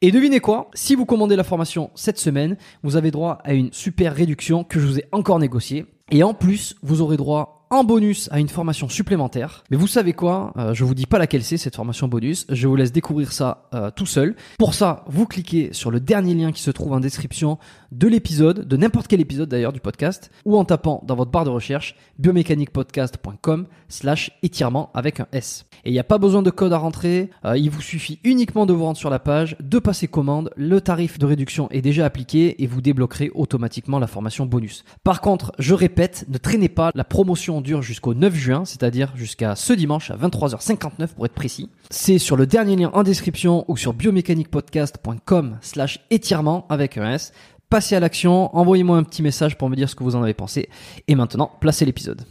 [0.00, 3.72] et devinez quoi Si vous commandez la formation cette semaine, vous avez droit à une
[3.72, 5.86] super réduction que je vous ai encore négociée.
[6.12, 9.64] Et en plus, vous aurez droit en bonus à une formation supplémentaire.
[9.70, 12.46] Mais vous savez quoi euh, Je vous dis pas laquelle c'est cette formation bonus.
[12.48, 14.36] Je vous laisse découvrir ça euh, tout seul.
[14.58, 17.58] Pour ça, vous cliquez sur le dernier lien qui se trouve en description
[17.92, 21.44] de l'épisode, de n'importe quel épisode d'ailleurs du podcast, ou en tapant dans votre barre
[21.44, 25.66] de recherche biomécaniquepodcast.com slash étirement avec un S.
[25.84, 28.66] Et il n'y a pas besoin de code à rentrer, euh, il vous suffit uniquement
[28.66, 32.04] de vous rendre sur la page, de passer commande, le tarif de réduction est déjà
[32.04, 34.84] appliqué et vous débloquerez automatiquement la formation bonus.
[35.04, 39.56] Par contre, je répète, ne traînez pas, la promotion dure jusqu'au 9 juin, c'est-à-dire jusqu'à
[39.56, 41.70] ce dimanche à 23h59 pour être précis.
[41.90, 47.32] C'est sur le dernier lien en description ou sur biomécaniquepodcast.com slash étirement avec un S.
[47.70, 50.32] Passez à l'action, envoyez-moi un petit message pour me dire ce que vous en avez
[50.32, 50.70] pensé.
[51.06, 52.22] Et maintenant, placez l'épisode.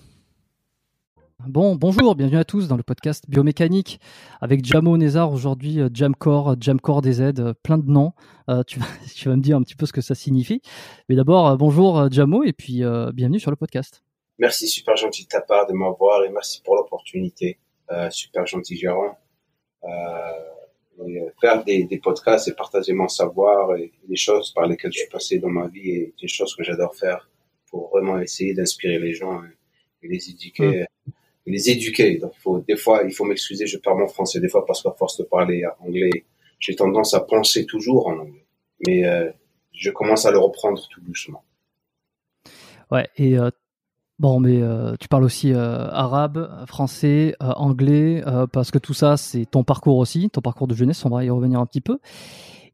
[1.45, 3.99] Bon, bonjour, bienvenue à tous dans le podcast Biomécanique
[4.41, 8.13] avec Jamo Nézar aujourd'hui, euh, Jamcore, Jamcore DZ, euh, plein de noms.
[8.49, 10.63] Euh, tu, vas, tu, vas, me dire un petit peu ce que ça signifie.
[11.07, 12.81] Mais d'abord, bonjour Jamo et puis
[13.13, 14.01] bienvenue sur le podcast.
[14.39, 17.59] Merci, super gentil de ta part de m'avoir et merci pour l'opportunité.
[18.09, 19.13] super gentil, Jérôme.
[21.39, 25.09] Faire des, des, podcasts et partager mon savoir et les choses par lesquelles je suis
[25.09, 27.29] passé dans ma vie est une chose que j'adore faire
[27.69, 29.41] pour vraiment essayer d'inspirer les gens
[30.01, 30.85] et, les éduquer.
[31.05, 31.11] Mmh
[31.47, 32.17] les éduquer.
[32.17, 34.91] Donc, faut, des fois, il faut m'excuser, je parle mon français des fois parce qu'à
[34.91, 36.25] force de parler anglais,
[36.59, 38.45] j'ai tendance à penser toujours en anglais.
[38.85, 39.31] Mais euh,
[39.73, 41.43] je commence à le reprendre tout doucement.
[42.91, 43.49] Ouais, et euh,
[44.19, 49.63] bon, mais euh, tu parles aussi arabe, français, anglais, parce que tout ça, c'est ton
[49.63, 51.99] parcours aussi, ton parcours de jeunesse, on va y revenir un petit peu.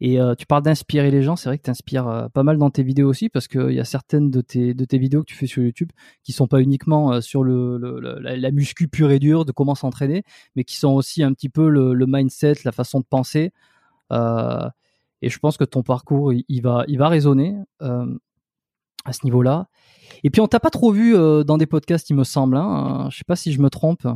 [0.05, 2.57] Et euh, tu parles d'inspirer les gens, c'est vrai que tu inspires euh, pas mal
[2.57, 5.27] dans tes vidéos aussi, parce qu'il y a certaines de tes, de tes vidéos que
[5.27, 5.91] tu fais sur YouTube
[6.23, 7.77] qui sont pas uniquement euh, sur le,
[8.19, 10.23] la, muscu pure et dure, de comment s'entraîner,
[10.57, 13.53] mais qui sont aussi un petit peu le, mindset, la façon de penser.
[14.11, 17.55] et je pense que ton parcours, il, va, il va résonner
[19.05, 19.67] à ce niveau-là.
[20.23, 22.57] Et puis on t'a pas trop vu dans des podcasts, il me semble.
[22.57, 23.07] Hein.
[23.11, 24.07] Je sais pas si je me trompe.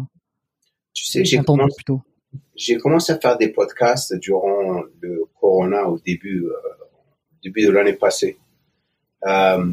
[0.93, 2.01] Tu sais, j'ai commencé, plutôt
[2.55, 6.53] j'ai commencé à faire des podcasts durant le Corona au début, euh,
[7.43, 8.37] début de l'année passée.
[9.25, 9.71] Euh,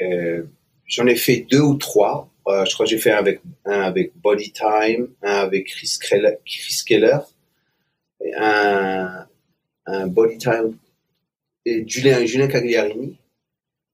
[0.00, 0.42] euh,
[0.86, 2.28] J'en ai fait deux ou trois.
[2.48, 5.98] Euh, je crois que j'ai fait un avec, un avec Body Time, un avec Chris
[6.00, 7.18] Keller, Chris Keller
[8.24, 9.26] et un,
[9.86, 10.76] un Body Time
[11.64, 13.19] et Julien, Julien Cagliarini.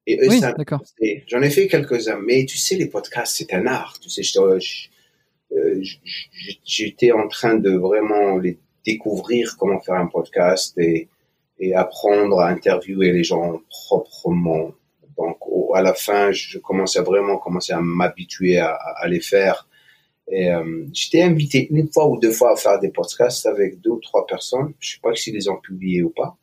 [0.07, 0.83] Et eux, oui, d'accord.
[1.27, 3.99] J'en ai fait quelques-uns, mais tu sais, les podcasts, c'est un art.
[4.01, 4.39] Tu sais, je
[5.53, 5.83] euh,
[6.65, 11.09] j'étais en train de vraiment les découvrir comment faire un podcast et,
[11.59, 14.73] et apprendre à interviewer les gens proprement.
[15.17, 15.39] Donc,
[15.75, 19.69] à la fin, je commençais vraiment commencer à m'habituer à, à, les faire.
[20.31, 23.91] Et euh, j'étais invité une fois ou deux fois à faire des podcasts avec deux
[23.91, 24.75] ou trois personnes.
[24.81, 26.37] Je sais pas s'ils les ont publiés ou pas,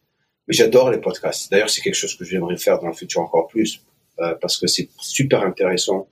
[0.47, 1.51] mais j'adore les podcasts.
[1.51, 3.81] D'ailleurs, c'est quelque chose que j'aimerais faire dans le futur encore plus
[4.19, 6.07] euh, parce que c'est super intéressant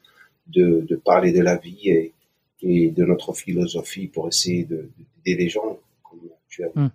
[0.48, 2.14] de, de, parler de la vie et,
[2.62, 6.20] et de notre philosophie pour essayer d'aider les gens comme
[6.50, 6.74] tu as dit.
[6.76, 6.90] Hmm.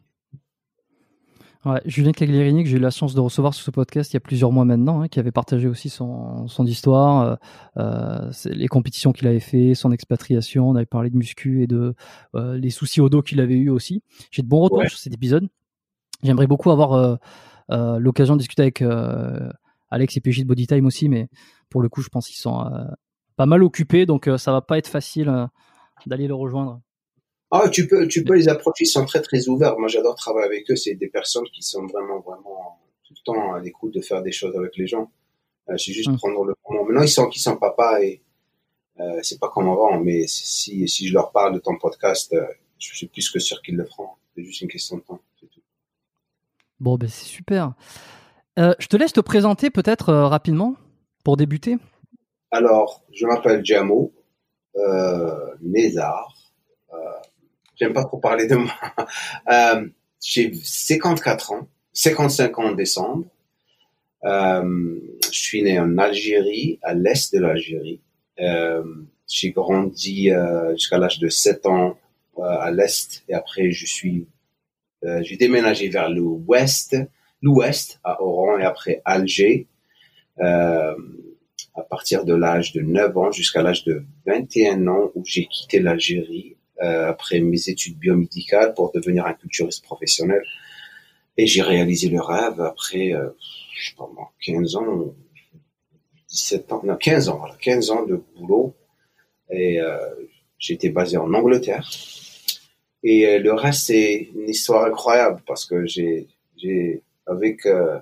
[1.66, 4.18] Ouais, Julien Caglierini, que j'ai eu la chance de recevoir sur ce podcast il y
[4.18, 7.38] a plusieurs mois maintenant, hein, qui avait partagé aussi son, son histoire,
[7.76, 10.68] euh, euh les compétitions qu'il avait fait, son expatriation.
[10.68, 11.94] On avait parlé de muscu et de
[12.36, 14.04] euh, les soucis au dos qu'il avait eu aussi.
[14.30, 15.48] J'ai de bons retours sur cet épisode.
[16.22, 17.16] J'aimerais beaucoup avoir euh,
[17.70, 18.82] euh l'occasion de discuter avec
[19.90, 21.28] Alex et PJ de Bodytime aussi, mais
[21.70, 22.64] pour le coup, je pense qu'ils sont
[23.36, 25.48] pas mal occupés, donc ça va pas être facile
[26.06, 26.80] d'aller le rejoindre.
[27.50, 29.78] Ah, tu peux, tu peux les approcher, ils sont très très ouverts.
[29.78, 30.76] Moi, j'adore travailler avec eux.
[30.76, 34.32] C'est des personnes qui sont vraiment, vraiment tout le temps à l'écoute de faire des
[34.32, 35.10] choses avec les gens.
[35.68, 36.16] Euh, c'est juste hum.
[36.16, 36.84] prendre le moment.
[36.84, 38.20] Maintenant, ils sont qui sont papa et
[38.98, 42.46] euh, c'est pas comme avant, mais si, si je leur parle de ton podcast, euh,
[42.78, 44.08] je suis plus que sûr qu'ils le feront.
[44.34, 45.20] C'est juste une question de temps.
[46.80, 47.72] Bon, ben c'est super.
[48.58, 50.76] Euh, je te laisse te présenter peut-être euh, rapidement
[51.24, 51.76] pour débuter.
[52.50, 54.12] Alors, je m'appelle Jamo
[54.76, 56.34] euh, Nézard.
[57.78, 58.72] J'aime pas trop parler de moi.
[59.48, 59.86] Euh,
[60.24, 63.24] j'ai 54 ans, 55 ans en décembre.
[64.24, 64.98] Euh,
[65.30, 68.00] je suis né en Algérie, à l'est de l'Algérie.
[68.40, 68.82] Euh,
[69.28, 71.96] j'ai grandi euh, jusqu'à l'âge de 7 ans
[72.38, 74.26] euh, à l'est et après je suis
[75.04, 76.96] euh, j'ai déménagé vers l'ouest,
[77.42, 79.66] l'ouest à Oran et après Alger.
[80.38, 85.78] à partir de l'âge de 9 ans jusqu'à l'âge de 21 ans où j'ai quitté
[85.78, 90.42] l'Algérie euh, après mes études biomédicales pour devenir un culturiste professionnel.
[91.38, 93.30] Et j'ai réalisé le rêve après, euh,
[93.74, 95.14] je sais pas moi, 15 ans,
[96.28, 98.74] 17 ans, non, 15 ans, voilà, 15 ans de boulot.
[99.50, 99.96] Et euh,
[100.58, 101.88] j'étais basé en Angleterre.
[103.02, 106.26] Et euh, le reste, c'est une histoire incroyable parce que j'ai,
[106.56, 107.98] j'ai avec, euh,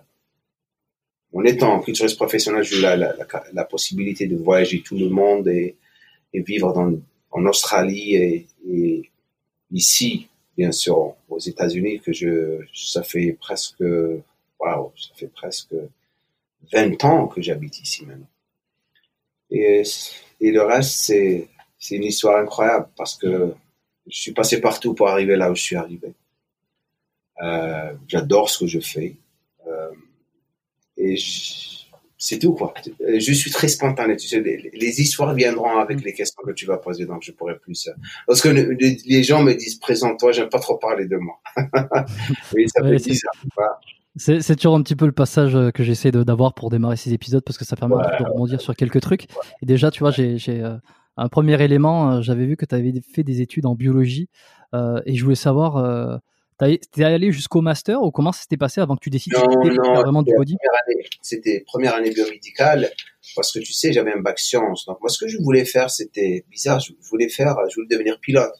[1.33, 3.15] en étant culturiste professionnel, j'ai eu la, la,
[3.53, 5.77] la, possibilité de voyager tout le monde et,
[6.33, 6.93] et vivre dans
[7.35, 9.11] en Australie et, et
[9.73, 13.83] ici, bien sûr, aux États-Unis, que je, ça fait presque,
[14.61, 15.75] waouh, ça fait presque
[16.73, 18.29] 20 ans que j'habite ici maintenant.
[19.51, 19.83] Et,
[20.41, 21.49] et le reste, c'est,
[21.79, 23.53] c'est une histoire incroyable parce que
[24.09, 26.15] je suis passé partout pour arriver là où je suis arrivé.
[27.43, 29.17] Euh, j'adore ce que je fais.
[29.67, 29.91] Euh,
[30.97, 31.17] et
[32.17, 32.73] c'est tout quoi.
[33.01, 34.17] Je suis très spontané.
[34.17, 36.05] Tu sais, les, histoires viendront avec mm.
[36.05, 37.91] les questions que tu vas poser, donc je pourrais plus.
[38.29, 41.41] Lorsque les gens me disent présente-toi, j'aime pas trop parler de moi.
[42.55, 46.71] oui, ça fait C'est toujours un petit peu le passage euh, que j'essaie d'avoir pour
[46.71, 49.25] démarrer ces épisodes parce que ça permet de rebondir sur quelques trucs.
[49.61, 50.77] Et déjà, tu vois, j'ai euh,
[51.17, 52.13] un premier élément.
[52.13, 54.29] Euh, j'avais vu que tu avais fait des études en biologie
[55.07, 56.21] et je voulais savoir
[56.59, 59.71] T'es allé jusqu'au master ou comment ça s'était passé avant que tu décides non, de
[59.71, 60.57] non, vraiment du body?
[61.21, 62.91] C'était première année biomédicale
[63.35, 64.87] parce que tu sais, j'avais un bac sciences.
[64.87, 66.79] Donc moi, ce que je voulais faire, c'était bizarre.
[66.79, 68.55] Je voulais faire, je voulais devenir pilote.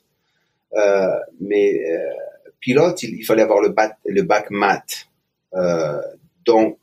[0.77, 1.07] Euh,
[1.41, 2.11] mais euh,
[2.59, 5.09] pilote, il, il, fallait avoir le bac, le bac maths.
[5.55, 6.01] Euh,
[6.45, 6.79] donc,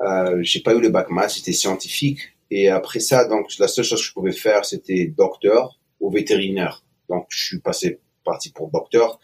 [0.00, 2.34] euh, j'ai pas eu le bac maths, c'était scientifique.
[2.50, 6.82] Et après ça, donc la seule chose que je pouvais faire, c'était docteur ou vétérinaire.
[7.08, 9.18] Donc, je suis passé parti pour docteur.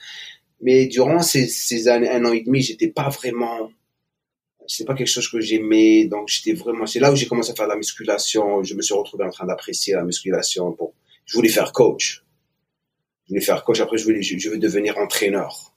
[0.61, 3.71] Mais durant ces, ces années, un an et demi, j'étais pas vraiment,
[4.67, 6.07] c'était pas quelque chose que j'aimais.
[6.07, 8.63] Donc, j'étais vraiment, c'est là où j'ai commencé à faire de la musculation.
[8.63, 10.73] Je me suis retrouvé en train d'apprécier la musculation.
[10.73, 10.95] Pour,
[11.27, 12.25] je voulais faire coach.
[13.25, 13.81] Je voulais faire coach.
[13.81, 15.75] Après, je voulais, je, veux devenir entraîneur.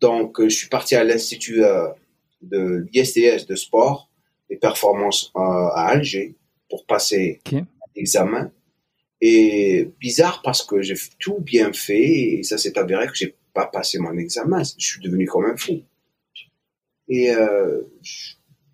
[0.00, 1.88] Donc, euh, je suis parti à l'institut euh,
[2.42, 4.08] de l'ISTS de sport
[4.50, 6.36] et performance euh, à Alger
[6.72, 7.42] pour passer
[7.94, 8.50] l'examen.
[9.20, 13.66] Et bizarre parce que j'ai tout bien fait et ça s'est avéré que j'ai pas
[13.66, 14.62] passé mon examen.
[14.78, 15.82] Je suis devenu comme un fou.
[17.10, 17.82] Et euh,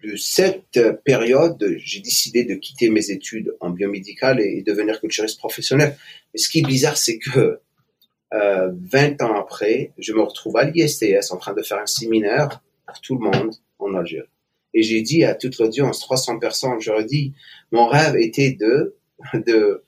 [0.04, 5.96] de cette période, j'ai décidé de quitter mes études en biomédical et, devenir culturiste professionnel.
[6.32, 7.58] Mais ce qui est bizarre, c'est que
[8.32, 12.62] euh, 20 ans après, je me retrouve à l'ISTS en train de faire un séminaire
[12.86, 14.28] pour tout le monde en Algérie.
[14.78, 17.32] Et j'ai dit à toute l'audience, 300 personnes, j'aurais dit,
[17.72, 18.94] mon rêve était de,
[19.34, 19.82] de,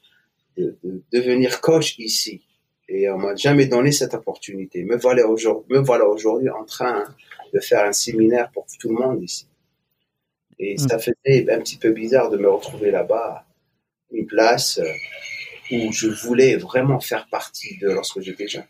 [0.59, 2.43] de, de devenir coach ici.
[2.89, 4.83] Et on m'a jamais donné cette opportunité.
[4.83, 7.05] Me voilà aujourd'hui, me voilà aujourd'hui en train
[7.55, 9.47] de faire un séminaire pour tout le monde ici.
[10.59, 13.45] Et ça faisait un petit peu bizarre de me retrouver là-bas,
[14.11, 18.67] une place euh, où je voulais vraiment faire partie de lorsque j'étais jeune.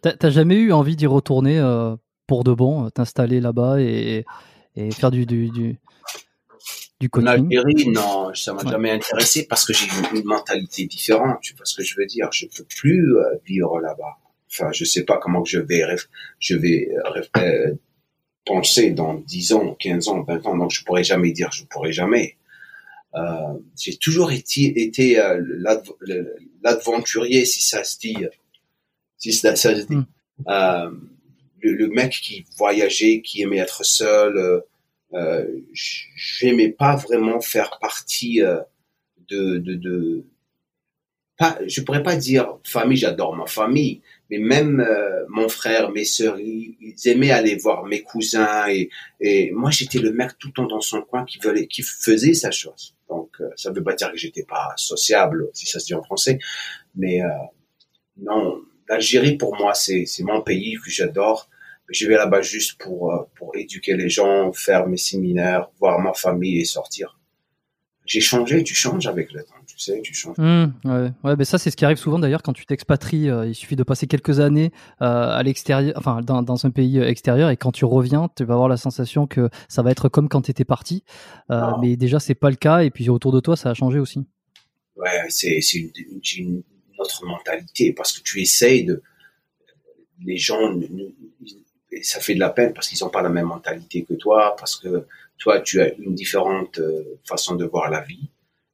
[0.00, 4.24] T'as jamais eu envie d'y retourner euh, pour de bon, t'installer là-bas et,
[4.78, 5.76] et faire du, du, du,
[7.00, 7.28] du coaching.
[7.28, 11.38] En Algérie, non, ça m'a jamais intéressé parce que j'ai une, mentalité différente.
[11.42, 12.28] Tu vois ce que je veux dire?
[12.32, 14.18] Je peux plus vivre là-bas.
[14.50, 15.84] Enfin, je sais pas comment je vais,
[16.38, 16.88] je vais
[18.46, 20.56] penser dans 10 ans, 15 ans, 20 ans.
[20.56, 22.36] Donc, je pourrais jamais dire, je pourrais jamais.
[23.14, 25.42] Euh, j'ai toujours été, été euh,
[26.62, 28.16] l'aventurier, si ça se dit,
[29.16, 29.96] si ça, se dit.
[30.46, 31.08] Hmm.
[31.60, 34.36] Le, le, mec qui voyageait, qui aimait être seul.
[34.36, 34.60] Euh,
[35.14, 38.60] euh j'aimais pas vraiment faire partie euh,
[39.28, 40.24] de, de, de
[41.38, 46.04] pas, je pourrais pas dire famille, j'adore ma famille, mais même euh, mon frère, mes
[46.04, 50.52] sœurs, ils, aimaient aller voir mes cousins et, et moi j'étais le mec tout le
[50.52, 52.96] temps dans son coin qui voulait, qui faisait sa chose.
[53.08, 56.02] Donc euh, ça veut pas dire que j'étais pas sociable, si ça se dit en
[56.02, 56.40] français,
[56.96, 57.28] mais euh,
[58.16, 61.48] non, l'Algérie pour moi c'est mon pays que j'adore.
[61.90, 66.12] Je vais là-bas juste pour euh, pour éduquer les gens, faire mes séminaires, voir ma
[66.12, 67.18] famille et sortir
[68.08, 70.38] j'ai changé, tu changes avec le temps, tu sais, tu changes.
[70.38, 73.28] Mmh, ouais, ouais, mais ça c'est ce qui arrive souvent d'ailleurs quand tu t'expatries.
[73.28, 76.98] Euh, il suffit de passer quelques années euh, à l'extérieur, enfin dans, dans, un pays
[76.98, 80.28] extérieur, et quand tu reviens, tu vas avoir la sensation que ça va être comme
[80.28, 81.04] quand tu étais parti.
[81.50, 81.78] Euh, ah.
[81.82, 84.26] mais déjà c'est pas le cas, et puis autour de toi ça a changé aussi.
[84.96, 85.92] Ouais, c'est c'est une,
[86.38, 86.62] une,
[86.98, 89.02] autre mentalité parce que tu essayes de
[90.24, 90.74] les gens
[92.02, 94.76] ça fait de la peine parce qu'ils n'ont pas la même mentalité que toi, parce
[94.76, 95.06] que
[95.38, 98.28] toi, tu as une différente euh, façon de voir la vie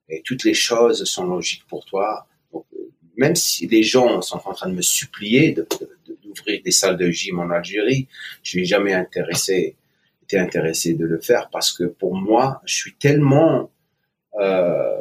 [0.08, 2.26] et toutes les choses sont logiques pour toi.
[2.52, 6.96] Donc, euh, même si les gens sont en train de me supplier d'ouvrir des salles
[6.96, 8.08] de gym en Algérie,
[8.42, 9.76] je n'ai jamais intéressé,
[10.22, 13.70] été intéressé de le faire parce que pour moi, je suis tellement
[14.40, 15.00] euh,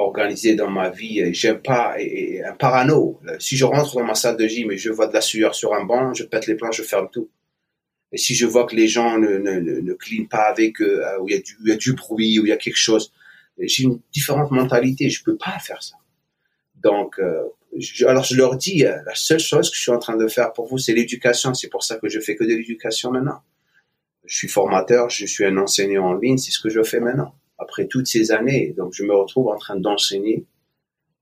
[0.00, 3.20] organisé dans ma vie j'aime pas et, un parano.
[3.38, 5.74] Si je rentre dans ma salle de gym et je vois de la sueur sur
[5.74, 7.28] un banc, je pète les plans, je ferme tout.
[8.12, 11.20] Et si je vois que les gens ne, ne, ne, clinent pas avec eux, euh,
[11.20, 13.12] où il y, a du, y a du bruit, où il y a quelque chose,
[13.60, 15.10] j'ai une différente mentalité.
[15.10, 15.96] Je peux pas faire ça.
[16.76, 17.42] Donc, euh,
[18.06, 20.52] alors je leur dis, euh, la seule chose que je suis en train de faire
[20.52, 21.52] pour vous, c'est l'éducation.
[21.54, 23.42] C'est pour ça que je fais que de l'éducation maintenant.
[24.24, 27.34] Je suis formateur, je suis un enseignant en ligne, c'est ce que je fais maintenant.
[27.58, 30.44] Après toutes ces années, donc je me retrouve en train d'enseigner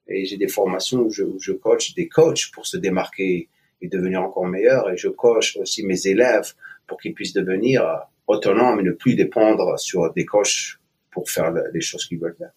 [0.09, 3.49] et j'ai des formations où je, où je coach des coachs pour se démarquer
[3.81, 4.91] et devenir encore meilleur.
[4.91, 6.55] Et je coach aussi mes élèves
[6.87, 7.85] pour qu'ils puissent devenir
[8.27, 10.79] autonomes et ne plus dépendre sur des coachs
[11.11, 12.53] pour faire les choses qu'ils veulent faire.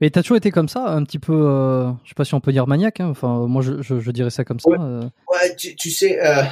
[0.00, 2.40] Mais t'as toujours été comme ça, un petit peu, euh, je sais pas si on
[2.40, 3.08] peut dire maniaque, hein.
[3.08, 4.70] enfin moi je, je, dirais ça comme ça.
[4.70, 5.54] Ouais, euh.
[5.56, 6.42] tu, sais, euh,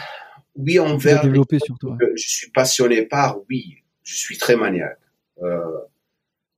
[0.57, 1.23] oui envers.
[1.23, 1.97] Développer surtout.
[2.15, 4.99] Je suis passionné par, oui, je suis très maniaque.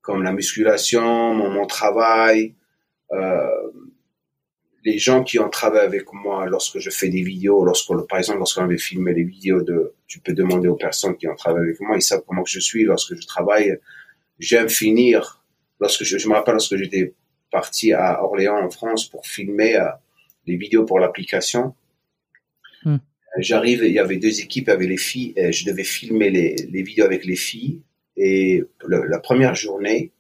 [0.09, 2.55] Comme la musculation, mon, mon travail,
[3.13, 3.71] euh,
[4.83, 8.39] les gens qui ont travaillé avec moi lorsque je fais des vidéos, lorsque, par exemple,
[8.39, 11.81] lorsqu'on avait filmé les vidéos de, tu peux demander aux personnes qui ont travaillé avec
[11.81, 13.79] moi, ils savent comment je suis lorsque je travaille.
[14.39, 15.45] J'aime finir,
[15.79, 17.13] lorsque je, je me rappelle lorsque j'étais
[17.51, 19.91] parti à Orléans en France pour filmer euh,
[20.47, 21.75] les vidéos pour l'application.
[22.83, 22.97] Hmm.
[23.37, 26.83] J'arrive, il y avait deux équipes avec les filles, et je devais filmer les, les
[26.83, 27.83] vidéos avec les filles.
[28.19, 30.13] Et la première journée,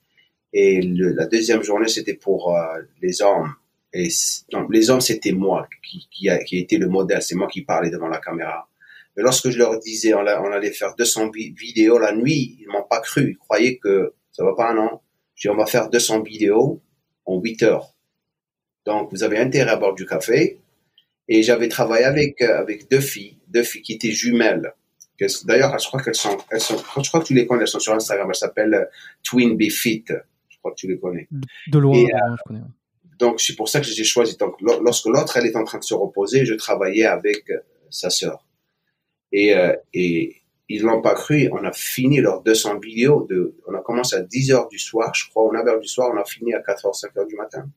[0.53, 3.55] et la deuxième journée, c'était pour euh, les hommes.
[4.51, 7.63] Donc, les hommes, c'était moi qui, qui, a, qui était le modèle, c'est moi qui
[7.63, 8.69] parlais devant la caméra.
[9.17, 13.01] Mais lorsque je leur disais on, allait faire 200 vidéos la nuit, ils m'ont pas
[13.01, 13.33] cru.
[13.33, 15.01] Ils croyaient que ça va pas, non?
[15.35, 16.81] Je dis, on va faire 200 vidéos
[17.25, 17.95] en 8 heures.
[18.87, 20.61] Donc, vous avez intérêt à boire du café.
[21.27, 24.73] Et j'avais travaillé avec, euh, avec deux filles, deux filles qui étaient jumelles.
[25.45, 27.81] D'ailleurs, je crois qu'elles sont, elles sont, je crois que tu les connais, elles sont
[27.81, 28.85] sur Instagram, elles s'appellent euh,
[29.23, 30.05] Twin Be Fit.
[30.49, 31.29] Je crois que tu les connais.
[31.67, 32.61] De loin, euh, je connais.
[33.19, 34.37] Donc, c'est pour ça que j'ai choisi.
[34.37, 37.59] Donc, lorsque l'autre, elle est en train de se reposer, je travaillais avec euh,
[37.91, 38.47] sa sœur.
[39.33, 40.37] Et, euh, et
[40.69, 41.49] ils l'ont pas cru.
[41.53, 43.27] On a fini leurs 200 vidéos.
[43.29, 45.45] De, on a commencé à 10 heures du soir, je crois.
[45.45, 47.69] On a heures du soir, on a fini à 4 heures, 5 heures du matin.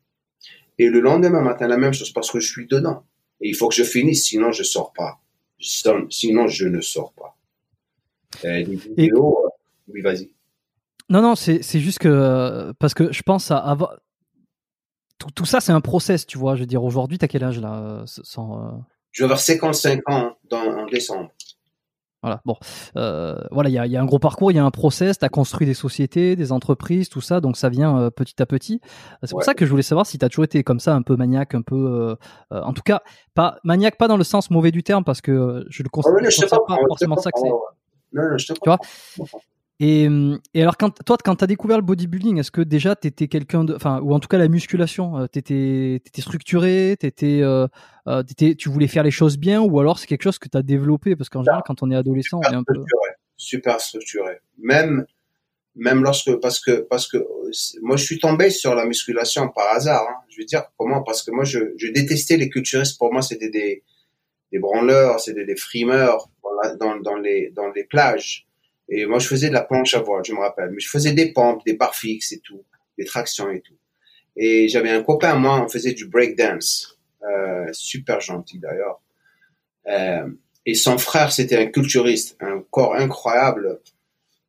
[0.78, 3.04] Et le lendemain matin, la même chose parce que je suis dedans.
[3.42, 5.20] Et il faut que je finisse, sinon je sors pas.
[5.62, 7.38] Sinon, je ne sors pas.
[8.44, 9.50] Et vidéos, euh,
[9.94, 10.32] oui, vas-y.
[11.10, 13.98] Non, non, c'est juste que parce que je pense à avoir
[15.36, 16.56] tout, ça, c'est un process, tu vois.
[16.56, 18.72] Je veux dire, aujourd'hui, t'as quel âge là euh, sans, euh?
[19.12, 21.32] Je vais avoir 55 ans dans, en décembre.
[22.22, 22.56] Voilà, bon,
[22.98, 25.18] euh, voilà, il y a, y a, un gros parcours, il y a un process,
[25.18, 28.80] tu as construit des sociétés, des entreprises, tout ça, donc ça vient petit à petit.
[29.24, 31.02] C'est pour ça que je voulais savoir si tu as toujours été comme ça, un
[31.02, 32.16] peu maniaque, un peu,
[32.52, 33.02] en tout cas,
[33.34, 36.58] pas maniaque, pas dans le sens mauvais du terme, parce que je le considère, ah
[36.68, 37.50] pas, forcément ça que c'est.
[38.14, 38.78] Non, non, je te tu vois
[39.84, 40.08] Et,
[40.54, 43.74] alors, toi, quand tu as découvert le bodybuilding, est-ce que déjà tu étais quelqu'un de.
[43.74, 47.66] Enfin, ou en tout cas la musculation, euh, tu étais, structuré, étais, euh,
[48.08, 48.22] euh
[48.60, 51.16] tu voulais faire les choses bien, ou alors c'est quelque chose que tu as développé?
[51.16, 52.76] Parce qu'en général, quand on est adolescent, on est un peu.
[53.38, 54.38] Super structuré.
[54.60, 55.04] Même,
[55.76, 56.32] même lorsque.
[56.36, 57.18] Parce que, parce que
[57.82, 60.06] moi, je suis tombé sur la musculation par hasard.
[60.08, 60.22] Hein.
[60.30, 61.60] Je veux dire, comment Parce que moi, je,
[61.92, 63.00] détestais les culturistes.
[63.00, 63.82] Pour moi, c'était des,
[64.52, 66.30] des branleurs, c'était des frimeurs
[66.80, 68.46] dans, dans, les, dans les plages
[68.94, 70.72] et moi, je faisais de la planche à voile, je me rappelle.
[70.72, 72.66] Mais je faisais des pompes, des barres fixes et tout,
[72.98, 73.78] des tractions et tout.
[74.36, 77.00] Et j'avais un copain, moi, on faisait du break dance.
[77.24, 79.02] Euh, super gentil d'ailleurs.
[79.88, 80.28] Euh,
[80.66, 83.80] et son frère, c'était un culturiste, un corps incroyable,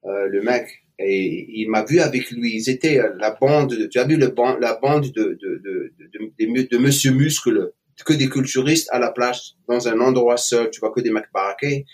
[0.07, 0.83] euh, le mec.
[0.99, 2.57] Et il m'a vu avec lui.
[2.57, 7.73] Ils étaient la bande, tu as vu la bande de, de, Monsieur Muscle,
[8.05, 11.31] que des culturistes à la plage, dans un endroit seul, tu vois que des mecs
[11.33, 11.87] baraqués.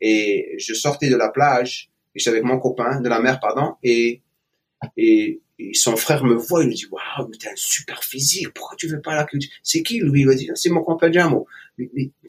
[0.00, 4.22] Et je sortais de la plage j'étais avec mon copain de la mer, pardon, et,
[4.96, 5.40] et,
[5.72, 8.88] son frère me voit, il me dit, waouh, mais t'as un super physique, pourquoi tu
[8.88, 9.50] veux pas la culture?
[9.62, 10.20] C'est qui, lui?
[10.20, 11.46] Il m'a dit, c'est mon copain Jamo.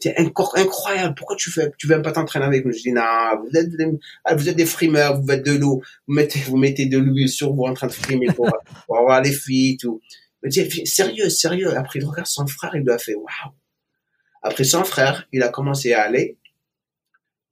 [0.00, 2.72] T'es encore incroyable, pourquoi tu fais, tu veux pas t'entraîner avec nous?
[2.72, 3.02] Je dis, non,
[3.42, 3.86] vous êtes, des,
[4.24, 7.28] ah, vous êtes des frimeurs, vous êtes de l'eau, vous mettez, vous mettez de l'huile
[7.28, 8.46] sur vous en train de frimer pour,
[8.86, 10.00] pour avoir les filles, tout.
[10.42, 11.76] Il me dit, sérieux, sérieux.
[11.76, 13.52] Après, il regarde son frère, il lui a fait, waouh.
[14.42, 16.38] Après son frère, il a commencé à aller,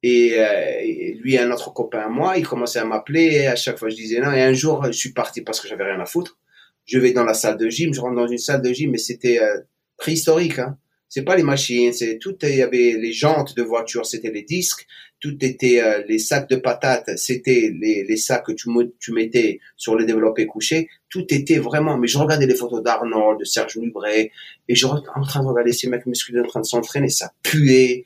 [0.05, 3.88] euh, et, lui, un autre copain à moi, il commençait à m'appeler à chaque fois
[3.88, 4.33] je disais non.
[4.33, 6.38] Et un jour, je suis parti parce que j'avais rien à foutre.
[6.85, 8.99] Je vais dans la salle de gym, je rentre dans une salle de gym, mais
[8.99, 9.61] c'était euh,
[9.97, 10.59] préhistorique.
[10.59, 10.79] Hein.
[11.09, 12.37] C'est pas les machines, c'est tout.
[12.43, 14.87] Il y avait les jantes de voiture, c'était les disques.
[15.19, 18.69] Tout était euh, les sacs de patates, c'était les, les sacs que tu,
[19.00, 20.88] tu mettais sur le développé couché.
[21.09, 21.97] Tout était vraiment.
[21.97, 24.31] Mais je regardais les photos d'Arnold, de Serge Lubray,
[24.69, 28.05] et je en train de regarder ces mecs musclés en train de s'entraîner, ça puait.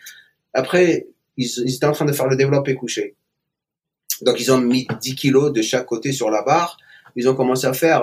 [0.54, 1.06] Après,
[1.40, 3.16] ils, étaient en train de faire le développé couché.
[4.22, 6.76] Donc ils ont mis 10 kilos de chaque côté sur la barre.
[7.16, 8.02] Ils ont commencé à faire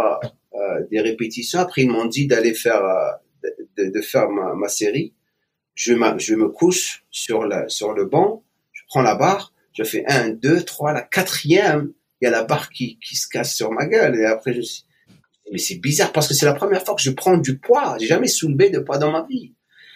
[0.53, 0.57] euh,
[0.91, 1.59] des répétitions.
[1.59, 5.13] Après ils m'ont dit d'aller faire euh, de, faire ma, série.
[5.75, 8.43] Je, je me couche sur la sur le banc.
[8.73, 9.53] Je prends la barre.
[9.73, 10.91] Je fais un, deux, trois.
[10.91, 14.15] La quatrième, il y a la barre qui, qui se casse sur ma gueule.
[14.19, 14.87] Et après je suis
[15.51, 17.97] mais c'est bizarre parce que c'est la première fois que je prends du poids.
[17.99, 19.53] J'ai jamais soulevé de poids dans ma vie.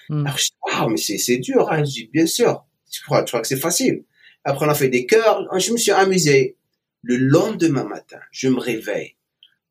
[0.09, 0.25] Hmm.
[0.25, 1.69] Alors je dis, waouh, mais c'est dur.
[1.71, 1.83] Hein.
[1.83, 2.65] Je dis, bien sûr.
[2.91, 4.03] Tu crois, tu crois que c'est facile.
[4.43, 5.47] Après, on a fait des cœurs.
[5.57, 6.57] Je me suis amusé.
[7.03, 9.15] Le lendemain matin, je me réveille.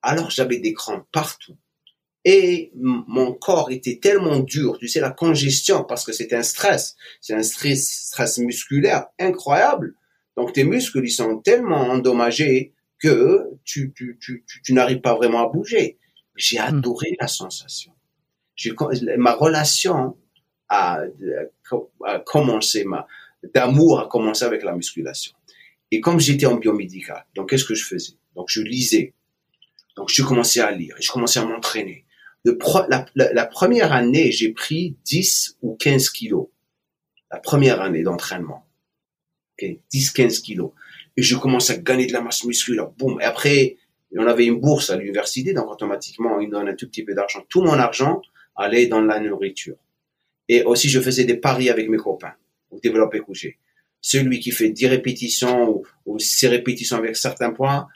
[0.02, 1.56] Alors, j'avais des crampes partout.
[2.24, 6.96] Et mon corps était tellement dur, tu sais, la congestion, parce que c'est un stress.
[7.20, 9.94] C'est un stress, stress musculaire incroyable.
[10.36, 15.46] Donc, tes muscles, ils sont tellement endommagés que tu, tu, tu, tu, n'arrives pas vraiment
[15.46, 15.98] à bouger.
[16.36, 16.76] J'ai hmm.
[16.76, 17.92] adoré la sensation.
[19.16, 20.16] Ma relation
[20.70, 21.02] à,
[22.24, 23.06] commencer ma
[23.54, 25.32] d'amour a commencé avec la musculation.
[25.90, 28.12] Et comme j'étais en biomédical, donc qu'est-ce que je faisais?
[28.36, 29.14] Donc je lisais.
[29.96, 32.04] Donc je commençais à lire et je commençais à m'entraîner.
[32.44, 36.46] La, la, première année, j'ai pris 10 ou 15 kilos.
[37.30, 38.66] La première année d'entraînement.
[39.58, 40.70] Okay, 10-15 kilos.
[41.16, 42.88] Et je commençais à gagner de la masse musculaire.
[42.88, 43.20] Boum.
[43.20, 43.76] Et après,
[44.16, 47.44] on avait une bourse à l'université, donc automatiquement, ils donnent un tout petit peu d'argent.
[47.48, 48.22] Tout mon argent
[48.56, 49.76] allait dans la nourriture.
[50.52, 52.34] Et aussi, je faisais des paris avec mes copains
[52.72, 53.58] au développé couché.
[54.00, 57.86] Celui qui fait 10 répétitions ou, ou 6 répétitions avec certains points,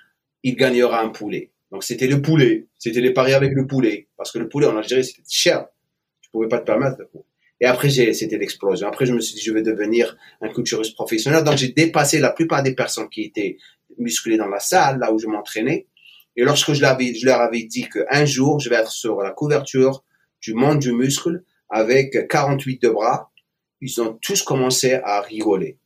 [0.45, 1.51] il gagnera un poulet.
[1.73, 4.77] Donc c'était le poulet, c'était les paris avec le poulet, parce que le poulet en
[4.77, 5.67] Algérie c'était cher,
[6.21, 6.99] tu pouvais pas te permettre.
[7.61, 8.87] Et après c'était l'explosion.
[8.87, 11.43] Après je me suis dit je vais devenir un culturiste professionnel.
[11.43, 13.57] Donc j'ai dépassé la plupart des personnes qui étaient
[13.99, 15.89] musclées dans la salle, là où je m'entraînais.
[16.37, 20.05] Et lorsque je, je leur avais dit qu'un jour je vais être sur la couverture
[20.41, 21.43] du monde du muscle,
[21.75, 23.33] avec 48 de bras,
[23.81, 25.77] ils ont tous commencé à rigoler.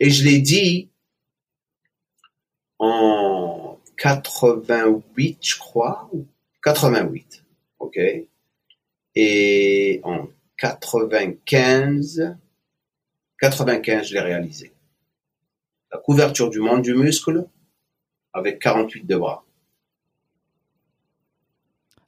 [0.00, 0.90] Et je l'ai dit
[2.80, 6.10] en 88, je crois,
[6.64, 7.44] 88,
[7.78, 7.96] ok?
[9.14, 10.26] Et en
[10.58, 12.36] 95,
[13.38, 14.72] 95, je l'ai réalisé.
[15.92, 17.46] La couverture du monde du muscle
[18.32, 19.43] avec 48 de bras.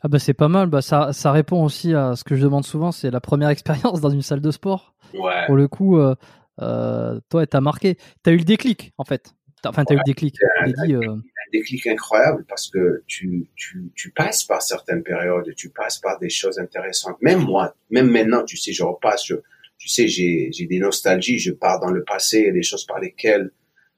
[0.07, 2.65] Ah bah c'est pas mal, bah ça, ça répond aussi à ce que je demande
[2.65, 4.95] souvent, c'est la première expérience dans une salle de sport.
[5.15, 5.45] Ouais.
[5.47, 6.15] Pour le coup, euh,
[6.63, 9.35] euh, toi, t'as marqué, t'as eu le déclic en fait.
[9.67, 10.37] Enfin, t'as eu le déclic.
[10.61, 11.21] Un, dit, euh, un,
[11.53, 16.31] déclic incroyable parce que tu, tu, tu passes par certaines périodes, tu passes par des
[16.31, 17.21] choses intéressantes.
[17.21, 19.35] Même moi, même maintenant, tu sais, je repasse, je,
[19.77, 23.51] tu sais, j'ai, j'ai des nostalgies, je pars dans le passé, des choses par lesquelles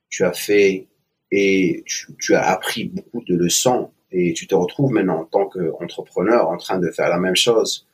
[0.08, 0.88] tu as fait
[1.30, 5.46] et tu, tu as appris beaucoup de leçons et tu te retrouves maintenant en tant
[5.46, 7.86] qu'entrepreneur en train de faire la même chose,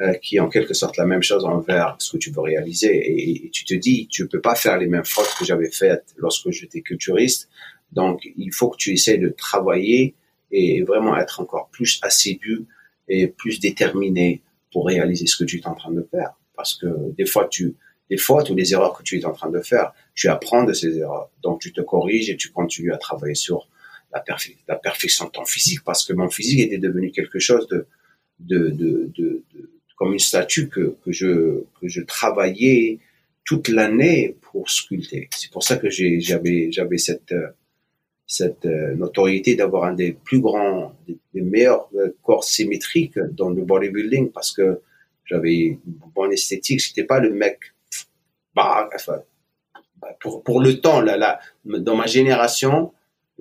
[0.00, 3.44] euh, qui est en quelque sorte la même chose envers ce que tu veux réaliser.
[3.44, 6.50] Et, tu te dis, tu peux pas faire les mêmes fautes que j'avais faites lorsque
[6.50, 7.48] j'étais culturiste,
[7.92, 10.14] Donc, il faut que tu essaies de travailler
[10.50, 12.64] et vraiment être encore plus assidu
[13.06, 14.40] et plus déterminé
[14.72, 16.32] pour réaliser ce que tu es en train de faire.
[16.56, 16.86] Parce que
[17.18, 17.76] des fois, tu,
[18.08, 20.72] des fois, toutes les erreurs que tu es en train de faire, tu apprends de
[20.72, 21.30] ces erreurs.
[21.42, 23.68] Donc, tu te corriges et tu continues à travailler sur
[24.12, 27.86] la, perfection de ton physique parce que mon physique était devenu quelque chose de,
[28.40, 29.42] de, de, de,
[29.96, 32.98] comme une statue que, que je, que je travaillais
[33.44, 35.28] toute l'année pour sculpter.
[35.36, 37.34] C'est pour ça que j'avais, j'avais cette,
[38.26, 43.62] cette euh, notoriété d'avoir un des plus grands, des, meilleurs euh, corps symétriques dans le
[43.62, 44.80] bodybuilding parce que
[45.24, 45.80] j'avais une
[46.14, 46.80] bonne esthétique.
[46.80, 47.58] J'étais pas le mec,
[48.54, 49.22] bah, enfin,
[50.20, 52.92] pour, pour le temps, là, là, dans ma génération,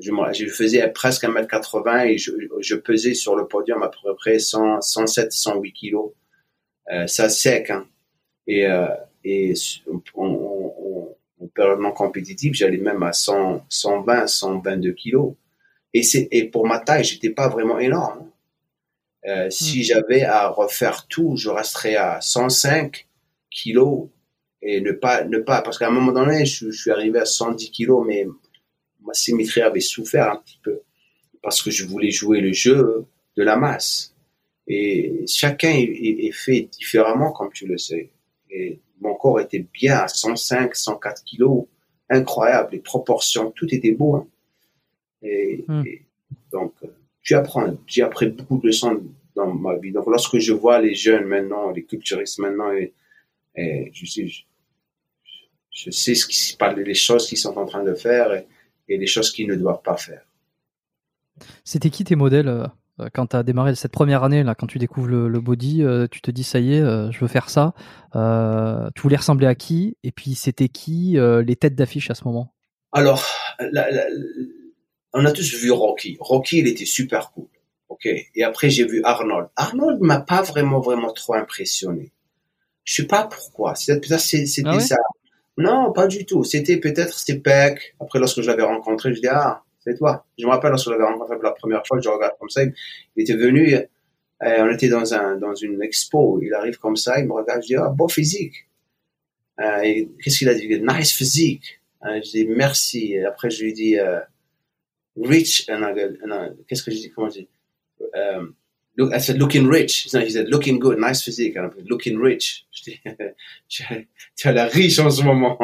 [0.02, 4.40] je, je faisais presque 1m80 et je, je pesais sur le podium à peu près
[4.40, 6.12] 100, 107, 108 kilos.
[6.92, 7.88] Euh, ça sec, hein.
[8.48, 8.88] Et, euh,
[9.24, 9.54] et
[10.16, 11.16] on,
[11.54, 15.34] période compétitive, j'allais même à 100, 120, 122 kilos.
[15.94, 18.30] Et et pour ma taille, j'étais pas vraiment énorme.
[19.28, 19.84] Euh, Si hmm.
[19.84, 23.08] j'avais à refaire tout, je resterais à 105
[23.50, 24.08] kilos
[24.62, 27.72] et ne pas ne pas parce qu'à un moment donné, je, suis arrivé à 110
[27.72, 28.26] kilos, mais
[29.06, 30.82] ma symétrie avait souffert un petit peu
[31.42, 33.06] parce que je voulais jouer le jeu
[33.38, 34.14] de la masse.
[34.68, 38.10] Et chacun est, fait différemment, comme tu le sais.
[38.50, 41.66] Et mon corps était bien à 105, 104 kilos,
[42.10, 44.16] incroyable, les proportions, tout était beau.
[44.16, 44.28] Hein.
[45.68, 45.84] Hmm.
[45.86, 46.04] Et,
[46.52, 46.88] donc, euh,
[47.22, 49.02] tu apprends, j'ai appris beaucoup de leçons
[49.36, 49.92] dans ma vie.
[49.92, 52.94] Donc, lorsque je vois les jeunes maintenant, les culturistes maintenant, et,
[53.94, 54.28] je, sais,
[55.72, 58.46] je, sais ce qui les choses qu'ils sont en train de faire et,
[58.94, 60.22] et les choses qu'ils ne doivent pas faire.
[61.64, 62.68] C'était qui tes modèles euh,
[63.02, 66.08] euh, quand tu as démarré cette première année, là, quand tu découvres le, body, euh,
[66.10, 67.74] tu te dis ça y est, euh, je veux faire ça.
[68.14, 72.54] tu voulais ressembler à qui Et puis c'était qui les têtes d'affiche à ce moment?
[72.92, 73.26] Alors,
[75.14, 76.18] on a tous vu Rocky.
[76.20, 77.48] Rocky, il était super cool.
[77.90, 78.06] Ok?
[78.06, 79.50] Et après, j'ai vu Arnold.
[79.56, 82.12] Arnold m'a pas vraiment, vraiment trop impressionné.
[82.84, 83.74] Je sais pas pourquoi.
[83.74, 84.96] Peut-être c'était ah.
[85.62, 86.44] Non, pas du tout.
[86.44, 87.96] C'était peut-être c'était Peck.
[88.00, 90.26] Après, lorsque je l'avais rencontré, je dis ah c'est toi.
[90.38, 92.64] Je me rappelle lorsque je l'avais rencontré pour la première fois, je regarde comme ça,
[92.64, 92.74] il
[93.18, 93.86] était venu, euh,
[94.42, 97.76] on était dans un une expo, il arrive comme ça, il me regarde, je dis
[97.76, 98.68] ah beau physique.
[99.60, 100.68] Euh, Qu'est-ce qu'il a dit?
[100.82, 101.82] Nice physique.
[102.06, 103.14] Euh, je dis merci.
[103.14, 103.98] Et après je lui dis
[105.18, 105.68] rich.
[106.68, 107.48] Qu'est-ce que je dis?
[108.98, 110.04] Look, I said looking rich.
[110.04, 111.56] He said looking good, nice physique.
[111.58, 112.66] And looking rich.
[112.72, 113.00] Je dis
[114.36, 115.58] tu as la riche en ce moment.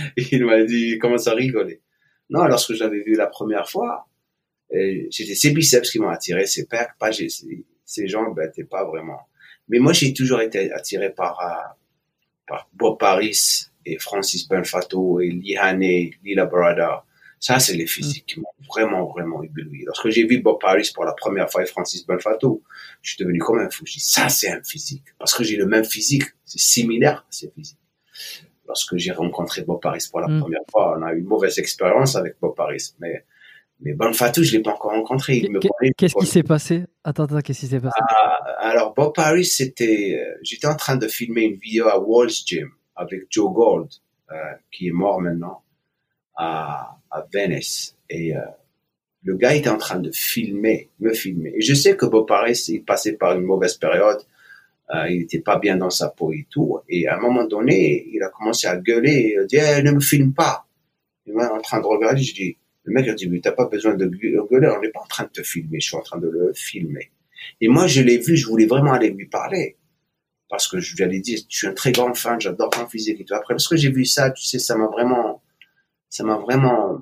[0.16, 1.80] Il m'a dit comment ça rigoler.
[2.30, 4.08] Non, lorsque je l'avais vu la première fois,
[5.10, 9.20] c'était ses biceps qui m'ont attiré, ses pecs, pas ses, jambes, ben, pas vraiment.
[9.68, 11.74] Mais moi, j'ai toujours été attiré par, euh,
[12.46, 17.04] par Bob Paris et Francis Belfato et Lihane, Lila Brada.
[17.42, 19.82] Ça, c'est les physiques qui m'ont vraiment, vraiment ébloui.
[19.84, 22.62] Lorsque j'ai vu Bob Paris pour la première fois et Francis Belfato,
[23.02, 23.84] je suis devenu comme un fou.
[23.84, 25.06] Je dis, ça, c'est un physique.
[25.18, 26.22] Parce que j'ai le même physique.
[26.44, 27.78] C'est similaire à ces physiques
[28.72, 30.40] lorsque j'ai rencontré Bob Paris pour la mm.
[30.40, 32.94] première fois, on a eu une mauvaise expérience avec Bob Paris.
[33.00, 33.24] Mais,
[33.80, 35.42] mais Bon Fatou, je l'ai pas encore rencontré.
[35.98, 36.84] Qu'est-ce qui s'est passé?
[37.04, 37.98] Attends, attends, qu'est-ce qui s'est passé?
[38.00, 42.30] Ah, Alors, Bob Paris, c'était, euh, j'étais en train de filmer une vidéo à Walls
[42.30, 43.90] Gym avec Joe Gold,
[44.30, 44.34] euh,
[44.70, 45.62] qui est mort maintenant,
[46.42, 47.96] à, à Venice.
[48.10, 48.40] Et euh,
[49.22, 51.52] le gars était en train de filmer, me filmer.
[51.56, 54.22] Et je sais que Bob Paris, il passait par une mauvaise période
[54.94, 56.78] euh, il n'était pas bien dans sa peau et tout.
[56.88, 59.32] Et à un moment donné, il a commencé à gueuler.
[59.34, 60.66] Il a dit eh, ne me filme pas.
[61.26, 62.22] Il m'a en train de regarder.
[62.22, 64.38] Je dis le mec a dit mais t'as pas besoin de gueuler.
[64.50, 65.80] On n'est pas en train de te filmer.
[65.80, 67.10] Je suis en train de le filmer.
[67.60, 68.36] Et moi, je l'ai vu.
[68.36, 69.76] Je voulais vraiment aller lui parler
[70.50, 72.38] parce que je lui avais dit je suis un très grand fan.
[72.40, 73.34] J'adore ton physique et tout.
[73.34, 75.41] Après, parce que j'ai vu ça, tu sais, ça m'a vraiment,
[76.12, 77.00] ça m'a vraiment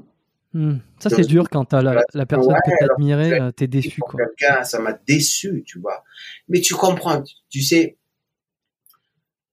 [0.52, 0.78] Hmm.
[0.98, 4.00] Ça, c'est dur quand t'as la, la personne que que t'admirais, euh, t'es déçu.
[4.00, 4.18] Quoi.
[4.18, 6.02] Quelqu'un, ça m'a déçu, tu vois.
[6.48, 7.98] Mais tu comprends, tu sais,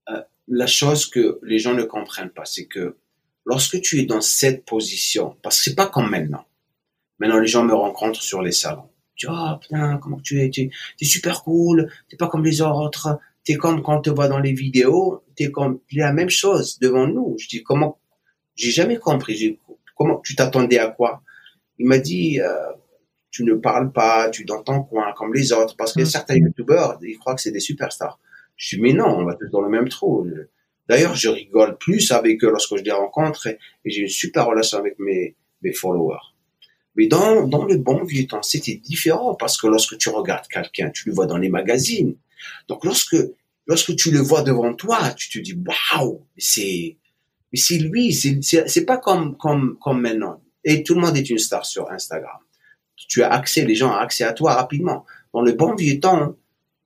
[0.10, 2.98] euh, la chose que les gens ne comprennent pas, c'est que
[3.46, 6.46] lorsque tu es dans cette position, parce que c'est pas comme maintenant.
[7.20, 8.90] Maintenant, les gens me rencontrent sur les salons.
[9.16, 12.62] Tu vois, oh, putain, comment tu es, tu es super cool, t'es pas comme les
[12.62, 16.80] autres, t'es comme quand on te voit dans les vidéos, t'es comme la même chose
[16.80, 17.36] devant nous.
[17.38, 18.00] Je dis, comment,
[18.58, 19.60] j'ai jamais compris,
[19.96, 21.24] Comment tu t'attendais à quoi?
[21.80, 22.54] Il m'a dit euh,
[23.32, 26.06] tu ne parles pas, tu dans ton coin comme les autres parce que mm.
[26.06, 28.20] certains youtubeurs ils croient que c'est des superstars.
[28.56, 30.28] Je dis mais non, on va tous dans le même trou.
[30.88, 34.78] D'ailleurs, je rigole plus avec eux lorsque je les rencontre et, j'ai une super relation
[34.78, 36.34] avec mes, mes followers.
[36.96, 40.90] Mais dans, dans le bon vieux temps, c'était différent parce que lorsque tu regardes quelqu'un,
[40.90, 42.16] tu le vois dans les magazines.
[42.68, 43.18] Donc lorsque,
[43.68, 46.98] lorsque tu le vois devant toi, tu te dis, waouh, c'est,
[47.52, 50.42] mais c'est lui, c'est pas comme, comme, comme maintenant.
[50.64, 52.38] Et tout le monde est une star sur Instagram.
[52.96, 55.06] Tu as accès, les gens ont accès à toi rapidement.
[55.34, 56.36] Dans le bon vieux temps,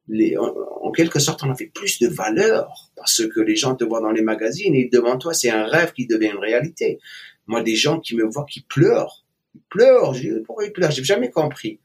[0.07, 3.83] les, en, quelque sorte, on a fait plus de valeur parce que les gens te
[3.83, 6.99] voient dans les magazines et devant toi, c'est un rêve qui devient une réalité.
[7.47, 10.13] Moi, des gens qui me voient qui pleurent, ils pleurent.
[10.13, 10.91] Je pourquoi ils pleurent?
[10.91, 11.79] J'ai jamais compris.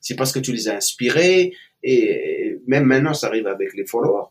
[0.00, 4.28] C'est parce que tu les as inspirés et même maintenant, ça arrive avec les followers.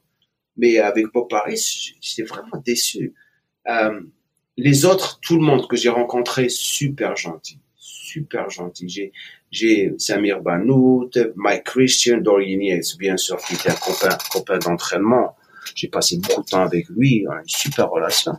[0.58, 3.14] Mais avec Bob Paris, j'étais vraiment déçu.
[3.70, 4.02] Euh,
[4.58, 8.90] les autres, tout le monde que j'ai rencontré, super gentil, super gentil.
[8.90, 9.14] J'ai,
[9.52, 12.60] j'ai Samir Banout, Mike Christian, Dorian
[12.98, 15.38] bien sûr, qui était un copain, copain d'entraînement.
[15.76, 18.34] J'ai passé beaucoup de temps avec lui, une super relation.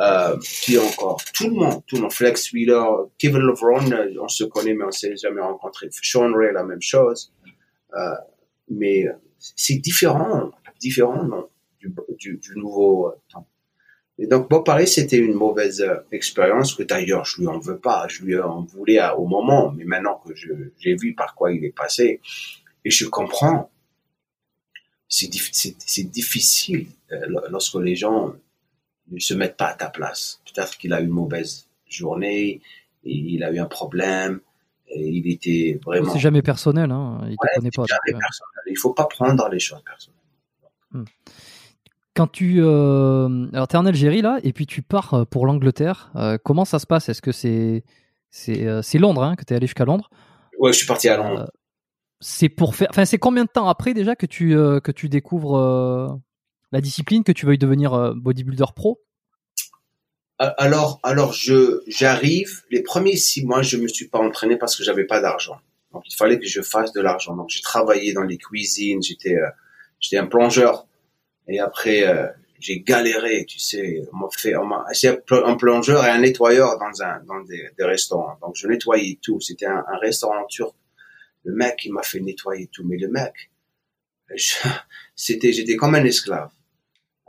[0.00, 2.12] Euh, qui encore Tout le monde, tout le monde.
[2.12, 2.84] Flex Wheeler,
[3.18, 5.88] Kevin LeBron, euh, on se connaît mais on s'est jamais rencontré.
[5.90, 7.32] Sean Ray, la même chose.
[7.96, 8.14] Euh,
[8.70, 9.06] mais
[9.38, 11.48] c'est différent, différent non,
[11.80, 13.48] du, du, du nouveau temps.
[14.18, 17.78] Et donc, bon, pareil, c'était une mauvaise euh, expérience que d'ailleurs, je lui en veux
[17.78, 18.08] pas.
[18.08, 21.74] Je lui en voulais au moment, mais maintenant que j'ai vu par quoi il est
[21.74, 22.20] passé,
[22.84, 23.70] et je comprends,
[25.08, 28.34] c'est difficile euh, lorsque les gens
[29.10, 30.40] ne se mettent pas à ta place.
[30.52, 32.60] Peut-être qu'il a eu une mauvaise journée,
[33.04, 34.40] et il a eu un problème,
[34.88, 36.12] et il était vraiment.
[36.12, 37.20] C'est jamais personnel, hein.
[37.28, 37.84] Il te connaît pas.
[37.86, 38.62] Jamais personnel.
[38.66, 40.18] Il faut pas prendre les choses personnelles.
[40.90, 41.04] Hmm
[42.18, 46.10] quand tu euh, alors es en Algérie là et puis tu pars euh, pour l'Angleterre,
[46.16, 47.08] euh, comment ça se passe?
[47.08, 47.84] Est-ce que c'est
[48.32, 50.10] c'est Londres hein, que tu es allé jusqu'à Londres?
[50.58, 51.48] Ouais, je suis parti à Londres.
[52.18, 56.20] c'est pour faire enfin c'est combien de temps après déjà que tu que tu découvres
[56.72, 59.00] la discipline que tu veuilles devenir bodybuilder pro?
[60.40, 62.64] Alors, alors je j'arrive.
[62.72, 65.60] Les premiers six mois, je me suis pas entraîné parce que j'avais pas d'argent.
[65.92, 67.36] Donc il fallait que je fasse de l'argent.
[67.36, 69.04] Donc j'ai travaillé dans les cuisines.
[69.04, 69.36] J'étais
[70.00, 70.87] j'étais un plongeur
[71.48, 72.28] et après, euh,
[72.60, 74.84] j'ai galéré, tu sais, on fait, on m'a,
[75.30, 78.36] un plongeur et un nettoyeur dans un, dans des, des restaurants.
[78.42, 79.40] Donc, je nettoyais tout.
[79.40, 80.74] C'était un, un, restaurant turc.
[81.44, 82.84] Le mec, il m'a fait nettoyer tout.
[82.84, 83.50] Mais le mec,
[85.16, 86.50] c'était, j'étais comme un esclave.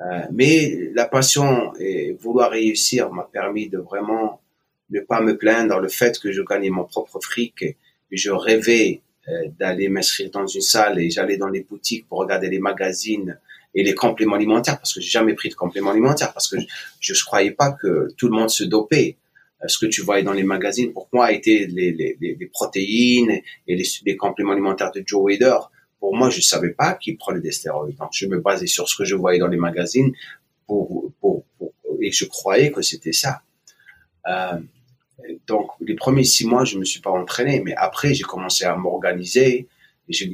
[0.02, 4.42] Euh, mais la passion et vouloir réussir m'a permis de vraiment
[4.90, 5.80] ne pas me plaindre.
[5.80, 7.78] Le fait que je gagnais mon propre fric et
[8.12, 12.50] je rêvais euh, d'aller m'inscrire dans une salle et j'allais dans les boutiques pour regarder
[12.50, 13.38] les magazines
[13.76, 16.58] et les compléments alimentaires parce que j'ai jamais pris de compléments alimentaires parce que
[17.00, 19.18] je, je croyais pas que tout le monde se dopait.
[19.64, 24.16] Euh, ce que tu voyais dans les magazines, pour moi, étaient les, protéines et les,
[24.16, 25.58] compléments alimentaires de Joe Wader.
[26.00, 27.98] Pour moi, je savais pas qu'ils prenaient des stéroïdes.
[27.98, 30.14] Donc, je me basais sur ce que je voyais dans les magazines
[32.02, 33.42] et je croyais que c'était ça.
[34.28, 34.60] Euh,
[35.48, 38.76] donc, les premiers six mois, je me suis pas entraîné, mais après, j'ai commencé à
[38.76, 39.68] m'organiser
[40.10, 40.26] je,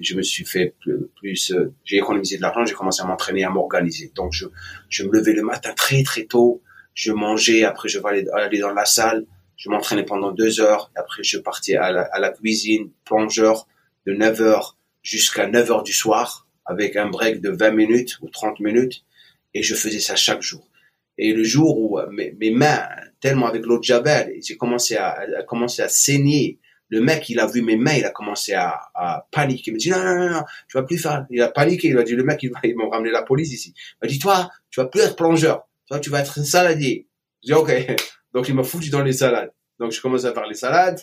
[0.00, 0.74] je me suis fait
[1.16, 4.12] plus, euh, j'ai économisé de l'argent, j'ai commencé à m'entraîner, à m'organiser.
[4.14, 4.46] Donc je,
[4.88, 6.62] je me levais le matin très très tôt,
[6.94, 11.22] je mangeais, après je vais aller, dans la salle, je m'entraînais pendant deux heures, après
[11.22, 13.66] je partais à la, à cuisine, plongeur,
[14.06, 18.28] de 9 heures jusqu'à 9 heures du soir, avec un break de 20 minutes ou
[18.28, 19.04] 30 minutes,
[19.52, 20.68] et je faisais ça chaque jour.
[21.18, 22.86] Et le jour où euh, mes, mes mains,
[23.20, 27.40] tellement avec l'eau de Jabel, j'ai commencé à, à, commencer à saigner, le mec, il
[27.40, 29.70] a vu mes mains, il a commencé à, à paniquer.
[29.70, 31.26] Il me dit, non, non, non, non, tu vas plus faire.
[31.30, 31.88] Il a paniqué.
[31.88, 33.74] Il a dit, le mec, ils m'ont ramené la police ici.
[33.76, 35.66] Il m'a dit, toi, tu vas plus être plongeur.
[35.88, 37.08] Toi, tu vas être un saladier.
[37.42, 37.72] J'ai dit, OK.
[38.34, 39.52] Donc, il m'a foutu dans les salades.
[39.78, 41.00] Donc, je commence à faire les salades.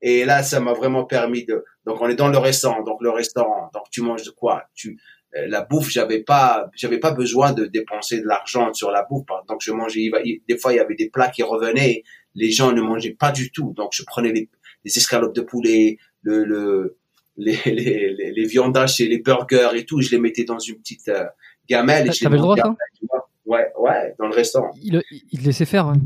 [0.00, 2.82] Et là, ça m'a vraiment permis de, donc, on est dans le restaurant.
[2.82, 3.70] Donc, le restaurant.
[3.72, 4.64] Donc, tu manges de quoi?
[4.74, 4.98] Tu,
[5.36, 9.24] euh, la bouffe, j'avais pas, j'avais pas besoin de dépenser de l'argent sur la bouffe.
[9.48, 10.10] Donc, je mangeais,
[10.48, 12.02] des fois, il y avait des plats qui revenaient.
[12.34, 13.72] Les gens ne mangeaient pas du tout.
[13.76, 14.50] Donc, je prenais les,
[14.84, 16.96] les escalopes de poulet, le, le
[17.36, 21.08] les, les, les, viandages et les burgers et tout, je les mettais dans une petite
[21.08, 21.24] euh,
[21.68, 22.08] gamelle.
[22.08, 22.74] et je le droit, ça
[23.46, 24.70] Ouais, ouais, dans le restaurant.
[24.82, 25.86] Il, il laissait faire.
[25.86, 25.98] Hein.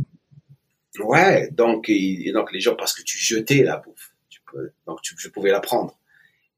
[0.98, 5.02] Ouais, donc, et, donc les gens, parce que tu jetais la bouffe, tu peux, donc
[5.02, 5.96] tu, je pouvais la prendre.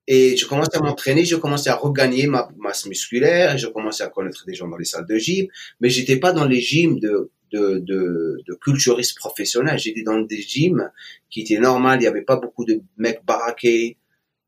[0.06, 4.08] Et je commençais à m'entraîner, je commençais à regagner ma masse musculaire, je commençais à
[4.08, 5.46] connaître des gens dans les salles de gym,
[5.80, 9.78] mais j'étais pas dans les gyms de de, de, de culturistes professionnels.
[9.78, 10.90] J'étais dans des gyms
[11.30, 11.98] qui étaient normales.
[11.98, 13.98] Il n'y avait pas beaucoup de mecs baraqués.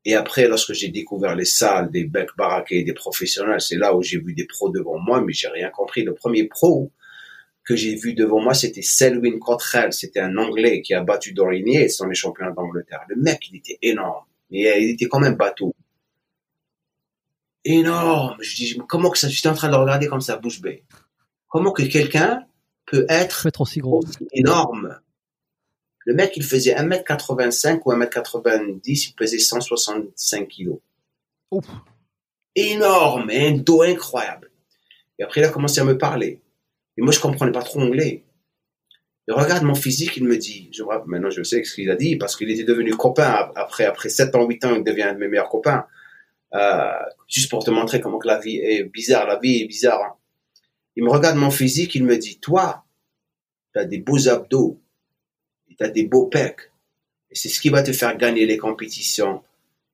[0.05, 4.01] Et après, lorsque j'ai découvert les salles des mecs baraqués, des professionnels, c'est là où
[4.01, 6.03] j'ai vu des pros devant moi, mais j'ai rien compris.
[6.03, 6.91] Le premier pro
[7.65, 9.93] que j'ai vu devant moi, c'était Selwyn Cottrell.
[9.93, 13.01] C'était un Anglais qui a battu Dorinier, sont les champions d'Angleterre.
[13.07, 14.25] Le mec, il était énorme.
[14.51, 15.73] Mais il était quand même bateau.
[17.63, 18.35] Énorme.
[18.41, 20.83] Je dis, comment que ça, j'étais en train de regarder comme ça, bouche bée.
[21.47, 22.45] Comment que quelqu'un
[22.93, 24.03] peut être, aussi gros.
[24.33, 24.99] énorme.
[26.05, 30.77] Le mec, il faisait 1m85 ou 1m90, il pesait 165 kilos.
[32.55, 34.51] Énorme, un dos incroyable.
[35.17, 36.41] Et après, il a commencé à me parler.
[36.97, 38.25] Et moi, je comprenais pas trop anglais.
[39.27, 41.95] Il regarde mon physique, il me dit, je vois, maintenant je sais ce qu'il a
[41.95, 45.13] dit, parce qu'il était devenu copain après, après 7 ans, 8 ans, il devient un
[45.13, 45.85] de mes meilleurs copains.
[46.53, 46.91] Euh,
[47.27, 50.01] juste pour te montrer comment que la vie est bizarre, la vie est bizarre.
[50.03, 50.15] Hein.
[50.95, 52.85] Il me regarde mon physique, il me dit, toi,
[53.73, 54.81] tu as des beaux abdos,
[55.67, 56.71] tu as des beaux pecs,
[57.31, 59.43] et c'est ce qui va te faire gagner les compétitions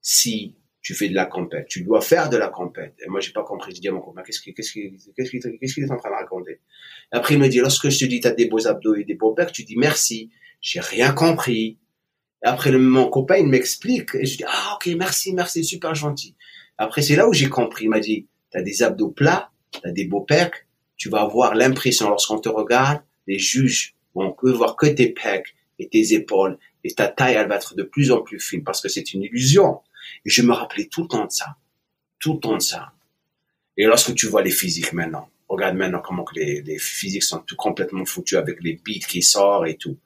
[0.02, 1.68] si tu fais de la compète.
[1.68, 2.96] Tu dois faire de la compète.
[3.06, 3.76] Et moi, j'ai pas compris.
[3.76, 6.60] Je dis à mon copain, qu'est-ce qu'il qu'est-ce qu'est-ce qu'il est en train de raconter?
[7.12, 9.16] Après, il me dit, lorsque je te dis, tu as des beaux abdos et des
[9.16, 10.32] beaux pecs, tu dis merci.
[10.62, 11.78] J'ai rien compris.
[12.42, 14.16] Après, mon copain, il m'explique.
[14.16, 16.36] Et je dis, ah, ok, merci, merci, super gentil.
[16.78, 17.86] Après, c'est là où j'ai compris.
[17.86, 20.66] Il m'a dit, tu as des abdos plats, tu as des beaux pecs.
[21.00, 25.88] Tu vas avoir l'impression, lorsqu'on te regarde, les juges vont voir que tes pecs et
[25.88, 26.60] tes épaules.
[26.84, 29.24] Et ta taille, elle va être de plus en plus fine parce que c'est une
[29.24, 29.80] illusion.
[30.26, 31.56] Et je me rappelais tout le temps de ça.
[32.20, 32.92] Tout le temps de ça.
[33.78, 37.40] Et lorsque tu vois les physiques maintenant, regarde maintenant comment que les, les physiques sont
[37.40, 39.98] tout complètement foutus avec les beats qui sortent et tout.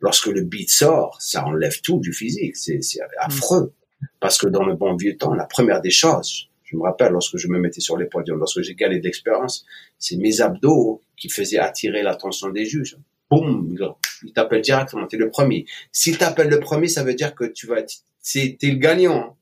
[0.00, 2.56] Lorsque le beat sort, ça enlève tout du physique.
[2.56, 2.80] C'est
[3.18, 3.72] affreux.
[4.20, 7.36] Parce que dans le bon vieux temps, la première des choses, je me rappelle lorsque
[7.36, 9.66] je me mettais sur les podiums, lorsque j'ai gagné d'expérience,
[9.98, 12.96] c'est mes abdos qui faisaient attirer l'attention des juges.
[13.30, 13.76] Boum,
[14.24, 15.66] il t'appelle directement, t'es le premier.
[15.90, 19.36] S'il t'appelle le premier, ça veut dire que tu vas, t'es le gagnant.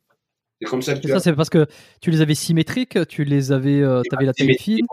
[0.61, 1.67] C'est comme ça que tu Ça, c'est parce que
[2.01, 4.87] tu les avais symétriques, tu les avais, euh, avais la taille fine.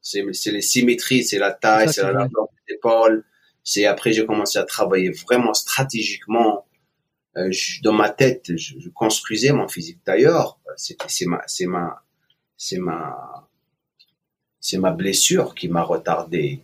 [0.00, 3.24] C'est les symétries, c'est la taille, c'est la largeur des épaules.
[3.62, 6.66] C'est après j'ai commencé à travailler vraiment stratégiquement.
[7.36, 7.50] Euh,
[7.82, 9.98] dans ma tête, je, construisais mon physique.
[10.04, 12.02] D'ailleurs, c'est ma, c'est ma,
[12.56, 13.48] c'est ma,
[14.60, 16.60] c'est ma blessure qui m'a retardé,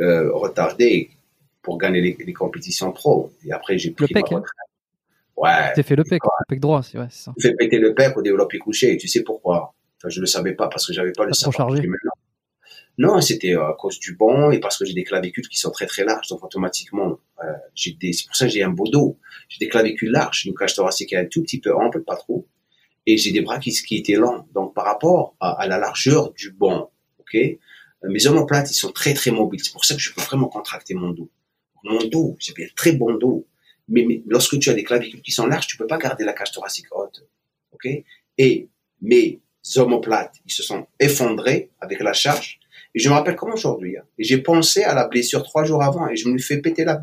[0.00, 1.10] euh, retardé
[1.60, 3.32] pour gagner les, compétitions pro.
[3.44, 4.42] Et après j'ai pris le pec, hein.
[5.36, 5.72] Ouais.
[5.74, 6.98] Tu fait le pec, le pec droit, c'est.
[7.08, 8.92] Tu fais péter le pec au développé couché.
[8.92, 11.70] Et tu sais pourquoi enfin, Je le savais pas parce que j'avais pas le savoir.
[12.96, 15.70] Non, c'était euh, à cause du banc et parce que j'ai des clavicules qui sont
[15.70, 16.28] très très larges.
[16.28, 18.12] Donc automatiquement, euh, j'ai des.
[18.12, 19.18] C'est pour ça que j'ai un beau dos.
[19.48, 22.46] J'ai des clavicules larges, une cage thoracique un tout petit peu ample, pas trop,
[23.06, 24.46] et j'ai des bras qui, qui étaient longs.
[24.54, 27.58] Donc par rapport à, à la largeur du banc, ok, euh,
[28.04, 29.60] mes omoplates ils sont très très mobiles.
[29.62, 31.30] C'est pour ça que je peux vraiment contracter mon dos.
[31.82, 33.46] Mon dos, j'ai bien très bon dos
[33.88, 36.52] mais, lorsque tu as des clavicules qui sont larges, tu peux pas garder la cage
[36.52, 37.26] thoracique haute.
[37.72, 37.88] OK
[38.38, 38.68] Et
[39.02, 39.40] mes
[39.76, 42.60] omoplates, ils se sont effondrés avec la charge.
[42.94, 43.96] Et je me rappelle comme aujourd'hui.
[43.96, 44.04] Hein.
[44.18, 47.00] Et j'ai pensé à la blessure trois jours avant et je me fais péter la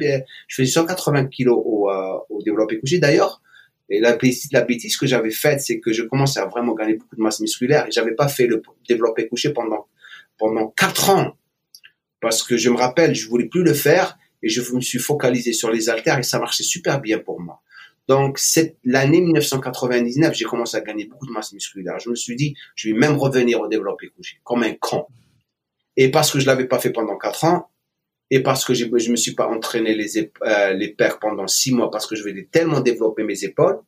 [0.48, 3.00] Je faisais 180 kilos au, euh, au développé couché.
[3.00, 3.42] D'ailleurs,
[3.90, 4.18] et la,
[4.54, 7.42] la bêtise que j'avais faite, c'est que je commençais à vraiment gagner beaucoup de masse
[7.42, 9.88] musculaire et j'avais pas fait le développé couché pendant
[10.38, 11.36] pendant quatre ans
[12.22, 15.54] parce que je me rappelle, je voulais plus le faire et je me suis focalisé
[15.54, 17.62] sur les haltères et ça marchait super bien pour moi.
[18.08, 22.00] Donc, cette, l'année 1999, j'ai commencé à gagner beaucoup de masse musculaire.
[22.00, 25.06] Je me suis dit, je vais même revenir au développé couché, comme un con.
[25.98, 27.70] Et parce que je l'avais pas fait pendant quatre ans,
[28.30, 31.74] et parce que je, je me suis pas entraîné les, euh, les pecs pendant six
[31.74, 33.80] mois, parce que je voulais tellement développer mes épaules,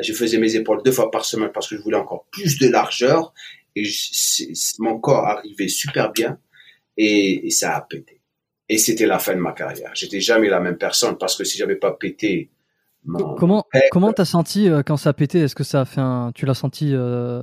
[0.00, 2.68] je faisais mes épaules deux fois par semaine parce que je voulais encore plus de
[2.68, 3.32] largeur,
[3.76, 3.84] et
[4.78, 6.38] mon corps arrivait super bien,
[6.96, 8.20] et, et ça a pété.
[8.68, 9.90] Et c'était la fin de ma carrière.
[9.94, 12.50] J'étais jamais la même personne parce que si j'avais pas pété
[13.36, 15.40] comment comment t'as senti euh, quand ça a pété?
[15.40, 17.40] Est-ce que ça a fait un tu l'as senti euh,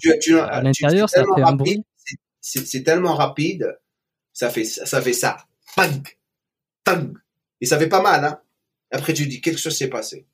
[0.50, 1.84] à l'intérieur Ça a fait un bruit?
[2.66, 3.78] C'est tellement rapide,
[4.34, 5.38] ça fait ça fait ça,
[5.76, 6.02] pang,
[6.84, 7.14] pang,
[7.62, 8.26] et ça fait pas mal.
[8.26, 8.42] Hein
[8.92, 10.26] Après tu dis quelque chose s'est passé.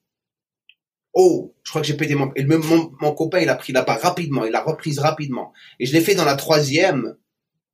[1.17, 2.33] Oh, je crois que j'ai pété mon...
[2.35, 5.53] Et mon, mon copain, il a pris la barre rapidement, il a reprise rapidement.
[5.79, 7.15] Et je l'ai fait dans la troisième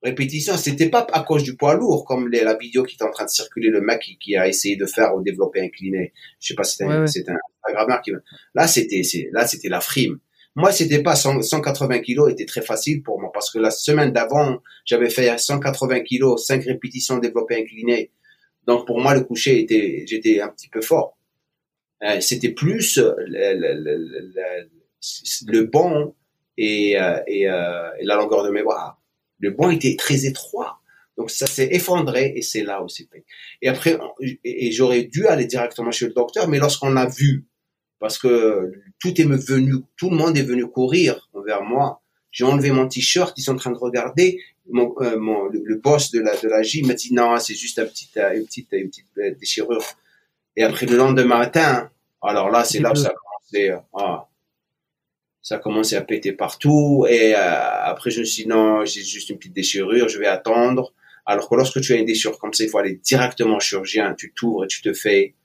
[0.04, 0.58] répétition.
[0.58, 3.30] C'était pas à cause du poids lourd, comme la vidéo qui est en train de
[3.30, 6.14] circuler, le mec qui, a essayé de faire au développé incliné.
[6.40, 8.12] Je sais pas si c'était un, Instagrammeur qui,
[8.54, 9.02] là, c'était,
[9.32, 10.20] là, c'était la frime.
[10.56, 14.58] Moi, c'était pas 180 kilos était très facile pour moi parce que la semaine d'avant,
[14.86, 18.12] j'avais fait 180 kilos, 5 répétitions développé incliné.
[18.68, 21.18] Donc, pour moi, le coucher était, j'étais un petit peu fort.
[22.04, 23.00] Euh, c'était plus
[25.48, 26.16] le, bon
[26.58, 29.02] et, la longueur de mes bras
[29.42, 30.80] le banc était très étroit.
[31.18, 33.08] Donc ça s'est effondré et c'est là où c'est
[33.62, 34.00] Et après,
[34.44, 37.46] et, j'aurais dû aller directement chez le docteur, mais lorsqu'on a vu,
[38.02, 42.72] parce que tout est venu, tout le monde est venu courir vers moi, j'ai enlevé
[42.72, 44.40] mon t-shirt, ils sont en train de regarder,
[44.70, 47.78] mon, euh, mon le, boss de la de la gym m'a dit non, c'est juste
[47.78, 49.86] un petit, euh, une petite une petite euh, déchirure.
[50.58, 51.92] Et après le lendemain matin,
[52.22, 53.78] alors là c'est là où ça a commencé.
[53.94, 54.28] Ah,
[55.44, 57.06] ça a commencé à péter partout.
[57.08, 60.28] Et euh, après je me suis dit non j'ai juste une petite déchirure je vais
[60.28, 60.94] attendre.
[61.28, 64.16] Alors que lorsque tu as une déchirure comme ça il faut aller directement au chirurgien.
[64.16, 65.36] Tu t'ouvres et tu te fais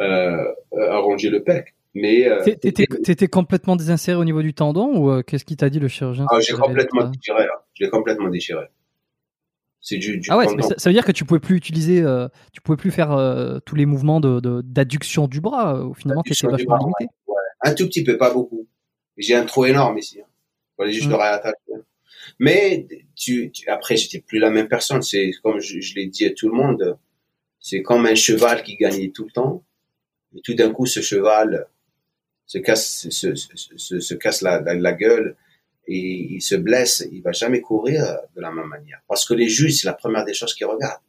[0.00, 5.22] euh, euh arranger le pec mais euh, t'étais complètement désinséré au niveau du tendon ou
[5.22, 7.58] qu'est-ce qu'il t'a dit le chirurgien ah, j'ai complètement déchiré hein.
[7.74, 8.66] je l'ai complètement déchiré
[9.86, 12.76] C'est du, ah ouais, ça, veut dire que tu pouvais plus utiliser, euh, tu pouvais
[12.76, 15.76] plus faire euh, tous les mouvements de d'adduction du bras.
[15.76, 17.14] Euh, finalement, tu étais vachement limité.
[17.62, 18.66] Un tout petit peu, pas beaucoup.
[19.16, 20.20] J'ai un trou énorme ici.
[20.20, 20.26] Hein.
[20.76, 21.54] Fallait juste le réattacher.
[21.72, 21.82] Hein.
[22.40, 25.02] Mais tu, après, j'étais plus la même personne.
[25.02, 26.98] C'est comme je, l'ai dit à tout le monde.
[27.60, 29.62] C'est comme un cheval qui gagnait tout le temps.
[30.34, 31.68] Et tout d'un coup, ce cheval
[32.46, 35.36] se casse, se, se, se, casse la, la gueule
[35.88, 39.00] et il se blesse, il va jamais courir de la même manière.
[39.08, 41.00] Parce que les juges, c'est la première des choses qu'ils regardent.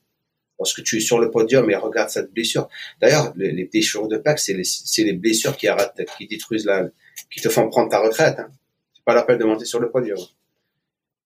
[0.59, 2.67] Lorsque tu es sur le podium et regarde cette blessure.
[2.99, 6.89] D'ailleurs, les, les déchirures de PEC, c'est les, les, blessures qui arrêtent, qui détruisent la,
[7.31, 8.39] qui te font prendre ta retraite.
[8.39, 8.49] Hein.
[8.93, 10.17] C'est pas la peine de monter sur le podium.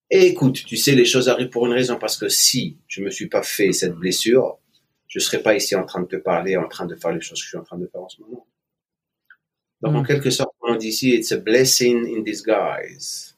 [0.10, 3.10] Et écoute, tu sais, les choses arrivent pour une raison parce que si je me
[3.10, 4.60] suis pas fait cette blessure,
[5.08, 7.40] je serais pas ici en train de te parler, en train de faire les choses
[7.40, 8.46] que je suis en train de faire en ce moment.
[9.82, 10.06] Donc, en hmm.
[10.06, 13.32] quelque sorte, on dit ici, it's a blessing in disguise.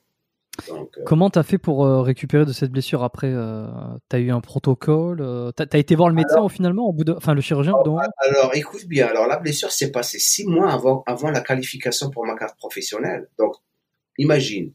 [0.70, 3.66] Euh, Comment t'as fait pour euh, récupérer de cette blessure après euh,
[4.08, 7.34] T'as eu un protocole T'as as été voir le médecin finalement au bout de, enfin
[7.34, 11.42] le chirurgien Alors écoute bien, alors la blessure s'est passée six mois avant avant la
[11.42, 13.30] qualification pour ma carte professionnelle.
[13.40, 13.56] Donc
[14.20, 14.72] imagine,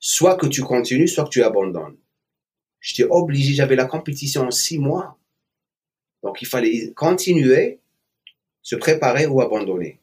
[0.00, 1.96] soit que tu continues, soit que tu abandonnes.
[2.80, 5.16] J'étais obligé, j'avais la compétition en six mois,
[6.24, 7.78] donc il fallait continuer,
[8.62, 10.00] se préparer ou abandonner.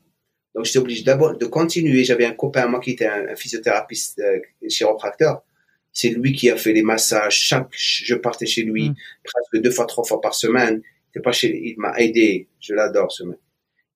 [0.58, 2.04] Donc, j'étais obligé d'abord de continuer.
[2.04, 5.44] J'avais un copain à moi qui était un, physiothérapeute euh, chiropracteur.
[5.94, 7.36] C'est lui qui a fait les massages.
[7.36, 8.96] Chaque, je partais chez lui mm.
[9.24, 10.82] presque deux fois, trois fois par semaine.
[11.24, 12.48] pas chez, il m'a aidé.
[12.60, 13.38] Je l'adore, ce mec.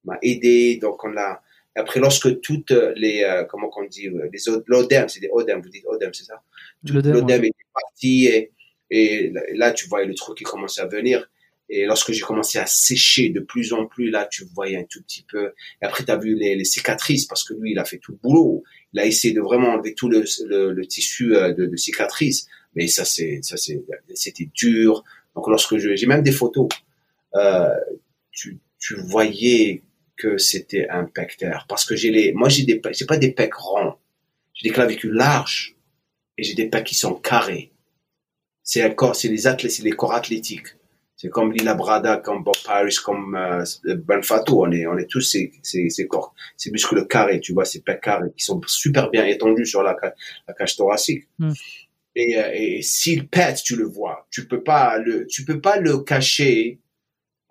[0.04, 0.78] Il m'a aidé.
[0.80, 1.42] Donc, on l'a,
[1.76, 5.70] après, lorsque toutes les, euh, comment on dit, euh, les l'odème, c'est des odèmes, vous
[5.70, 6.44] dites odème, c'est ça?
[6.84, 8.52] L'odème était parti et,
[8.92, 11.28] et là, tu vois le truc qui commençait à venir.
[11.74, 15.02] Et lorsque j'ai commencé à sécher de plus en plus, là, tu voyais un tout
[15.02, 15.54] petit peu.
[15.82, 18.12] Et après, tu as vu les, les, cicatrices parce que lui, il a fait tout
[18.12, 18.64] le boulot.
[18.92, 20.26] Il a essayé de vraiment enlever tout le,
[20.74, 22.46] le, tissu euh, de, de cicatrices.
[22.76, 23.82] Mais ça, c'est, ça, c'est,
[24.14, 25.06] c'était dur.
[25.34, 26.68] Donc, lorsque je, j'ai même des photos,
[27.36, 27.70] euh,
[28.32, 29.82] tu, tu voyais
[30.18, 31.68] que c'était un pecteur.
[31.70, 33.96] Parce que j'ai les, moi, j'ai des, j'ai pas des pecs ronds.
[34.54, 35.78] J'ai des clavicules larges
[36.38, 37.72] et j'ai des pecs qui sont carrés.
[38.62, 40.68] C'est un corps, c'est les athlètes, c'est les corps athlétiques.
[41.22, 44.64] C'est comme Lila Brada, comme Bob Paris, comme euh, Ben Fatou.
[44.64, 47.82] On est, on est tous ces, ces, ces corps, ces muscles carrés, tu vois, ces
[47.82, 49.96] pecs carrés qui sont super bien étendus sur la,
[50.48, 51.28] la cage thoracique.
[52.16, 54.26] Et, euh, et s'il pète, tu le vois.
[54.32, 56.80] Tu peux pas le, tu peux pas le cacher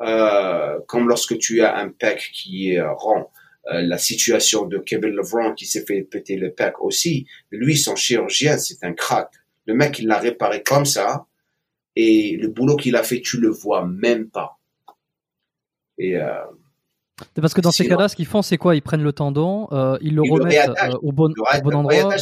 [0.02, 3.28] euh, comme lorsque tu as un pec qui est rond.
[3.72, 7.28] Euh, la situation de Kevin Levron qui s'est fait péter le pec aussi.
[7.52, 9.28] Lui, son chirurgien, c'est un crack.
[9.66, 11.26] Le mec, il l'a réparé comme ça
[12.00, 14.58] et le boulot qu'il a fait, tu le vois même pas.
[15.98, 16.44] Et euh,
[17.34, 18.74] parce que dans ces cas-là, ce qu'ils font, c'est quoi?
[18.74, 22.14] Ils prennent le tendon, euh, ils le remettent euh, au, bon, au bon endroit.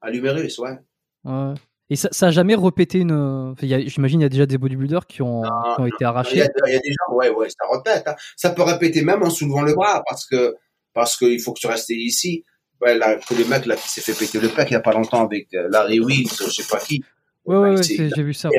[0.00, 0.78] À l'humérus, ouais.
[1.24, 1.54] ouais.
[1.90, 3.54] Et ça, ça a jamais répété une.
[3.60, 6.36] J'imagine il y a déjà des bodybuilders qui ont, qui ont été arrachés.
[6.36, 8.06] Il y, a, des gens, ouais, ouais, ça répète.
[8.06, 8.14] Hein.
[8.36, 10.54] Ça peut répéter même en soulevant le bras parce que
[10.92, 12.44] parce qu'il faut que tu restes ici.
[12.80, 14.80] Ouais, là, que le mec là qui s'est fait péter le pec il y a
[14.80, 17.02] pas longtemps avec Larry Wills, je sais pas qui.
[17.44, 18.50] Ouais, ouais, j'ai vu ça.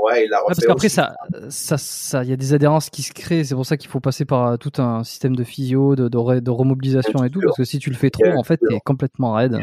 [0.00, 1.14] Ouais, il parce qu'après, ça,
[1.50, 3.44] ça, ça, il y a des adhérences qui se créent.
[3.44, 6.50] C'est pour ça qu'il faut passer par euh, tout un système de physio, de, de,
[6.50, 7.40] remobilisation et tout.
[7.40, 9.58] Parce que si tu le fais trop, en fait, t'es complètement raide.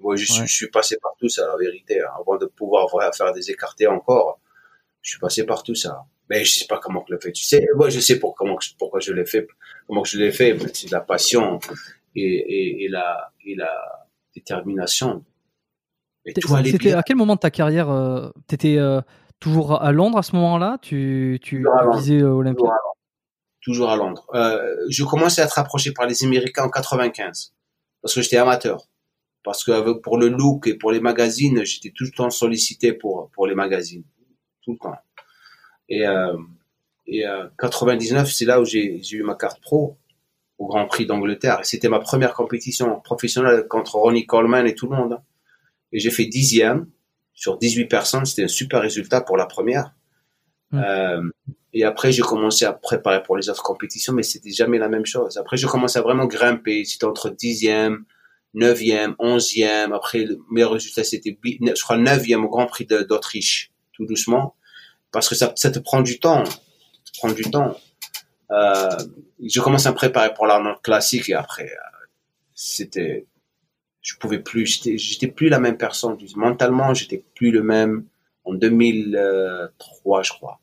[0.00, 2.00] Moi, je, suis, je suis passé par tout ça, la vérité.
[2.00, 2.10] Hein.
[2.18, 4.40] Avant de pouvoir faire des écartés encore,
[5.02, 6.04] je suis passé par tout ça.
[6.28, 7.30] Mais je sais pas comment je le fais.
[7.30, 9.46] Tu sais, moi, je sais pour, comment, pourquoi je l'ai fait.
[9.86, 10.58] Comment je l'ai fait.
[10.74, 11.60] C'est la passion
[12.16, 13.70] et, et, et, la, et la
[14.34, 15.22] détermination
[16.24, 19.00] c'était à quel moment de ta carrière euh, T'étais euh,
[19.40, 20.78] toujours à Londres à ce moment-là?
[20.82, 21.64] Tu, tu
[21.94, 22.70] visais euh, Olympia?
[23.60, 24.26] Toujours à Londres.
[24.34, 27.54] Euh, je commençais à être approché par les Américains en 95
[28.02, 28.88] parce que j'étais amateur.
[29.42, 33.30] Parce que pour le look et pour les magazines, j'étais tout le temps sollicité pour
[33.32, 34.04] pour les magazines,
[34.62, 34.96] tout le temps.
[35.88, 36.36] Et euh,
[37.06, 37.24] et
[37.58, 39.98] 99, c'est là où j'ai eu ma carte pro
[40.56, 41.60] au Grand Prix d'Angleterre.
[41.60, 45.12] Et c'était ma première compétition professionnelle contre Ronnie Coleman et tout le monde.
[45.14, 45.22] Hein
[45.94, 46.88] et j'ai fait dixième
[47.34, 48.24] sur 18 personnes.
[48.24, 49.92] C'était un super résultat pour la première.
[50.72, 51.22] Euh,
[51.72, 55.06] et après, j'ai commencé à préparer pour les autres compétitions, mais c'était jamais la même
[55.06, 55.36] chose.
[55.36, 56.84] Après, j'ai commencé à vraiment grimper.
[56.84, 58.04] C'était entre dixième,
[58.54, 59.92] neuvième, onzième.
[59.92, 64.54] Après, le meilleur résultat, c'était, je crois, neuvième au Grand Prix d'Autriche, tout doucement.
[65.10, 66.44] Parce que ça, ça te prend du temps.
[66.44, 66.52] Ça
[67.12, 67.76] te prend du temps.
[68.50, 68.88] Euh,
[69.44, 72.06] je commence à me préparer pour l'armement classique et après, euh,
[72.54, 73.26] c'était,
[74.04, 76.16] je pouvais plus, j'étais, plus la même personne.
[76.36, 78.04] Mentalement, j'étais plus le même
[78.44, 80.60] en 2003, je crois.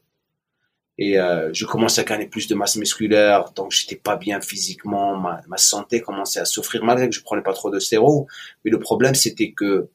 [1.00, 5.18] Et euh, je commençais à gagner plus de masse musculaire, donc j'étais pas bien physiquement.
[5.18, 8.28] Ma, ma santé commençait à souffrir malgré que je prenais pas trop de stéro.
[8.64, 9.90] Mais le problème, c'était que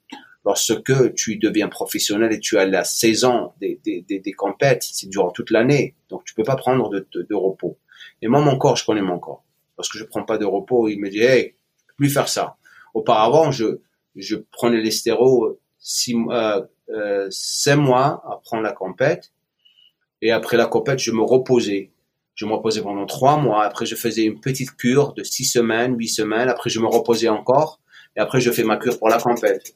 [0.45, 5.09] lorsque tu deviens professionnel et tu as la saison des, des, des, des compètes, c'est
[5.09, 5.95] durant toute l'année.
[6.09, 7.79] Donc, tu peux pas prendre de, de, repos.
[8.23, 9.45] Et moi, mon corps, je connais mon corps.
[9.77, 11.55] Parce que je prends pas de repos, il me dit, hey,
[11.97, 12.57] plus faire ça.
[12.97, 13.81] Auparavant, je,
[14.15, 19.33] je prenais les stérols six, euh, euh, cinq mois après la compète.
[20.23, 21.91] Et après la compète, je me reposais.
[22.35, 23.65] Je me reposais pendant trois mois.
[23.65, 26.49] Après, je faisais une petite cure de six semaines, huit semaines.
[26.49, 27.81] Après, je me reposais encore.
[28.17, 29.75] Et après, je fais ma cure pour la compète.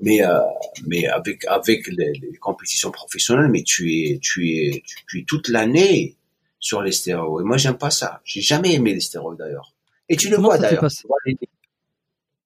[0.00, 0.38] Mais, euh,
[0.86, 6.16] mais avec, avec les, compétitions professionnelles, mais tu es, tu es, tu, es toute l'année
[6.60, 7.44] sur les stéroïdes.
[7.44, 8.20] Et moi, j'aime pas ça.
[8.24, 9.74] J'ai jamais aimé les stéroïdes d'ailleurs.
[10.08, 10.88] Et tu le vois d'ailleurs.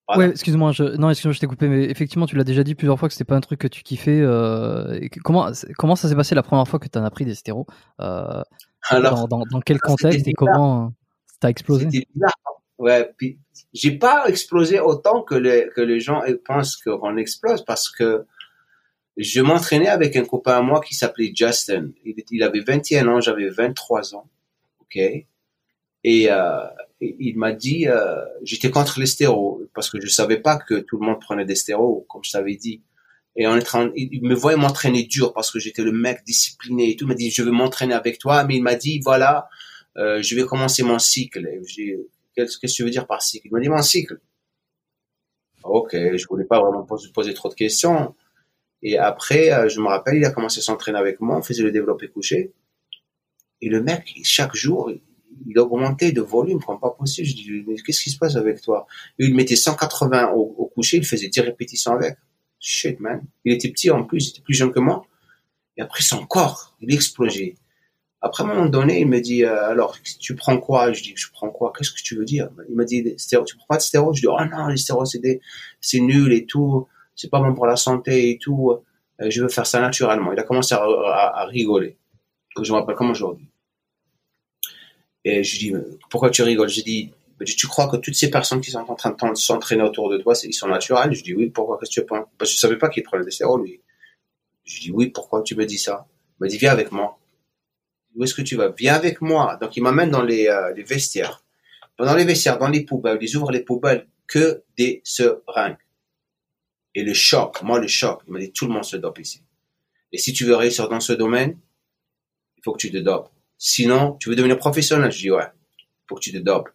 [0.08, 0.84] Ouais, excuse-moi, je...
[0.84, 3.24] non, excuse-moi, je t'ai coupé, mais effectivement, tu l'as déjà dit plusieurs fois que c'était
[3.24, 4.20] pas un truc que tu kiffais.
[4.20, 5.00] Euh...
[5.24, 7.66] Comment, comment ça s'est passé la première fois que tu en as pris des stéros
[8.00, 8.42] euh...
[8.88, 10.92] Alors, dans, dans, quel contexte et comment
[11.40, 12.06] t'as explosé?
[12.78, 13.38] Ouais, puis
[13.72, 18.26] j'ai pas explosé autant que les que les gens pensent qu'on explose parce que
[19.16, 21.90] je m'entraînais avec un copain à moi qui s'appelait Justin.
[22.04, 24.28] Il, il avait 21 ans, j'avais 23 ans,
[24.80, 24.96] ok?
[26.04, 26.66] Et euh,
[27.00, 30.98] il m'a dit, euh, j'étais contre les stéros parce que je savais pas que tout
[30.98, 32.82] le monde prenait des stéros, comme je t'avais dit.
[33.36, 36.96] Et en train, il me voyait m'entraîner dur parce que j'étais le mec discipliné et
[36.96, 37.04] tout.
[37.04, 39.48] Il m'a dit, je veux m'entraîner avec toi, mais il m'a dit, voilà,
[39.98, 41.46] euh, je vais commencer mon cycle.
[42.34, 43.48] Qu'est-ce que tu veux dire par cycle?
[43.48, 44.20] Il m'a dit mon cycle.
[45.64, 48.14] Ok, je voulais pas vraiment poser, trop de questions.
[48.82, 51.62] Et après, euh, je me rappelle, il a commencé à s'entraîner avec moi, on faisait
[51.62, 52.54] le développé couché.
[53.60, 54.90] Et le mec, chaque jour,
[55.46, 57.26] il augmentait de volume comme pas possible.
[57.26, 58.86] Je dis, mais qu'est-ce qui se passe avec toi?
[59.18, 62.16] Il mettait 180 au, coucher, il faisait 10 répétitions avec.
[62.58, 63.22] Shit, man.
[63.44, 65.04] Il était petit en plus, il était plus jeune que moi.
[65.76, 67.54] Et après, son corps, il explosait.
[68.22, 70.92] Après, à un moment donné, il me dit, euh, alors, tu prends quoi?
[70.92, 71.72] Je dis, je prends quoi?
[71.76, 72.48] Qu'est-ce que tu veux dire?
[72.68, 75.40] Il m'a dit, tu prends pas de stéroïdes Je dis, oh non, les stéroïdes, c'est,
[75.80, 76.88] c'est nul et tout.
[77.14, 78.72] C'est pas bon pour la santé et tout.
[79.20, 80.32] Euh, je veux faire ça naturellement.
[80.32, 81.98] Il a commencé à, à, à rigoler.
[82.62, 83.48] Je me rappelle comme aujourd'hui.
[85.28, 85.72] Et je dis,
[86.08, 86.68] pourquoi tu rigoles?
[86.68, 87.12] Je dis,
[87.44, 90.34] tu crois que toutes ces personnes qui sont en train de s'entraîner autour de toi,
[90.44, 91.12] ils sont naturels?
[91.12, 92.28] Je dis, oui, pourquoi Qu'est-ce que tu penses?
[92.38, 93.80] Parce que je savais pas qu'il prenait des stéroïdes, lui.
[94.62, 96.06] Je dis, oui, pourquoi tu me dis ça?
[96.38, 97.18] Il m'a dit, viens avec moi.
[98.14, 98.68] Où est-ce que tu vas?
[98.68, 99.58] Viens avec moi.
[99.60, 101.44] Donc, il m'amène dans les, euh, vestiaires.
[101.98, 105.76] Dans les vestiaires, dans les poubelles, ils ouvrent les poubelles que des seringues.
[106.94, 109.42] Et le choc, moi, le choc, il m'a dit, tout le monde se dope ici.
[110.12, 111.58] Et si tu veux réussir dans ce domaine,
[112.58, 113.28] il faut que tu te dopes.
[113.58, 115.10] Sinon, tu veux devenir professionnel?
[115.10, 115.46] Je dis, ouais,
[116.08, 116.68] faut que tu te dopes.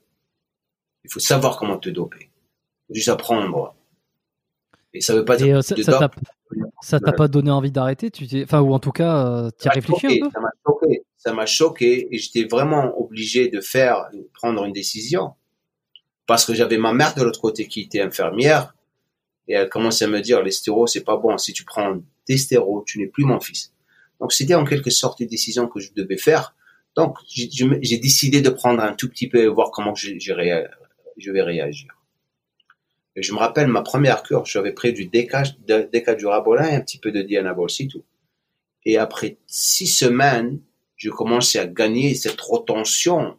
[1.03, 2.29] Il faut savoir comment te doper.
[2.87, 3.75] Faut juste apprendre.
[4.93, 6.15] Et ça veut pas dire euh, que tu te dopes.
[6.81, 9.71] Ça t'a pas donné envie d'arrêter, tu enfin ou en tout cas, euh, tu as
[9.71, 10.31] réfléchi un peu?
[10.33, 15.35] Ça m'a choqué, ça m'a choqué et j'étais vraiment obligé de faire, prendre une décision
[16.25, 18.75] parce que j'avais ma mère de l'autre côté qui était infirmière
[19.47, 22.37] et elle commençait à me dire les stéros c'est pas bon, si tu prends des
[22.37, 23.73] stéros, tu n'es plus mon fils.
[24.19, 26.53] Donc c'était en quelque sorte une décision que je devais faire
[26.95, 30.33] donc, j'ai décidé de prendre un tout petit peu et voir comment je, je,
[31.17, 31.87] je, vais réagir.
[33.15, 37.11] Et je me rappelle ma première cure, j'avais pris du décadurabolin et un petit peu
[37.11, 38.03] de dianabol, c'est tout.
[38.83, 40.59] Et après six semaines,
[40.97, 43.37] je commençais à gagner cette retention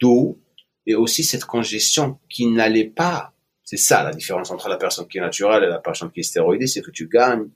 [0.00, 0.38] d'eau
[0.86, 3.32] et aussi cette congestion qui n'allait pas.
[3.64, 6.24] C'est ça la différence entre la personne qui est naturelle et la personne qui est
[6.24, 7.48] stéroïdée, c'est que tu gagnes.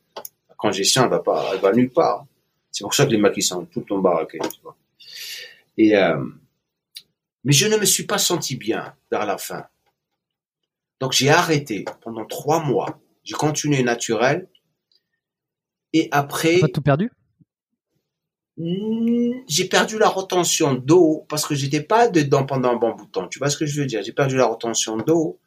[0.49, 2.25] La congestion, elle va pas, elle va nulle part.
[2.71, 4.03] C'est pour ça que les maquis sont tout en.
[5.79, 6.25] Et, euh,
[7.45, 9.67] mais je ne me suis pas senti bien vers la fin.
[11.01, 13.01] Donc j'ai arrêté pendant trois mois.
[13.25, 14.49] J'ai continué naturel.
[15.93, 16.61] Et après.
[16.61, 17.11] Pas tout perdu?
[18.57, 23.07] Hmm, J'ai perdu la retention d'eau parce que j'étais pas dedans pendant un bon bout
[23.07, 23.29] de temps.
[23.29, 24.03] Tu vois ce que je veux dire?
[24.03, 25.39] J'ai perdu la retention d'eau,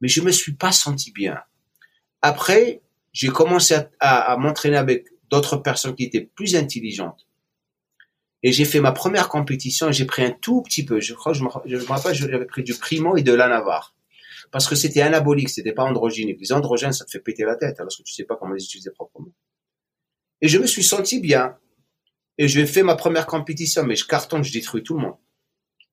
[0.00, 1.38] mais je me suis pas senti bien.
[2.20, 2.82] Après,
[3.12, 7.27] j'ai commencé à m'entraîner avec d'autres personnes qui étaient plus intelligentes
[8.42, 11.00] et j'ai fait ma première compétition et j'ai pris un tout petit peu.
[11.00, 13.94] Je crois, je me, je me rappelle, j'avais pris du Primo et de la Navarre.
[14.50, 16.38] Parce que c'était anabolique, c'était pas androgénique.
[16.40, 18.64] Les androgènes, ça te fait péter la tête, alors que tu sais pas comment les
[18.64, 19.32] utiliser proprement.
[20.40, 21.56] Et je me suis senti bien.
[22.38, 25.16] Et j'ai fait ma première compétition, mais je cartonne, je détruis tout le monde.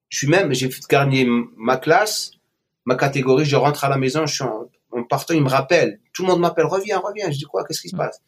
[0.10, 1.28] Je suis même, j'ai gagné
[1.58, 2.32] ma classe,
[2.86, 4.70] ma catégorie, je rentre à la maison, je suis en,
[5.10, 6.00] partant, il me rappelle.
[6.14, 7.32] Tout le monde m'appelle, reviens, reviens.
[7.32, 8.22] Je dis quoi, qu'est-ce qui se passe?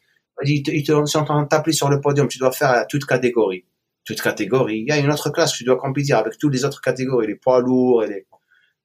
[0.44, 2.86] Il te, ils te sont en train de t'appeler sur le podium, tu dois faire
[2.88, 3.64] toute catégorie
[4.04, 4.78] toute catégorie.
[4.78, 7.26] Il y a une autre classe que tu dois compétir avec toutes les autres catégories,
[7.26, 8.26] les poids lourds et les...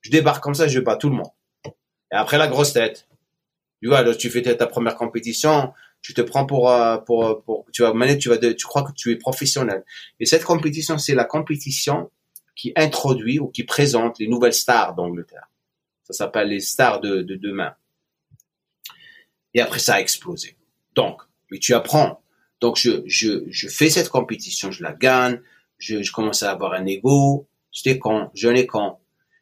[0.02, 1.32] Je débarque comme ça, je bats tout le monde.
[2.12, 3.08] Et après la grosse tête.
[3.82, 7.82] Tu vois, tu fais ta première compétition, tu te prends pour, euh, pour, pour, tu
[7.82, 9.84] vas, tu vas, tu crois que tu es professionnel.
[10.20, 12.12] Et cette compétition, c'est la compétition
[12.56, 15.50] qui introduit ou qui présente les nouvelles stars d'Angleterre.
[16.04, 17.74] Ça s'appelle les stars de, de demain.
[19.54, 20.58] Et après, ça a explosé.
[20.96, 22.23] Donc, mais tu apprends.
[22.64, 25.42] Donc, je, je, je fais cette compétition, je la gagne,
[25.80, 28.96] je, je commence à avoir un ego, j'étais con, je n'ai con.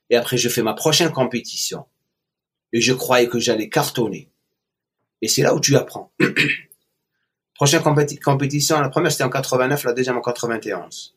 [0.10, 1.86] Et après, je fais ma prochaine compétition.
[2.74, 4.32] Et je croyais que j'allais cartonner.
[5.22, 6.12] Et c'est là où tu apprends.
[7.54, 11.16] Prochaine compétition, la première c'était en 89, la deuxième en 91.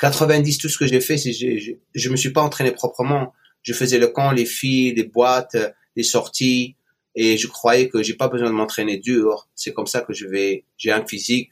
[0.00, 3.32] 90, tout ce que j'ai fait, c'est je, je, me suis pas entraîné proprement.
[3.62, 5.56] Je faisais le camp, les filles, les boîtes,
[5.94, 6.74] les sorties,
[7.14, 9.48] et je croyais que j'ai pas besoin de m'entraîner dur.
[9.54, 11.50] C'est comme ça que je vais, j'ai un physique,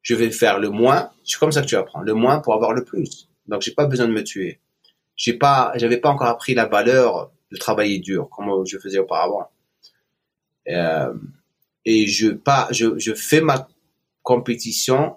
[0.00, 1.10] je vais faire le moins.
[1.24, 3.28] C'est comme ça que tu apprends, le moins pour avoir le plus.
[3.46, 4.60] Donc j'ai pas besoin de me tuer.
[5.16, 9.48] J'ai pas, j'avais pas encore appris la valeur de travailler dur comme je faisais auparavant.
[10.68, 11.12] Euh,
[11.84, 13.68] et je pas, je, je fais ma
[14.22, 15.16] compétition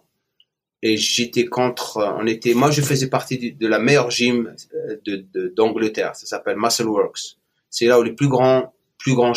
[0.87, 5.53] et j'étais contre, on était, moi je faisais partie de, la meilleure gym euh, de,
[5.55, 7.37] d'Angleterre, ça s'appelle Muscle Works.
[7.71, 8.71] C'est là où les plus grands,
[9.05, 9.33] plus grands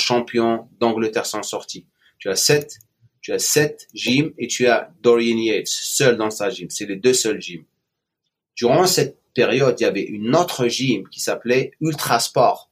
[0.81, 1.87] d'Angleterre sont sortis.
[2.19, 2.79] Tu as sept,
[3.21, 6.71] tu as sept gyms et tu as Dorian Yates seul dans sa gym.
[6.71, 7.65] C'est les deux seuls gyms.
[8.57, 12.71] Durant cette période, il y avait une autre gym qui s'appelait Ultra Sport.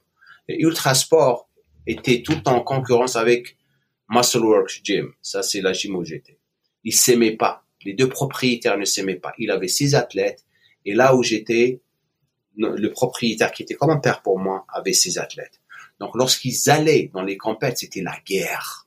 [0.48, 1.50] Et Ultra Sport
[1.86, 3.58] était tout en concurrence avec
[4.08, 5.12] Muscle Works Gym.
[5.20, 6.38] Ça, c'est la gym où j'étais
[6.86, 7.64] ils s'aimaient pas.
[7.84, 9.34] Les deux propriétaires ne s'aimaient pas.
[9.38, 10.46] Il avait six athlètes
[10.86, 11.82] et là où j'étais,
[12.56, 15.60] le propriétaire qui était comme un père pour moi avait six athlètes.
[16.00, 18.86] Donc lorsqu'ils allaient dans les compètes, c'était la guerre.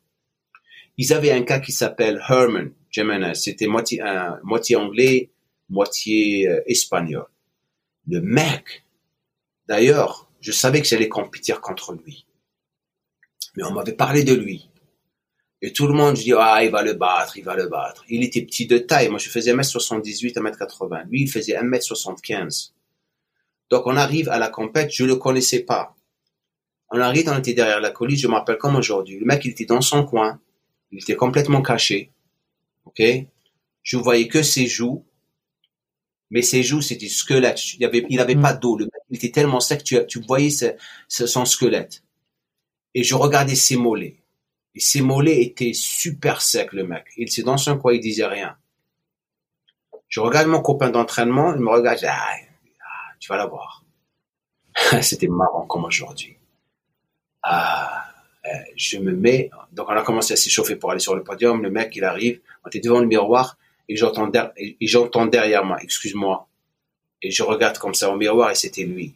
[0.97, 3.35] Ils avaient un cas qui s'appelle Herman Jimenez.
[3.35, 4.01] C'était moitié,
[4.43, 5.31] moitié anglais,
[5.69, 7.25] moitié euh, espagnol.
[8.07, 8.83] Le mec,
[9.67, 12.25] d'ailleurs, je savais que j'allais compétir contre lui.
[13.55, 14.69] Mais on m'avait parlé de lui.
[15.61, 18.05] Et tout le monde, je dis, ah, il va le battre, il va le battre.
[18.07, 19.09] Il était petit de taille.
[19.09, 21.07] Moi, je faisais 1m78, 1m80.
[21.09, 22.71] Lui, il faisait 1m75.
[23.69, 25.95] Donc, on arrive à la compète, je le connaissais pas.
[26.91, 29.19] On arrive, on était derrière la colline, je me rappelle comme aujourd'hui.
[29.19, 30.39] Le mec, il était dans son coin.
[30.91, 32.11] Il était complètement caché.
[32.85, 33.01] OK?
[33.83, 35.05] Je voyais que ses joues.
[36.31, 37.75] Mais ses joues, c'était squelette.
[37.75, 38.41] Il avait, il avait mm.
[38.41, 38.77] pas d'eau.
[38.77, 40.49] Le mec, il était tellement sec, tu, tu voyais
[41.07, 42.03] son squelette.
[42.95, 44.23] Et je regardais ses mollets.
[44.75, 47.05] Et ses mollets étaient super secs, le mec.
[47.17, 48.55] Il s'est dans son coin, il disait rien.
[50.07, 52.35] Je regarde mon copain d'entraînement, il me regarde, ah,
[53.19, 53.83] tu vas la voir.
[55.01, 56.38] C'était marrant comme aujourd'hui.
[57.43, 58.05] Ah,
[58.45, 61.61] euh, je me mets, donc on a commencé à s'échauffer pour aller sur le podium.
[61.61, 64.27] Le mec, il arrive, on était devant le miroir et j'entends
[65.27, 66.47] derrière moi, excuse-moi.
[67.21, 69.15] Et je regarde comme ça au miroir et c'était lui.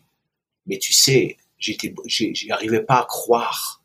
[0.68, 3.84] Mais tu sais, j'étais, j'y arrivais pas à croire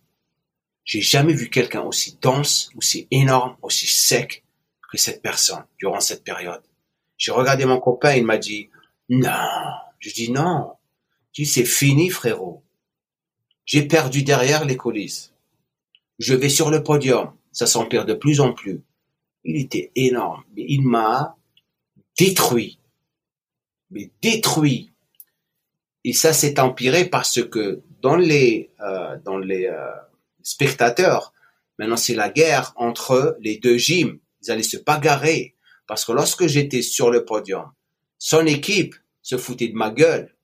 [0.89, 4.43] j'ai jamais vu quelqu'un aussi dense, aussi énorme, aussi sec
[4.91, 6.63] que cette personne durant cette période.
[7.19, 8.71] J'ai regardé mon copain, il m'a dit,
[9.11, 9.29] non.
[9.99, 10.73] Je dis non.
[11.35, 12.63] Je dis, c'est fini, frérot.
[13.69, 15.35] J'ai perdu derrière les coulisses.
[16.19, 17.33] Je vais sur le podium.
[17.53, 18.81] Ça s'empire de plus en plus.
[19.45, 20.43] Il était énorme.
[20.57, 21.37] Mais il m'a
[22.19, 22.79] détruit.
[23.91, 24.91] Mais détruit.
[26.03, 29.91] Et ça s'est empiré parce que dans les, euh, dans les, euh,
[30.49, 31.35] spectateurs.
[31.79, 34.19] Maintenant, c'est la guerre entre les deux gyms.
[34.43, 35.55] Ils allaient se bagarrer.
[35.87, 37.71] Parce que lorsque j'étais sur le podium,
[38.19, 40.35] son équipe se foutait de ma gueule.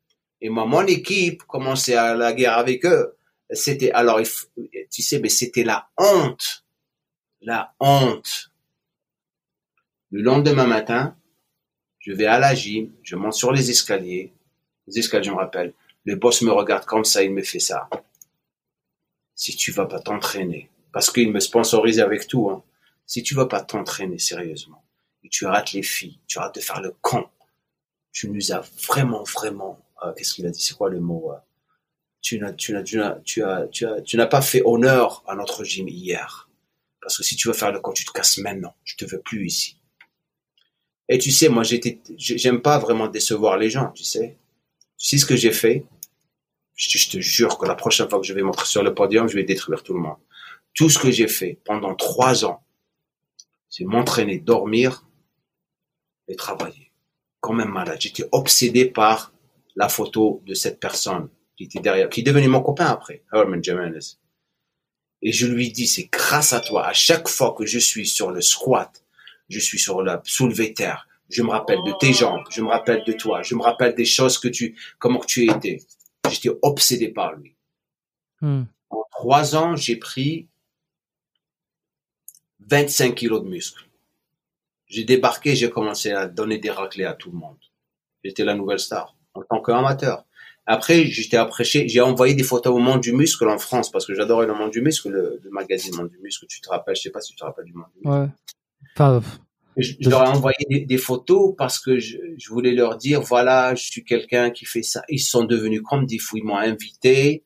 [0.45, 3.17] Et moi, mon équipe commençait à la guerre avec eux.
[3.51, 4.21] C'était, alors,
[4.91, 6.67] tu sais, mais c'était la honte.
[7.41, 8.51] La honte.
[10.11, 11.17] Le lendemain matin,
[11.99, 14.35] je vais à la gym, je monte sur les escaliers.
[14.87, 15.73] Les escaliers, je me rappelle.
[16.05, 17.89] Le boss me regarde comme ça, il me fait ça
[19.35, 22.63] si tu vas pas t'entraîner, parce qu'il me sponsorise avec tout, hein,
[23.07, 24.85] si tu vas pas t'entraîner sérieusement,
[25.23, 27.27] et tu rates les filles, tu arrêtes de faire le con,
[28.13, 29.81] tu nous as vraiment, vraiment,
[30.13, 31.39] qu'est-ce qu'il a dit, c'est quoi le mot euh,
[32.25, 35.35] tu n'as, tu n'as, tu tu as, tu as, tu n'as pas fait honneur à
[35.35, 36.49] notre gym hier.
[37.03, 38.75] Parce que si tu veux faire le con, tu te casses maintenant.
[38.83, 39.79] Je te veux plus ici.
[41.11, 44.39] Et tu sais, moi, j'étais, j'aime pas vraiment décevoir les gens, tu sais.
[44.97, 45.85] Tu sais ce que j'ai fait?
[46.77, 49.35] Je, te jure que la prochaine fois que je vais montrer sur le podium, je
[49.35, 50.17] vais détruire tout le monde.
[50.73, 52.65] Tout ce que j'ai fait pendant trois ans,
[53.69, 55.07] c'est m'entraîner, dormir
[56.27, 56.91] et travailler.
[57.41, 58.01] Comme un malade.
[58.01, 59.34] J'étais obsédé par
[59.77, 63.63] la photo de cette personne qui était derrière, qui est devenu mon copain après, Herman
[63.63, 64.17] Jimenez.
[65.23, 66.87] Et je lui dis, c'est grâce à toi.
[66.87, 69.05] À chaque fois que je suis sur le squat,
[69.49, 73.03] je suis sur la soulevé terre, je me rappelle de tes jambes, je me rappelle
[73.07, 75.83] de toi, je me rappelle des choses que tu, comment que tu étais.
[76.31, 77.55] J'étais obsédé par lui.
[78.41, 78.65] Hmm.
[78.91, 80.49] En trois ans, j'ai pris
[82.61, 83.89] 25 kilos de muscles.
[84.87, 87.59] J'ai débarqué, j'ai commencé à donner des raclés à tout le monde.
[88.23, 90.25] J'étais la nouvelle star en tant qu'amateur.
[90.67, 94.15] Après, j'étais apprécié, j'ai envoyé des photos au Monde du Muscle en France parce que
[94.15, 96.47] j'adorais le Monde du Muscle, le, magazine Monde du Muscle.
[96.49, 98.23] Tu te rappelles, je sais pas si tu te rappelles du Monde du Muscle.
[98.23, 98.29] Ouais.
[98.97, 99.21] Enfin,
[99.77, 103.83] je, leur ai envoyé des, photos parce que je, je, voulais leur dire voilà, je
[103.83, 105.03] suis quelqu'un qui fait ça.
[105.09, 106.39] Ils sont devenus comme des fous.
[106.39, 107.45] Ils m'ont invité.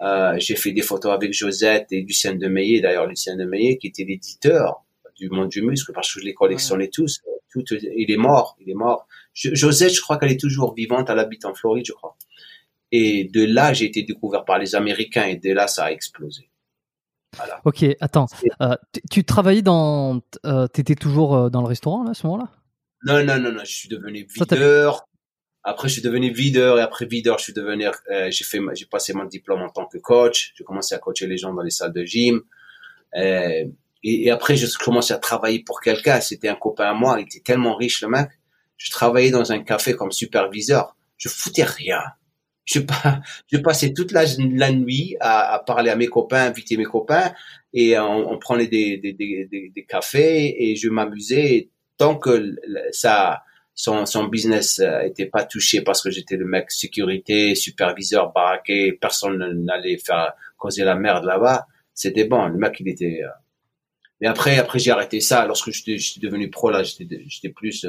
[0.00, 4.04] Euh, j'ai fait des photos avec Josette et Lucien Demeillet, d'ailleurs Lucien Demeillet qui était
[4.04, 4.84] l'éditeur
[5.16, 7.20] du Monde du Muscle parce que je les collectionnais tous.
[7.50, 9.06] Tout, il est mort, il est mort.
[9.38, 11.10] Josette, je crois qu'elle est toujours vivante.
[11.10, 12.16] Elle habite en Floride, je crois.
[12.90, 16.50] Et de là, j'ai été découvert par les Américains et de là, ça a explosé.
[17.36, 17.60] Voilà.
[17.64, 18.26] Ok, attends.
[18.62, 18.74] Euh,
[19.10, 20.20] tu travaillais dans.
[20.46, 22.50] Euh, tu étais toujours euh, dans le restaurant là, à ce moment-là?
[23.04, 23.64] Non, non, non, non.
[23.64, 25.06] Je suis devenu videur.
[25.62, 27.84] Après, je suis devenu videur et après videur, je suis devenu.
[28.30, 30.52] j'ai fait, j'ai passé mon diplôme en tant que coach.
[30.56, 32.40] J'ai commencé à coacher les gens dans les salles de gym.
[33.14, 33.70] Et,
[34.02, 36.20] et, après, je commençais à travailler pour quelqu'un.
[36.20, 37.20] C'était un copain à moi.
[37.20, 38.30] Il était tellement riche, le mec.
[38.78, 40.96] Je travaillais dans un café comme superviseur.
[41.18, 42.00] Je foutais rien
[42.68, 42.80] je,
[43.50, 44.26] je passais toute la,
[44.72, 47.32] nuit à, à, parler à mes copains, inviter mes copains,
[47.72, 52.56] et on, on prenait des, des, des, des, cafés et je m'amusais tant que
[52.92, 53.42] ça,
[53.74, 59.64] son, son business était pas touché parce que j'étais le mec sécurité, superviseur, baraqué, personne
[59.64, 61.66] n'allait faire causer la merde là-bas.
[61.94, 63.22] C'était bon, le mec il était.
[63.24, 63.28] Euh.
[64.20, 65.46] Mais après, après j'ai arrêté ça.
[65.46, 67.86] Lorsque je suis devenu pro là, j'étais plus,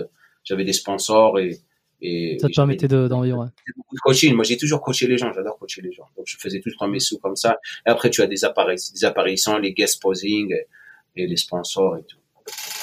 [0.49, 1.59] j'avais des sponsors et
[2.01, 3.39] et, ça te permettait d'en vivre.
[3.39, 3.47] Ouais.
[3.75, 4.33] Beaucoup de coaching.
[4.33, 5.33] Moi, j'ai toujours coaché les gens.
[5.33, 6.07] J'adore coacher les gens.
[6.15, 7.57] Donc, je faisais tout le temps mes sous comme ça.
[7.85, 10.53] Et après, tu as des appareils, des apparitions, les guest posing
[11.15, 12.18] et, les sponsors et tout.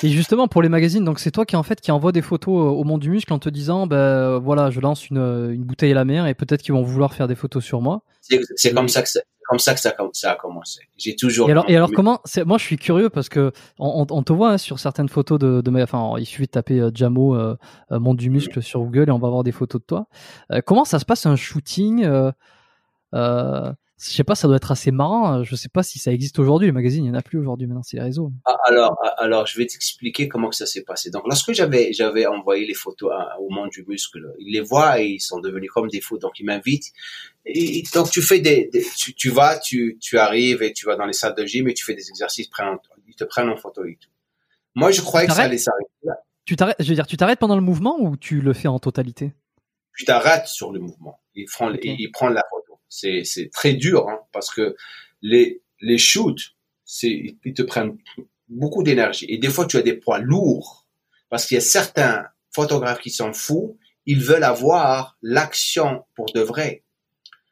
[0.03, 2.55] Et justement pour les magazines, donc c'est toi qui en fait qui envoie des photos
[2.55, 5.19] euh, au monde du muscle en te disant ben voilà je lance une,
[5.53, 8.03] une bouteille à la mer et peut-être qu'ils vont vouloir faire des photos sur moi.
[8.21, 10.81] C'est comme ça que ça, comme ça que ça, ça a commencé.
[10.97, 11.49] J'ai toujours.
[11.49, 14.53] Et alors, et alors comment Moi, je suis curieux parce que on, on te voit
[14.53, 17.57] hein, sur certaines photos de, de enfin, il suffit de taper euh, Jamo euh,
[17.93, 20.09] euh, monde du muscle sur Google et on va voir des photos de toi.
[20.67, 22.07] comment ça se passe un shooting
[23.15, 25.43] euh, je sais pas, ça doit être assez marrant.
[25.43, 26.67] Je sais pas si ça existe aujourd'hui.
[26.67, 27.67] Les magazines, il y en a plus aujourd'hui.
[27.67, 28.31] Maintenant, c'est les réseaux.
[28.45, 31.09] Ah, alors, ah, alors, je vais t'expliquer comment que ça s'est passé.
[31.11, 35.07] Donc, lorsque j'avais, j'avais envoyé les photos au monde du muscle, ils les voient et
[35.07, 36.29] ils sont devenus comme des photos.
[36.29, 36.93] Donc, ils m'invitent.
[37.47, 41.07] Et donc, tu fais des, tu, tu, vas, tu, tu arrives et tu vas dans
[41.07, 42.51] les salles de gym et tu fais des exercices.
[43.09, 44.11] Ils te prennent en photo et tout.
[44.75, 46.17] Moi, je croyais que ça allait s'arrêter là.
[46.45, 48.79] Tu t'arrêtes, je veux dire, tu t'arrêtes pendant le mouvement ou tu le fais en
[48.79, 49.33] totalité?
[49.97, 51.19] Tu t'arrêtes sur le mouvement.
[51.35, 54.77] Il prend, il prend la photo c'est c'est très dur hein, parce que
[55.23, 57.97] les les shoots, c'est ils te prennent
[58.49, 60.87] beaucoup d'énergie et des fois tu as des poids lourds
[61.29, 63.77] parce qu'il y a certains photographes qui sont fous,
[64.07, 66.85] ils veulent avoir l'action pour de vrai.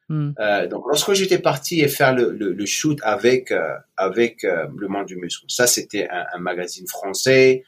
[0.08, 0.32] Hmm.
[0.38, 4.66] Euh, donc lorsque j'étais parti et faire le, le, le shoot avec euh, avec euh,
[4.76, 7.64] le monde du muscle, ça c'était un, un, magazine français.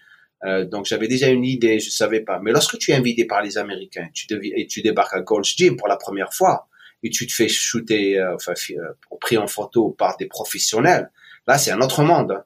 [0.71, 2.39] Donc j'avais déjà une idée, je savais pas.
[2.41, 5.77] Mais lorsque tu es invité par les Américains, tu et tu débarques à Gold's Gym
[5.77, 6.69] pour la première fois,
[7.03, 11.11] et tu te fais shooter, euh, enfin, euh, pris en photo par des professionnels,
[11.47, 12.32] là, c'est un autre monde.
[12.32, 12.44] Hein.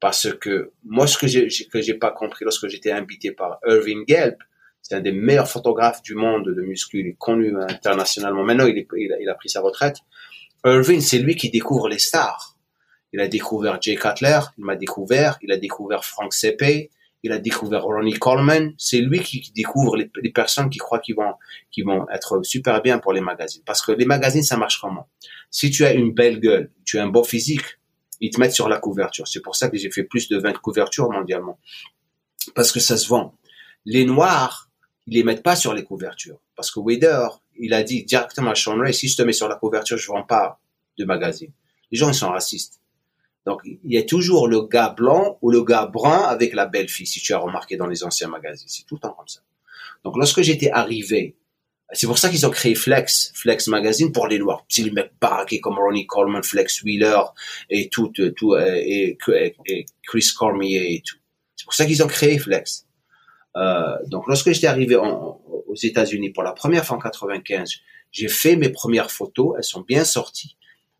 [0.00, 4.04] Parce que moi, ce que j'ai, que j'ai pas compris lorsque j'étais invité par Irving
[4.08, 4.36] Gelb,
[4.82, 8.42] c'est un des meilleurs photographes du monde de muscu, il est connu internationalement.
[8.42, 9.98] Maintenant, il, il, a, pris sa retraite.
[10.64, 12.56] Irving, c'est lui qui découvre les stars.
[13.12, 16.90] Il a découvert Jay Cutler, il m'a découvert, il a découvert Frank Sepe,
[17.22, 18.74] il a découvert Ronnie Coleman.
[18.78, 23.20] C'est lui qui, découvre les, personnes qui croient qu'ils vont, être super bien pour les
[23.20, 23.62] magazines.
[23.64, 25.08] Parce que les magazines, ça marche comment?
[25.50, 27.78] Si tu as une belle gueule, tu as un beau physique,
[28.20, 29.28] ils te mettent sur la couverture.
[29.28, 31.58] C'est pour ça que j'ai fait plus de 20 couvertures mondialement.
[32.54, 33.36] Parce que ça se vend.
[33.84, 34.70] Les noirs,
[35.06, 36.38] ils les mettent pas sur les couvertures.
[36.56, 39.48] Parce que Wader, il a dit directement à Sean Ray, si je te mets sur
[39.48, 40.60] la couverture, je vends pas
[40.98, 41.52] de magazine.
[41.90, 42.81] Les gens, ils sont racistes.
[43.46, 46.88] Donc, il y a toujours le gars blanc ou le gars brun avec la belle
[46.88, 48.68] fille, si tu as remarqué dans les anciens magazines.
[48.68, 49.40] C'est tout le temps comme ça.
[50.04, 51.36] Donc, lorsque j'étais arrivé,
[51.92, 54.64] c'est pour ça qu'ils ont créé Flex, Flex Magazine pour les noirs.
[54.68, 57.20] C'est les mecs baraqués comme Ronnie Coleman, Flex Wheeler
[57.68, 59.18] et tout, tout, et,
[60.06, 61.16] Chris Cormier et tout.
[61.56, 62.86] C'est pour ça qu'ils ont créé Flex.
[63.56, 67.70] Euh, donc, lorsque j'étais arrivé aux États-Unis pour la première fois en 95,
[68.10, 69.54] j'ai fait mes premières photos.
[69.58, 70.56] Elles sont bien sorties.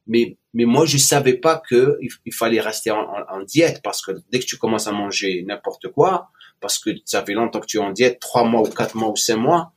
[0.07, 4.41] Mais, mais moi, je savais pas que il, fallait rester en, diète parce que dès
[4.41, 6.31] que tu commences à manger n'importe quoi,
[6.61, 9.11] parce que ça fait longtemps que tu es en diète, trois mois ou quatre mois
[9.11, 9.73] ou cinq mois,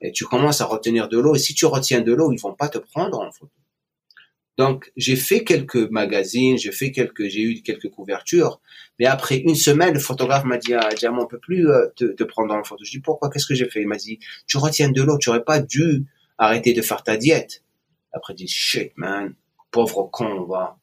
[0.00, 1.34] et tu commences à retenir de l'eau.
[1.34, 3.52] Et si tu retiens de l'eau, ils vont pas te prendre en photo.
[4.58, 8.60] Donc, j'ai fait quelques magazines, j'ai fait quelques, j'ai eu quelques couvertures,
[8.98, 12.04] mais après une semaine, le photographe m'a dit, ah, Diamant, on peut plus euh, te,
[12.04, 12.84] te, prendre en photo.
[12.84, 13.30] Je dis, pourquoi?
[13.30, 13.80] Qu'est-ce que j'ai fait?
[13.80, 16.04] Il m'a dit, tu retiens de l'eau, tu aurais pas dû
[16.36, 17.64] arrêter de faire ta diète.
[18.12, 19.34] Après, je dis, shit, man
[19.70, 20.78] pauvre con, va.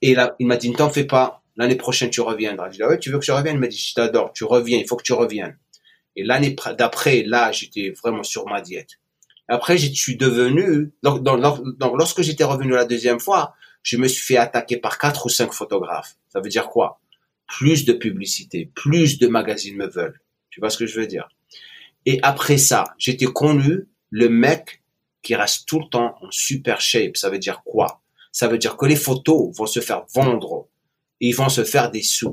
[0.00, 2.70] Et là, il m'a dit, ne t'en fais pas, l'année prochaine tu reviendras.
[2.70, 3.56] Je dit, ah ouais, tu veux que je revienne?
[3.56, 5.58] Il m'a dit, je t'adore, tu reviens, il faut que tu reviennes.
[6.16, 8.98] Et l'année d'après, là, j'étais vraiment sur ma diète.
[9.48, 14.36] Après, je suis devenu, donc lorsque j'étais revenu la deuxième fois, je me suis fait
[14.36, 16.16] attaquer par quatre ou cinq photographes.
[16.28, 17.00] Ça veut dire quoi?
[17.46, 20.20] Plus de publicité, plus de magazines me veulent.
[20.50, 21.28] Tu vois ce que je veux dire?
[22.06, 24.82] Et après ça, j'étais connu le mec
[25.22, 27.16] qui reste tout le temps en super shape.
[27.16, 28.01] Ça veut dire quoi?
[28.32, 30.68] Ça veut dire que les photos vont se faire vendre
[31.20, 32.32] et ils vont se faire des sous.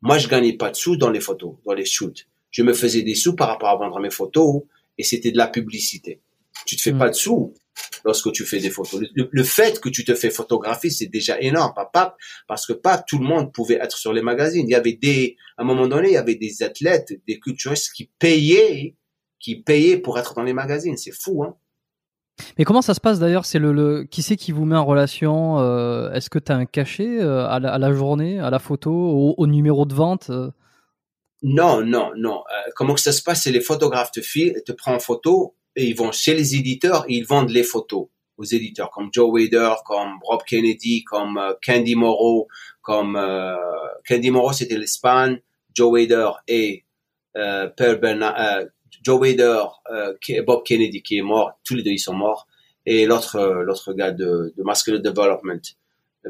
[0.00, 2.26] Moi, je gagnais pas de sous dans les photos, dans les shoots.
[2.50, 4.62] Je me faisais des sous par rapport à vendre mes photos
[4.96, 6.20] et c'était de la publicité.
[6.66, 6.98] Tu te fais mm.
[6.98, 7.54] pas de sous
[8.04, 9.02] lorsque tu fais des photos.
[9.14, 13.18] Le, fait que tu te fais photographier, c'est déjà énorme, papa, parce que pas tout
[13.18, 14.66] le monde pouvait être sur les magazines.
[14.66, 17.92] Il y avait des, à un moment donné, il y avait des athlètes, des culturistes
[17.92, 18.96] qui payaient,
[19.38, 20.96] qui payaient pour être dans les magazines.
[20.96, 21.56] C'est fou, hein.
[22.58, 25.58] Mais comment ça se passe d'ailleurs C'est le, qui c'est qui vous met en relation
[25.58, 29.46] euh, Est-ce que tu as un cachet euh, à, la, journée, à la photo, au,
[29.46, 30.50] numéro de vente euh?
[31.42, 32.42] Non, non, non.
[32.76, 36.12] comment ça se passe C'est les photographes te te prennent en photo et ils vont
[36.12, 40.42] chez les éditeurs et ils vendent les photos aux éditeurs comme Joe Wader, comme Rob
[40.46, 42.48] Kennedy, comme Candy Moreau,
[42.82, 43.18] comme
[44.06, 45.40] Candy Moreau c'était l'Espagne,
[45.74, 46.84] Joe Wader et
[47.36, 48.64] euh, Bernard,
[49.00, 49.64] euh, Joe Wader,
[50.46, 52.46] Bob Kennedy qui est mort, tous les deux ils sont morts
[52.86, 55.60] et l'autre l'autre gars de, de Development,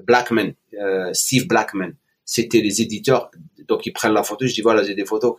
[0.06, 0.52] Blackman,
[1.12, 1.92] Steve Blackman,
[2.24, 3.30] c'était les éditeurs
[3.68, 5.34] donc ils prennent la photo, je dis voilà j'ai des photos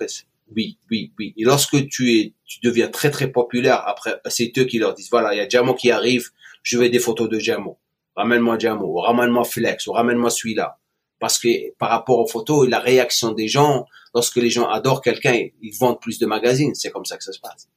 [0.56, 1.34] oui, oui, oui.
[1.38, 5.10] Et lorsque tu es, tu deviens très très populaire, après, c'est eux qui leur disent,
[5.10, 6.30] voilà, il y a Jamo qui arrive,
[6.64, 7.80] je veux des photos de Jamo.
[8.16, 10.78] Ramène-moi Jamo, ramène-moi Flex, ramène-moi celui-là.
[11.22, 15.48] Parce que par rapport aux photos, la réaction des gens, lorsque les gens adorent quelqu'un,
[15.62, 16.74] ils vendent plus de magazines.
[16.74, 17.70] C'est comme ça que ça se passe.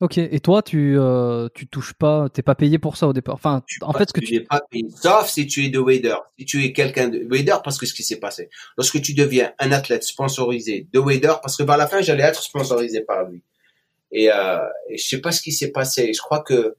[0.00, 3.34] Ok, et toi, tu euh, tu touches pas, t'es pas payé pour ça au départ.
[3.34, 6.16] Enfin, en fait, ce que tu n'es pas payé, sauf si tu es de Wader,
[6.38, 8.48] si tu es quelqu'un de Wader, parce que ce qui s'est passé,
[8.78, 12.42] lorsque tu deviens un athlète sponsorisé de Wader, parce que vers la fin, j'allais être
[12.42, 13.42] sponsorisé par lui.
[14.10, 14.58] Et, euh,
[14.88, 16.12] et je sais pas ce qui s'est passé.
[16.14, 16.76] Je crois que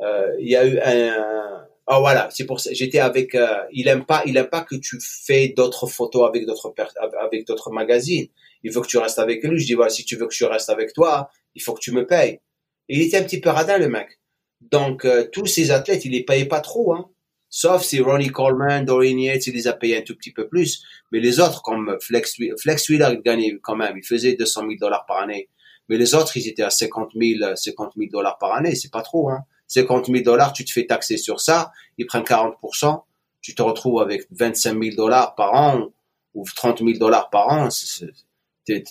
[0.00, 1.53] euh, il y a eu un,
[1.86, 2.72] oh voilà, c'est pour ça.
[2.72, 6.46] J'étais avec, euh, il aime pas, il aime pas que tu fais d'autres photos avec
[6.46, 6.74] d'autres
[7.20, 8.28] avec d'autres magazines.
[8.62, 9.58] Il veut que tu restes avec lui.
[9.60, 11.92] Je dis voilà, si tu veux que je reste avec toi, il faut que tu
[11.92, 12.40] me payes.
[12.88, 14.20] Il était un petit peu radin, le mec.
[14.60, 17.10] Donc, euh, tous ces athlètes, il les payait pas trop, hein.
[17.56, 20.82] Sauf si Ronnie Coleman, Dorian Yates, il les a payés un tout petit peu plus.
[21.12, 23.96] Mais les autres, comme Flex, Flex Wheeler, il gagnait quand même.
[23.96, 25.48] Il faisait 200 000 dollars par année.
[25.88, 28.74] Mais les autres, ils étaient à 50 000, 50 000 dollars par année.
[28.74, 29.44] C'est pas trop, hein.
[29.68, 31.72] 50 000 dollars, tu te fais taxer sur ça.
[31.98, 33.02] Ils prennent 40%.
[33.40, 35.88] Tu te retrouves avec 25 000 dollars par an
[36.34, 37.68] ou 30 000 dollars par an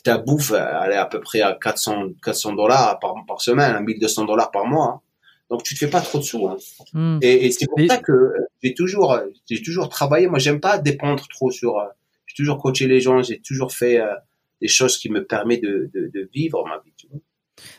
[0.03, 4.25] ta bouffe, elle est à peu près à 400, 400 dollars par, par semaine, 1200
[4.25, 4.85] dollars par mois.
[4.85, 5.01] Hein.
[5.49, 6.47] Donc tu te fais pas trop de sous.
[6.47, 6.57] Hein.
[6.93, 7.19] Hmm.
[7.21, 9.19] Et, et c'est pour ça que j'ai toujours,
[9.49, 10.27] j'ai toujours travaillé.
[10.27, 11.75] Moi, j'aime pas dépendre trop sur.
[12.25, 13.21] J'ai toujours coaché les gens.
[13.21, 14.13] J'ai toujours fait euh,
[14.61, 16.93] des choses qui me permettent de, de, de vivre ma vie.
[16.95, 17.19] Tu vois.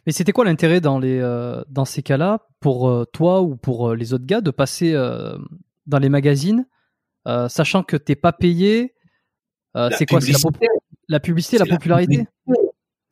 [0.07, 4.13] Mais c'était quoi l'intérêt dans les euh, dans ces cas-là pour toi ou pour les
[4.13, 4.95] autres gars de passer
[5.87, 6.67] dans les magazines,
[7.49, 8.95] sachant que t'es pas payé
[9.93, 10.39] C'est quoi la
[11.09, 12.27] la publicité, la popularité?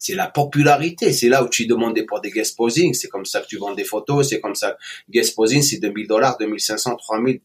[0.02, 1.12] c'est la popularité.
[1.12, 2.92] C'est là où tu demandais pour des guest posing.
[2.92, 4.28] C'est comme ça que tu vends des photos.
[4.28, 4.76] C'est comme ça.
[5.08, 7.40] Guest posing, c'est 2000 dollars, 2500, 3000.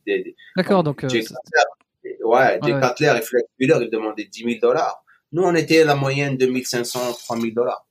[0.55, 1.03] D'accord, donc.
[1.03, 1.09] Euh,
[2.25, 5.03] ouais, Jay Cutler et Flex Wheeler, ils demandaient 10 000 dollars.
[5.31, 7.86] Nous, on était à la moyenne 2500, 3000 dollars.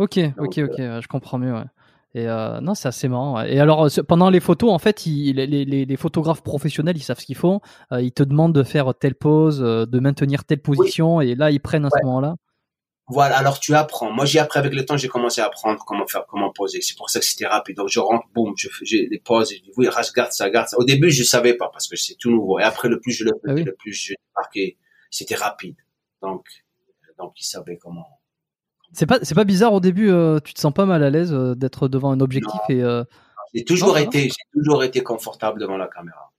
[0.00, 1.52] Ok, ok, ok, je comprends mieux.
[1.52, 1.66] Ouais.
[2.14, 3.42] Et euh, non, c'est assez marrant.
[3.42, 7.26] Et alors, pendant les photos, en fait, les, les, les, photographes professionnels, ils savent ce
[7.26, 7.60] qu'ils font.
[7.92, 11.50] Euh, ils te demandent de faire telle pose, euh, de maintenir telle position, et là,
[11.50, 12.36] ils prennent à ce moment-là.
[13.08, 14.10] Voilà, alors tu apprends.
[14.10, 16.80] Moi, j'ai appris avec le temps, j'ai commencé à apprendre comment faire, comment poser.
[16.80, 17.76] C'est pour ça que c'était rapide.
[17.76, 19.86] Donc, je rentre, boum, je fais des poses, je dis, oui,
[20.16, 20.78] garde ça, garde ça.
[20.78, 22.58] Au début, je savais pas parce que c'est tout nouveau.
[22.58, 24.78] Et après, le plus je le ah faisais, le plus je marquais,
[25.10, 25.76] c'était rapide.
[26.22, 26.46] Donc,
[27.18, 28.19] donc, ils savaient comment,
[28.92, 31.32] c'est pas, c'est pas bizarre au début, euh, tu te sens pas mal à l'aise
[31.32, 32.82] euh, d'être devant un objectif et.
[32.82, 33.04] Euh,
[33.52, 36.30] j'ai toujours été, j'ai toujours été confortable devant la caméra.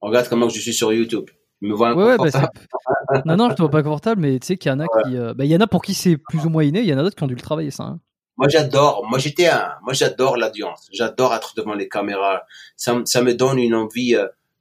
[0.00, 1.28] Regarde comment je suis sur YouTube.
[1.60, 2.30] me vois ouais, bah,
[3.26, 5.16] non, non, je te vois pas confortable, mais tu sais qu'il y en a qui,
[5.16, 6.98] bah, il y en a pour qui c'est plus ou moins inné, il y en
[6.98, 7.84] a d'autres qui ont dû le travailler ça.
[7.84, 8.00] Hein.
[8.38, 9.06] Moi, j'adore.
[9.08, 9.74] Moi, j'étais un.
[9.82, 10.88] Moi, j'adore l'audience.
[10.92, 12.44] J'adore être devant les caméras.
[12.76, 14.14] Ça, ça me donne une envie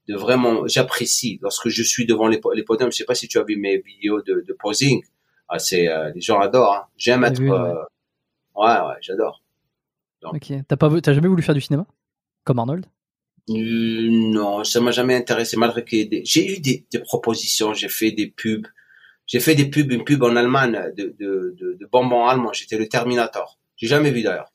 [0.10, 0.68] de vraiment.
[0.68, 2.91] J'apprécie lorsque je suis devant les, les podiums.
[2.91, 5.02] Je sais pas si tu as vu mes vidéos de, de posing.
[5.48, 6.74] Ah, c'est euh, les gens adorent.
[6.74, 6.88] Hein.
[6.98, 7.41] J'aime être.
[7.41, 7.84] Euh,
[8.56, 9.41] ouais, ouais, j'adore.
[10.24, 10.52] Ok.
[10.68, 11.86] T'as pas, t'as jamais voulu faire du cinéma,
[12.43, 12.86] comme Arnold?
[13.48, 15.56] Non, ça m'a jamais intéressé.
[15.56, 18.66] Malgré que j'ai eu des, des propositions, j'ai fait des pubs.
[19.28, 22.54] J'ai fait des pubs, une pub en Allemagne de, de, de, de bonbons allemands.
[22.54, 23.60] J'étais le Terminator.
[23.76, 24.52] J'ai jamais vu d'ailleurs.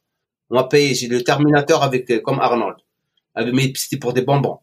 [0.49, 2.79] On m'a payé, j'ai le Terminator avec euh, comme Arnold.
[3.37, 4.59] Mais c'était pour des bonbons.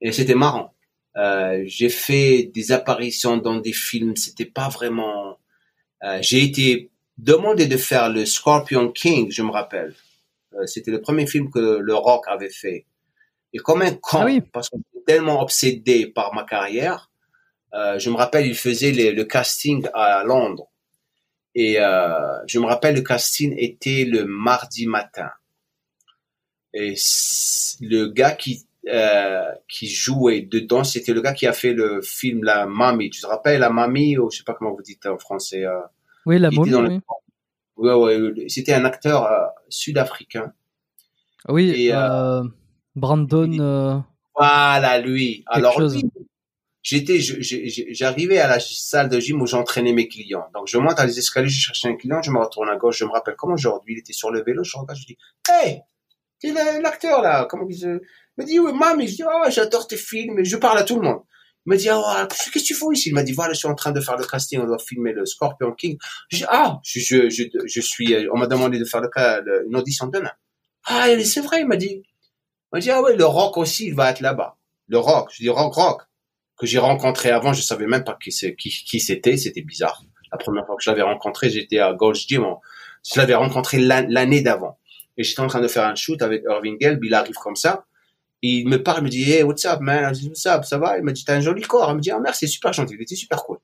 [0.00, 0.74] Et c'était marrant.
[1.16, 4.16] Euh, j'ai fait des apparitions dans des films.
[4.16, 5.32] C'était pas vraiment euh,
[6.20, 9.94] j'ai été demandé de faire le Scorpion King, je me rappelle.
[10.54, 12.86] Euh, c'était le premier film que le Rock avait fait.
[13.52, 17.10] Et comme un con, ah parce que j'étais tellement obsédé par ma carrière,
[17.74, 20.68] euh, je me rappelle, il faisait le casting à Londres.
[21.54, 25.30] Et euh, je me rappelle, le casting était le mardi matin.
[26.72, 26.94] Et
[27.80, 32.44] le gars qui euh, qui jouait dedans, c'était le gars qui a fait le film
[32.44, 33.10] La Mamie.
[33.10, 35.64] Tu te rappelles La Mamie ou je sais pas comment vous dites en français.
[35.64, 35.80] Euh,
[36.26, 36.74] oui, La Mamie.
[36.74, 37.00] Oui.
[37.76, 40.52] Ouais, ouais, c'était un acteur euh, sud-africain.
[41.48, 42.42] Oui, et, euh,
[42.94, 44.04] Brandon.
[44.34, 45.44] Voilà, lui.
[45.46, 46.02] Alors lui,
[46.82, 50.46] j'étais, j'arrivais à la salle de gym où j'entraînais mes clients.
[50.54, 52.98] Donc je monte à les escaliers, je cherchais un client, je me retourne à gauche,
[52.98, 55.18] je me rappelle comment aujourd'hui il était sur le vélo, je regarde, je dis,
[55.48, 55.82] hey,
[56.38, 58.00] t'es l'acteur là, comment il se,
[58.40, 61.02] me dit, oui, maman, je dis, oh, j'adore tes films, je parle à tout le
[61.02, 61.20] monde.
[61.66, 63.10] Il me dit, oh, qu'est-ce que tu fais ici?
[63.10, 65.12] Il m'a dit, voilà, je suis en train de faire le casting, on doit filmer
[65.12, 65.98] le Scorpion King.
[66.30, 69.42] Je dis, ah, je, je, je, je suis, on m'a demandé de faire le cas,
[69.66, 70.32] une audition demain.
[70.86, 72.02] Ah, c'est vrai, il m'a dit.
[72.02, 74.56] Il m'a dit, ah ouais, le rock aussi, il va être là-bas.
[74.88, 75.30] Le rock.
[75.32, 76.02] Je dis, rock, rock.
[76.58, 80.02] Que j'ai rencontré avant, je savais même pas qui, qui, qui c'était, c'était bizarre.
[80.30, 82.44] La première fois que je l'avais rencontré, j'étais à Gold's Gym.
[83.10, 84.78] Je l'avais rencontré l'année d'avant.
[85.16, 87.84] Et j'étais en train de faire un shoot avec Irving Gelb, il arrive comme ça
[88.42, 90.14] il me parle, il me dit, hey, what's up, man?
[90.14, 90.98] Je dis, what's up, ça va?
[90.98, 91.90] Il me dit, t'as un joli corps.
[91.90, 92.94] Il me dit, ah, merci, c'est super gentil.
[92.94, 93.58] Il était super cool.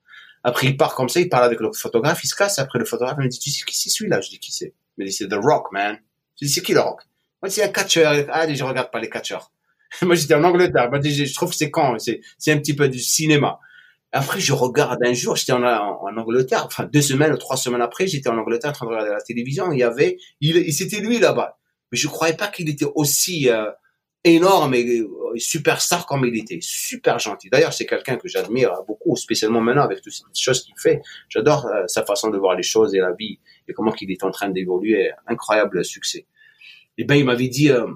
[0.45, 2.59] Après, il part comme ça, il parle avec le photographe, il se casse.
[2.59, 4.21] Après, le photographe, il me dit, tu sais qui c'est celui-là?
[4.21, 4.75] Je dis, qui c'est?
[4.97, 5.99] Il me dit, c'est The Rock, man.
[6.41, 7.03] Je dis, c'est qui The Rock?
[7.43, 8.27] Moi, c'est un catcheur.
[8.31, 9.51] Ah, je regarde pas les catcheurs.
[10.03, 10.91] Moi, j'étais en Angleterre.
[10.91, 11.99] Moi, je trouve que c'est quand?
[11.99, 13.59] C'est, c'est un petit peu du cinéma.
[14.13, 17.83] Après, je regarde un jour, j'étais en, en, Angleterre, enfin, deux semaines ou trois semaines
[17.83, 19.73] après, j'étais en Angleterre en train de regarder la télévision.
[19.73, 21.59] Il y avait, il, c'était lui là-bas.
[21.93, 23.71] Mais je croyais pas qu'il était aussi, euh,
[24.27, 27.49] énorme et euh, superstar comme il était, super gentil.
[27.49, 31.01] D'ailleurs, c'est quelqu'un que j'admire beaucoup, spécialement maintenant avec toutes ces choses qu'il fait.
[31.29, 34.25] J'adore euh, sa façon de voir les choses et la vie et comment qu'il est
[34.25, 35.13] en train d'évoluer.
[35.27, 36.27] Incroyable succès.
[36.99, 37.87] Et ben, il m'avait dit, euh,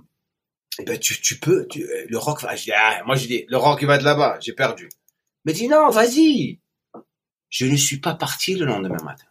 [0.78, 2.55] eh ben, tu, tu peux, tu, le rock va.
[2.55, 4.39] Je ah, moi, je dis, le rock, il va de là-bas.
[4.41, 4.89] J'ai perdu.
[5.45, 6.61] Il m'a dit, non, vas-y.
[7.49, 9.24] Je ne suis pas parti le lendemain matin.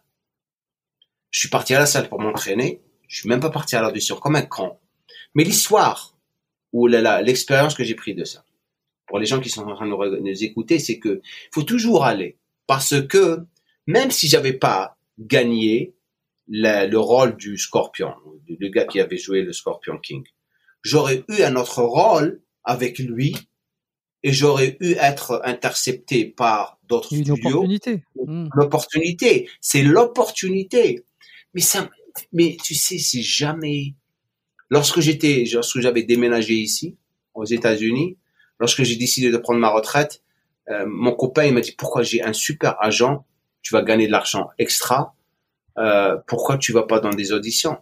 [1.30, 2.82] Je suis parti à la salle pour m'entraîner.
[3.08, 4.78] Je suis même pas parti à l'audition comme un con.
[5.34, 6.14] Mais l'histoire,
[6.72, 8.44] ou l'expérience que j'ai pris de ça.
[9.06, 11.20] Pour les gens qui sont en train de nous écouter, c'est que
[11.52, 13.40] faut toujours aller parce que
[13.86, 15.94] même si j'avais pas gagné
[16.48, 18.14] le rôle du Scorpion,
[18.48, 20.24] le gars qui avait joué le Scorpion King,
[20.82, 23.36] j'aurais eu un autre rôle avec lui
[24.22, 27.36] et j'aurais eu être intercepté par d'autres studios.
[27.36, 28.04] Une opportunité.
[28.14, 28.48] Hmm.
[28.54, 31.04] L'opportunité, c'est l'opportunité.
[31.54, 31.88] Mais ça,
[32.32, 33.94] mais tu sais, c'est jamais
[34.70, 36.96] Lorsque j'étais, lorsque j'avais déménagé ici,
[37.34, 38.16] aux États-Unis,
[38.58, 40.22] lorsque j'ai décidé de prendre ma retraite,
[40.68, 43.24] euh, mon copain il m'a dit pourquoi j'ai un super agent,
[43.62, 45.14] tu vas gagner de l'argent extra,
[45.78, 47.78] euh, pourquoi tu vas pas dans des auditions?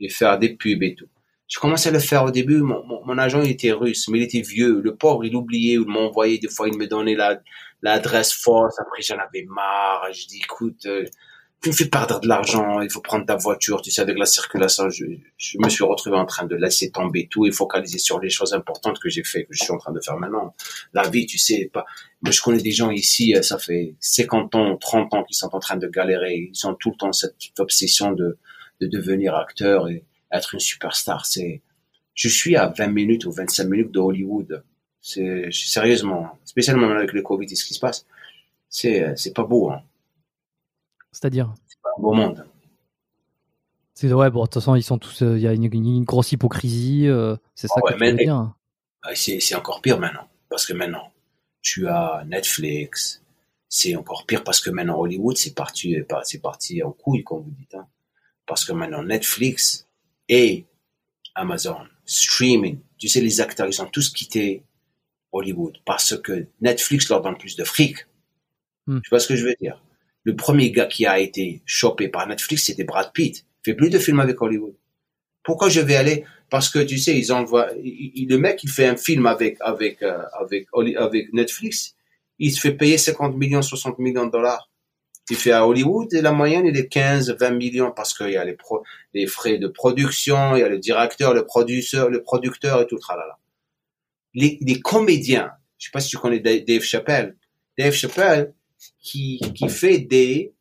[0.00, 1.06] Et faire des pubs et tout.
[1.46, 2.58] Je commençais à le faire au début.
[2.62, 4.80] Mon, mon, agent il était russe, mais il était vieux.
[4.80, 7.40] Le pauvre, il oubliait ou m'envoyait des fois, il me donnait la
[7.82, 8.78] l'adresse fausse.
[8.80, 10.08] Après, j'en avais marre.
[10.12, 11.04] Je dis écoute, euh,
[11.64, 14.26] tu me fais perdre de l'argent, il faut prendre ta voiture, tu sais, avec la
[14.26, 15.06] circulation, je,
[15.38, 18.52] je, me suis retrouvé en train de laisser tomber tout et focaliser sur les choses
[18.52, 20.54] importantes que j'ai fait, que je suis en train de faire maintenant.
[20.92, 21.86] La vie, tu sais, pas,
[22.20, 25.54] moi, je connais des gens ici, euh, ça fait 50 ans, 30 ans qu'ils sont
[25.54, 28.36] en train de galérer, ils ont tout le temps cette obsession de,
[28.82, 31.24] de devenir acteur et être une superstar.
[31.24, 31.62] C'est,
[32.14, 34.62] je suis à 20 minutes ou 25 minutes de Hollywood.
[35.00, 38.04] C'est, sérieusement, spécialement avec le Covid et ce qui se passe.
[38.68, 39.80] C'est, c'est pas beau, hein.
[41.14, 42.46] C'est-à-dire C'est pas un beau monde.
[43.94, 45.22] C'est vrai, bon, de toute façon, ils sont tous.
[45.22, 47.06] Euh, il y a une, grosse hypocrisie.
[47.06, 48.52] Euh, c'est ça ah que tu dire.
[49.02, 50.28] Ah, c'est encore pire maintenant.
[50.48, 51.12] Parce que maintenant,
[51.62, 53.22] tu as Netflix.
[53.68, 57.50] C'est encore pire parce que maintenant, Hollywood, c'est parti, c'est parti en couille, comme vous
[57.50, 57.74] dites.
[57.74, 57.86] Hein.
[58.46, 59.86] Parce que maintenant, Netflix
[60.28, 60.66] et
[61.34, 64.64] Amazon, streaming, tu sais, les acteurs, ils ont tous quitté
[65.32, 68.06] Hollywood parce que Netflix leur donne plus de fric.
[68.86, 69.00] Hmm.
[69.02, 69.80] Tu vois ce que je veux dire?
[70.24, 73.44] Le premier gars qui a été chopé par Netflix, c'était Brad Pitt.
[73.64, 74.74] Il fait plus de films avec Hollywood.
[75.42, 76.24] Pourquoi je vais aller?
[76.50, 77.68] Parce que tu sais, ils envoient.
[77.74, 80.66] le mec, il fait un film avec avec euh, avec
[80.96, 81.94] avec Netflix.
[82.38, 84.70] Il se fait payer 50 millions, 60 millions de dollars.
[85.30, 88.36] Il fait à Hollywood et la moyenne il est 15, 20 millions parce qu'il y
[88.36, 88.82] a les, pro,
[89.14, 92.98] les frais de production, il y a le directeur, le producteur, le producteur et tout
[92.98, 93.38] tralala.
[94.34, 97.36] Les, les comédiens, je sais pas si tu connais Dave Chappelle.
[97.78, 98.52] Dave Chappelle,
[99.00, 100.52] qui, qui fait des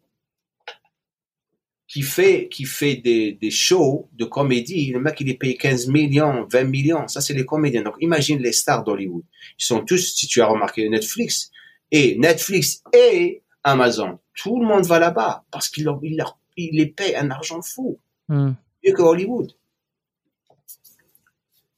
[1.88, 5.88] qui fait qui fait des, des shows de comédie, le mec il est payé 15
[5.88, 7.84] millions, 20 millions, ça c'est les comédiens.
[7.84, 9.24] Donc imagine les stars d'Hollywood.
[9.60, 11.52] Ils sont tous, si tu as remarqué, Netflix
[11.92, 14.20] et Netflix et Amazon.
[14.36, 17.62] Tout le monde va là-bas parce qu'ils leur, ils leur il les paye un argent
[17.62, 18.00] fou.
[18.28, 18.54] Hmm.
[18.84, 19.52] Mieux que Hollywood.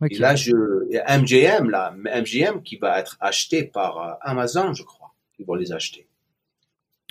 [0.09, 5.13] Et là, je, MGM, là, MGM qui va être acheté par euh, Amazon, je crois.
[5.39, 6.07] Ils vont les acheter.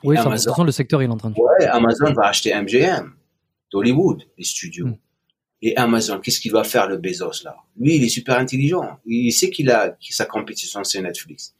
[0.02, 1.36] Oui, Amazon, le secteur il est en train de.
[1.38, 3.12] Ouais, Amazon va acheter MGM
[3.72, 4.86] d'Hollywood, les studios.
[4.86, 4.96] Hmm.
[5.62, 7.56] Et Amazon, qu'est-ce qu'il va faire le Bezos là?
[7.78, 8.98] Lui, il est super intelligent.
[9.06, 11.54] Il sait qu'il a sa compétition c'est Netflix.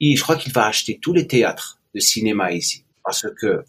[0.00, 3.64] Et je crois qu'il va acheter tous les théâtres de cinéma ici parce que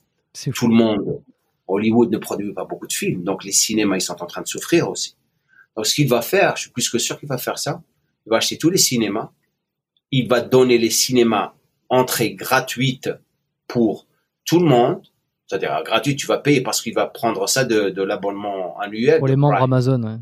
[0.53, 1.21] tout le monde,
[1.67, 4.47] Hollywood ne produit pas beaucoup de films, donc les cinémas ils sont en train de
[4.47, 5.15] souffrir aussi.
[5.75, 7.81] Donc ce qu'il va faire, je suis plus que sûr qu'il va faire ça.
[8.25, 9.31] Il va acheter tous les cinémas.
[10.11, 11.53] Il va donner les cinémas
[11.87, 13.09] entrée gratuite
[13.69, 14.07] pour
[14.43, 15.01] tout le monde
[15.49, 19.17] c'est-à-dire gratuit, tu vas payer parce qu'il va prendre ça de, de l'abonnement annuel.
[19.17, 20.21] Pour les membres Amazon.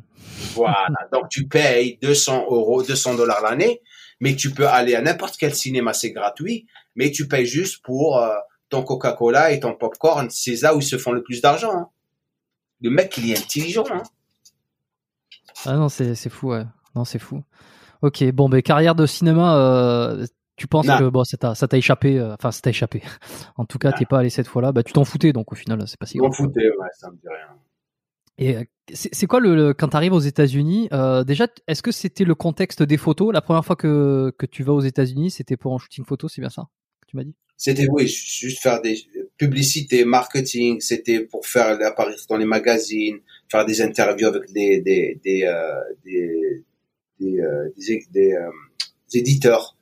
[0.54, 3.82] Voilà, donc tu payes 200 euros, 200 dollars l'année,
[4.22, 8.20] mais tu peux aller à n'importe quel cinéma, c'est gratuit, mais tu payes juste pour
[8.20, 8.36] euh,
[8.70, 10.30] ton Coca-Cola et ton popcorn.
[10.30, 11.74] C'est là où ils se font le plus d'argent.
[11.76, 11.90] Hein.
[12.82, 13.84] Le mec, il est intelligent.
[13.92, 14.04] Hein.
[15.66, 16.64] Ah non, c'est fou, ouais.
[16.96, 17.44] Non, c'est fou.
[18.02, 20.26] Ok, bon, mais carrière de cinéma, euh,
[20.58, 23.04] tu penses que bon, ça t'a, échappé, euh, enfin, ça t'a échappé.
[23.58, 24.72] en tout cas, t'es pas allé cette fois-là.
[24.72, 26.30] Bah, tu t'en foutais, donc au final, c'est pas si grave.
[26.30, 27.60] M'en foutais, ouais, ça me dit rien.
[28.40, 32.34] Et euh, c'est, quoi le, quand t'arrives aux États-Unis euh, Déjà, est-ce que c'était le
[32.34, 33.34] contexte des photos?
[33.34, 36.42] La première fois que, que tu vas aux États-Unis, c'était pour un shooting photo, c'est
[36.42, 36.68] bien ça
[37.02, 37.36] que tu m'as dit?
[37.56, 38.98] C'était oui, juste faire des
[39.38, 40.80] publicités, marketing.
[40.80, 45.52] C'était pour faire apparaître dans les magazines, faire des interviews avec des des des
[46.06, 46.64] des,
[47.20, 48.36] des, des
[49.14, 49.77] éditeurs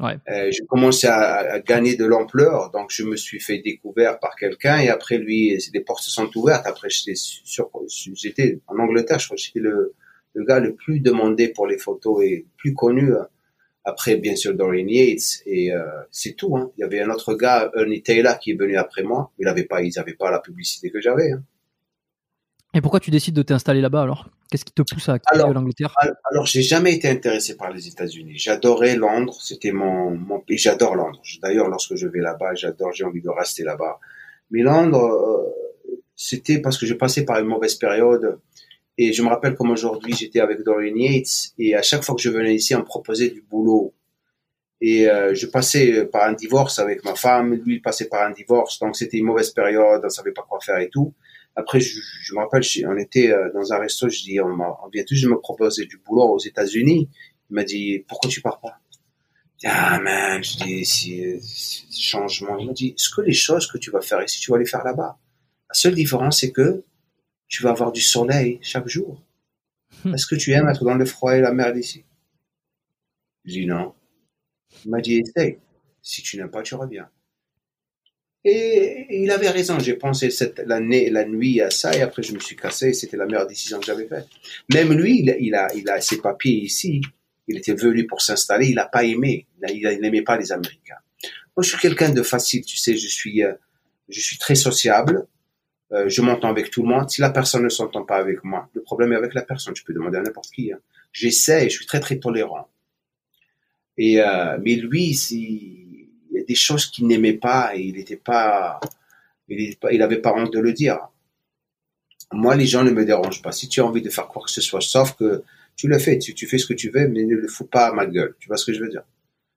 [0.00, 0.16] Ouais.
[0.30, 4.36] Euh, j'ai commencé à, à, gagner de l'ampleur, donc je me suis fait découvert par
[4.36, 6.66] quelqu'un et après lui, les portes se sont ouvertes.
[6.66, 7.70] Après, j'étais sur,
[8.14, 9.94] j'étais en Angleterre, je crois que j'étais le,
[10.34, 13.12] le gars le plus demandé pour les photos et plus connu.
[13.84, 16.56] Après, bien sûr, Dorian Yates et euh, c'est tout.
[16.56, 16.70] Hein.
[16.76, 19.32] Il y avait un autre gars, Ernie Taylor, qui est venu après moi.
[19.38, 21.32] Il avait pas, ils avaient pas la publicité que j'avais.
[21.32, 21.42] Hein.
[22.78, 24.28] Et pourquoi tu décides de t'installer là-bas alors?
[24.48, 25.92] Qu'est-ce qui te pousse à quitter l'Angleterre?
[26.30, 28.38] Alors, j'ai jamais été intéressé par les États-Unis.
[28.38, 30.58] J'adorais Londres, c'était mon, mon pays.
[30.58, 31.20] J'adore Londres.
[31.42, 33.98] D'ailleurs, lorsque je vais là-bas, j'adore, j'ai envie de rester là-bas.
[34.52, 38.38] Mais Londres, euh, c'était parce que je passais par une mauvaise période.
[38.96, 42.22] Et je me rappelle comme aujourd'hui, j'étais avec Dorian Yates et à chaque fois que
[42.22, 43.92] je venais ici, on me proposait du boulot.
[44.80, 48.30] Et euh, je passais par un divorce avec ma femme, lui il passait par un
[48.30, 51.12] divorce, donc c'était une mauvaise période, on savait pas quoi faire et tout.
[51.58, 54.88] Après, je, je me rappelle, on était euh, dans un resto, je dis, on, on
[54.90, 57.10] vient tous de me proposer du boulot aux États-Unis.
[57.50, 58.78] Il m'a dit, pourquoi tu pars pas?
[59.64, 62.56] Ah man, je dis, si, changement.
[62.58, 64.66] Il m'a dit, est-ce que les choses que tu vas faire ici, tu vas les
[64.66, 65.18] faire là-bas?
[65.68, 66.84] La seule différence, c'est que
[67.48, 69.20] tu vas avoir du soleil chaque jour.
[70.04, 70.14] Hmm.
[70.14, 72.04] Est-ce que tu aimes être dans le froid et la merde ici
[73.44, 73.94] Je dis non.
[74.84, 75.58] Il m'a dit, essaye.
[76.02, 77.10] Si tu n'aimes pas, tu reviens.
[78.44, 79.78] Et il avait raison.
[79.78, 82.92] J'ai pensé cette, la, la nuit à ça et après je me suis cassé.
[82.92, 84.26] C'était la meilleure décision que j'avais faite.
[84.72, 87.02] Même lui, il, a, il a ses papiers ici.
[87.48, 88.68] Il était venu pour s'installer.
[88.68, 89.46] Il n'a pas aimé.
[89.68, 90.98] Il n'aimait pas les Américains.
[91.56, 92.64] Moi, je suis quelqu'un de facile.
[92.64, 93.52] Tu sais, je suis, euh,
[94.08, 95.26] je suis très sociable.
[95.92, 97.10] Euh, je m'entends avec tout le monde.
[97.10, 99.74] Si la personne ne s'entend pas avec moi, le problème est avec la personne.
[99.74, 100.72] Tu peux demander à n'importe qui.
[100.72, 100.78] Hein.
[101.12, 101.68] J'essaie.
[101.68, 102.68] Je suis très très tolérant.
[103.96, 105.87] Et euh, mais lui, si il
[106.48, 108.80] des choses qu'il n'aimait pas et il n'était pas,
[109.48, 110.98] il il avait pas honte de le dire.
[112.32, 113.52] Moi, les gens ne me dérangent pas.
[113.52, 115.44] Si tu as envie de faire quoi que ce soit, sauf que
[115.76, 117.86] tu le fais, tu, tu fais ce que tu veux, mais ne le fous pas
[117.88, 118.34] à ma gueule.
[118.40, 119.04] Tu vois ce que je veux dire?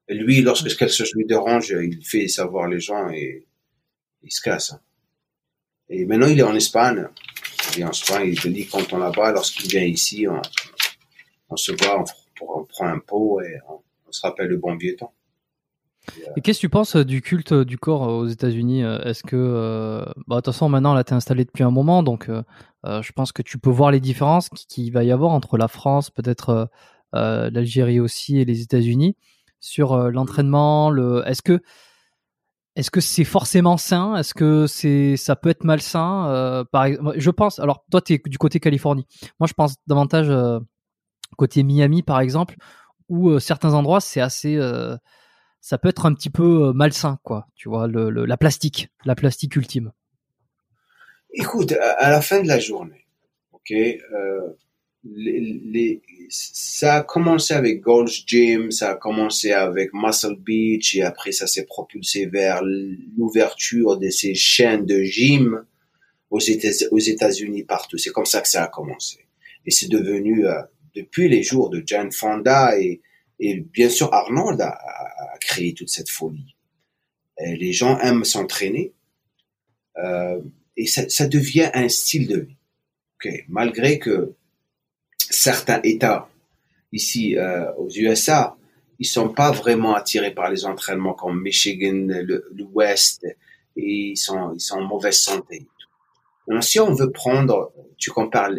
[0.08, 3.46] Et lui, lorsque quelque chose lui dérange, il fait savoir les gens et
[4.22, 4.76] il se casse.
[5.90, 7.08] Et maintenant, il est en Espagne.
[7.76, 11.72] Il est en Espagne, il te dit quand on là-bas, lorsqu'il vient ici, on, se
[11.72, 12.04] voit,
[12.42, 15.14] on, prend un pot et on, on se rappelle le bon vieux temps.
[16.36, 19.24] Et qu'est-ce que tu penses euh, du culte euh, du corps euh, aux États-Unis Est-ce
[19.24, 22.30] que, bah, de toute façon, maintenant, là, tu es installé depuis un moment, donc
[22.84, 26.10] je pense que tu peux voir les différences qu'il va y avoir entre la France,
[26.10, 26.70] peut-être
[27.14, 29.16] l'Algérie aussi et les États-Unis
[29.60, 30.90] sur l'entraînement.
[30.90, 31.62] Le, est-ce que
[32.76, 34.16] est-ce que c'est forcément sain?
[34.16, 36.66] Est-ce que c'est ça peut être malsain?
[36.72, 37.60] Par, Je pense.
[37.60, 39.06] Alors, toi, tu es du côté Californie.
[39.40, 40.32] Moi, je pense davantage
[41.38, 42.56] côté Miami, par exemple,
[43.10, 44.58] où certains endroits, c'est assez
[45.62, 47.48] ça peut être un petit peu euh, malsain, quoi.
[47.56, 49.92] Tu vois, la plastique, la plastique ultime.
[51.34, 53.06] Écoute, à, la fin de la journée,
[53.54, 54.50] ok, euh,
[56.30, 61.48] ça a commencé avec Gold's Gym, ça a commencé avec Muscle Beach et après ça
[61.48, 65.64] s'est propulsé vers l'ouverture de ces chaînes de gym
[66.30, 67.98] aux États-Unis partout.
[67.98, 69.20] C'est comme ça que ça a commencé.
[69.66, 70.62] Et c'est devenu, euh,
[70.96, 73.02] depuis les jours de Jane Fonda et,
[73.42, 74.80] et bien sûr Arnold a,
[75.42, 76.56] créer toute cette folie.
[77.40, 78.94] les gens aiment s'entraîner.
[79.98, 80.40] Euh,
[80.78, 82.58] et ça, devient un style de vie.
[83.18, 83.44] Okay.
[83.50, 84.34] Malgré que
[85.18, 86.30] certains États
[86.92, 88.56] ici euh, aux USA,
[89.00, 92.08] ils sont pas vraiment attirés par les entraînements comme Michigan,
[92.52, 93.26] l'Ouest,
[93.76, 95.68] et ils sont, ils sont en mauvaise santé.
[96.48, 98.52] Donc, si on veut prendre, tu compares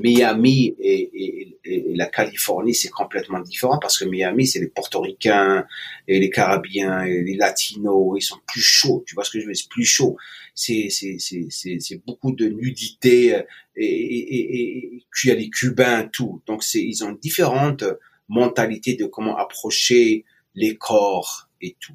[0.00, 5.66] Miami et, et, et, la Californie, c'est complètement différent parce que Miami, c'est les Portoricains
[6.08, 9.04] et les Carabiens et les Latinos, ils sont plus chauds.
[9.06, 9.62] Tu vois ce que je veux dire?
[9.62, 10.16] C'est plus chaud.
[10.54, 13.42] C'est c'est c'est c'est beaucoup de nudité
[13.76, 16.42] et et et, puis il y a les Cubains tout.
[16.46, 17.84] Donc c'est ils ont différentes
[18.28, 20.24] mentalités de comment approcher
[20.54, 21.94] les corps et tout.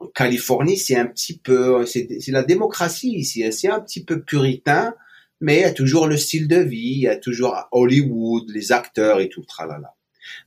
[0.00, 4.94] En Californie, c'est un petit peu, c'est la démocratie ici, c'est un petit peu puritain
[5.40, 8.72] mais il y a toujours le style de vie, il y a toujours Hollywood, les
[8.72, 9.94] acteurs et tout, tralala.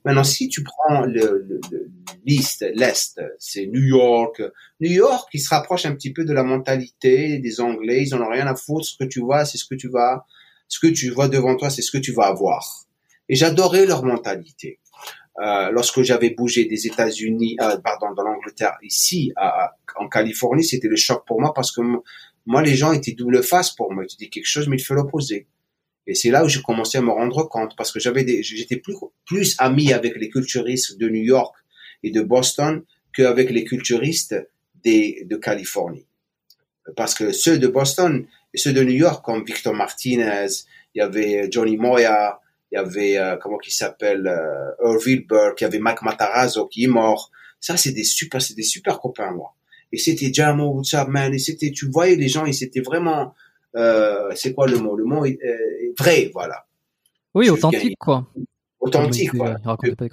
[0.06, 1.90] Maintenant, si tu prends le, le,
[2.26, 4.42] l'Est, l'Est, c'est New York.
[4.80, 8.04] New York, il se rapproche un petit peu de la mentalité des Anglais.
[8.04, 8.86] Ils en ont rien à foutre.
[8.86, 10.26] Ce que tu vois, c'est ce que tu vas,
[10.68, 12.64] ce que tu vois devant toi, c'est ce que tu vas avoir.
[13.30, 14.80] Et j'adorais leur mentalité.
[15.42, 20.90] Euh, lorsque j'avais bougé des États-Unis, euh, pardon, dans l'Angleterre, ici, à, en Californie, c'était
[20.90, 21.82] le choc pour moi parce que
[22.46, 24.06] moi, les gens étaient double face pour moi.
[24.06, 25.48] Tu dis quelque chose, mais il fait l'opposé.
[26.08, 28.96] Et c'est là où j'ai commencé à me rendre compte parce que j'avais j'étais plus,
[29.26, 31.56] plus ami avec les culturistes de New York
[32.04, 32.84] et de Boston
[33.16, 34.36] qu'avec les culturistes
[34.84, 36.08] des, de Californie.
[36.96, 40.48] Parce que ceux de Boston et ceux de New York, comme Victor Martinez,
[40.96, 42.40] il y avait Johnny Moya,
[42.72, 44.98] il y avait, euh, comment qui s'appelle, euh,
[45.28, 47.32] Burke, il y avait Mac Matarazzo qui est mort.
[47.60, 49.54] Ça, c'est des super, c'est des super copains, moi
[49.92, 53.34] et c'était Jamo, what's up, man, et c'était, tu voyais les gens, ils étaient vraiment,
[53.76, 54.96] euh, c'est quoi le mot?
[54.96, 56.66] Le mot est, euh, vrai, voilà.
[57.34, 58.28] Oui, authentique, quoi.
[58.80, 59.58] Authentique, quoi.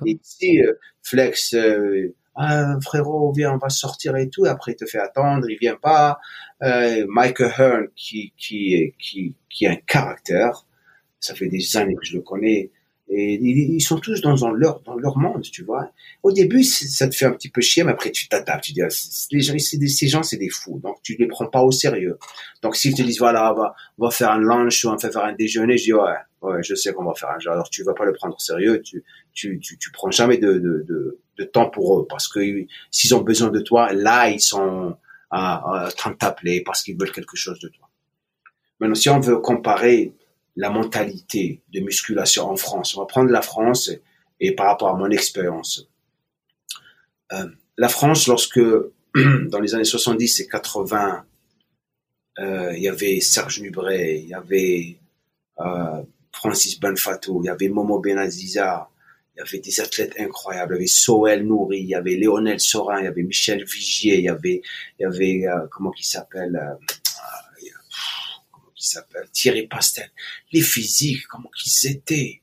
[0.05, 0.73] Ici, euh,
[1.03, 5.49] Flex, euh, ah, frérot, viens, on va sortir et tout, après il te fait attendre,
[5.51, 6.19] il vient pas.
[6.63, 10.67] Euh, Michael Hearn, qui, qui, qui, qui a un caractère,
[11.19, 12.71] ça fait des années que je le connais,
[13.11, 15.91] et ils sont tous dans, leur dans leur monde, tu vois.
[16.23, 18.65] Au début, ça te fait un petit peu chier, mais après tu t'adaptes.
[18.65, 18.89] Tu dis, ah,
[19.31, 22.19] les gens, ces gens, c'est des fous, donc tu les prends pas au sérieux.
[22.63, 24.99] Donc s'ils te disent voilà, on va, on va faire un lunch ou on va
[24.99, 26.13] faire un déjeuner, je dis ouais,
[26.43, 27.39] ouais, je sais qu'on va faire un.
[27.39, 29.03] Genre, alors tu vas pas le prendre au sérieux, tu
[29.33, 32.41] tu tu, tu prends jamais de, de de, de temps pour eux parce que
[32.91, 34.97] s'ils ont besoin de toi, là ils sont
[35.31, 37.89] en train de t'appeler parce qu'ils veulent quelque chose de toi.
[38.81, 40.13] Maintenant, si on veut comparer
[40.59, 42.97] la mentalité de musculation en France.
[42.97, 43.93] On va prendre la France
[44.41, 45.89] et, par rapport à mon expérience.
[47.33, 48.59] Euh, la France, lorsque
[49.15, 51.25] dans les années 70 et 80,
[52.41, 54.97] euh, il y avait Serge Nubret, il y avait
[55.61, 56.03] euh,
[56.33, 58.89] Francis Benfato, il y avait Momo Benaziza,
[59.37, 62.59] il y avait des athlètes incroyables, il y avait Soel Nouri, il y avait Léonel
[62.59, 64.63] Sorin, il y avait Michel Vigier, il y avait,
[64.99, 66.61] il y avait comment qui s'appelle
[68.79, 70.11] qui s'appelle Thierry Pastel,
[70.53, 72.43] les physiques, comment qu'ils étaient.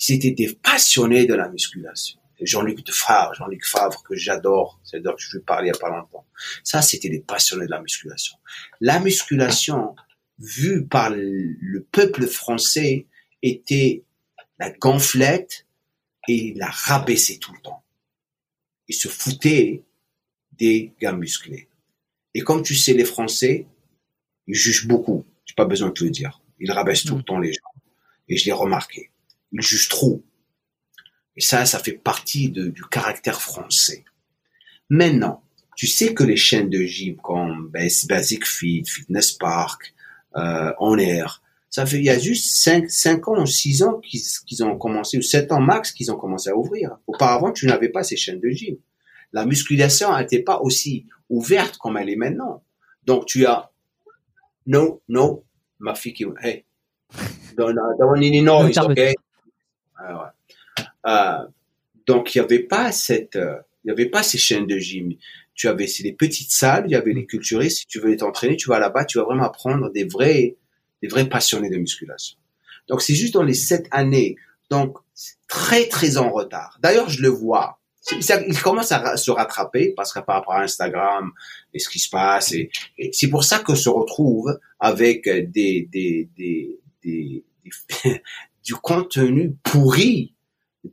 [0.00, 2.18] Ils étaient des passionnés de la musculation.
[2.40, 5.80] Jean-Luc Favre, Jean-Luc Favre que j'adore, c'est d'or que je lui parlais il n'y a
[5.80, 6.26] pas longtemps.
[6.62, 8.36] Ça, c'était des passionnés de la musculation.
[8.80, 9.96] La musculation,
[10.38, 13.06] vue par le peuple français,
[13.40, 14.04] était
[14.58, 15.66] la gonflette
[16.28, 17.84] et la rabaisser tout le temps.
[18.88, 19.84] Ils se foutaient
[20.52, 21.68] des gars musclés.
[22.34, 23.66] Et comme tu sais, les Français,
[24.46, 26.40] ils jugent beaucoup pas besoin de te le dire.
[26.58, 27.24] Il rabaisse tout le mm.
[27.24, 27.60] temps les gens.
[28.28, 29.10] Et je l'ai remarqué.
[29.52, 30.24] Il juge trop.
[31.36, 34.04] Et ça, ça fait partie de, du caractère français.
[34.88, 35.42] Maintenant,
[35.76, 39.94] tu sais que les chaînes de gym comme Basic Fit, Fitness Park,
[40.36, 44.64] euh, On Air, ça fait il y a juste 5, 5 ans, 6 ans qu'ils
[44.64, 46.96] ont commencé, ou 7 ans max qu'ils ont commencé à ouvrir.
[47.06, 48.76] Auparavant, tu n'avais pas ces chaînes de gym.
[49.34, 52.64] La musculation n'était pas aussi ouverte comme elle est maintenant.
[53.04, 53.70] Donc tu as
[54.66, 55.44] no, no,
[55.78, 56.64] ma fille qui, hey,
[57.56, 59.00] don't, don't any noise, ok?
[59.98, 60.32] Ah,
[61.06, 61.46] euh,
[62.06, 65.14] donc, il n'y avait pas cette, euh, il y avait pas ces chaînes de gym.
[65.54, 67.78] Tu avais ces petites salles, il y avait les culturistes.
[67.78, 70.56] Si tu veux t'entraîner, tu vas là-bas, tu vas vraiment apprendre des vrais,
[71.02, 72.36] des vrais passionnés de musculation.
[72.88, 74.36] Donc, c'est juste dans les sept années.
[74.68, 74.98] Donc,
[75.48, 76.78] très, très en retard.
[76.82, 77.80] D'ailleurs, je le vois
[78.12, 81.32] il commence à se rattraper parce qu'à par rapport à Instagram
[81.74, 82.54] et ce qui se passe
[83.12, 87.44] c'est pour ça que se retrouve avec des, des, des, des,
[88.64, 90.34] du contenu pourri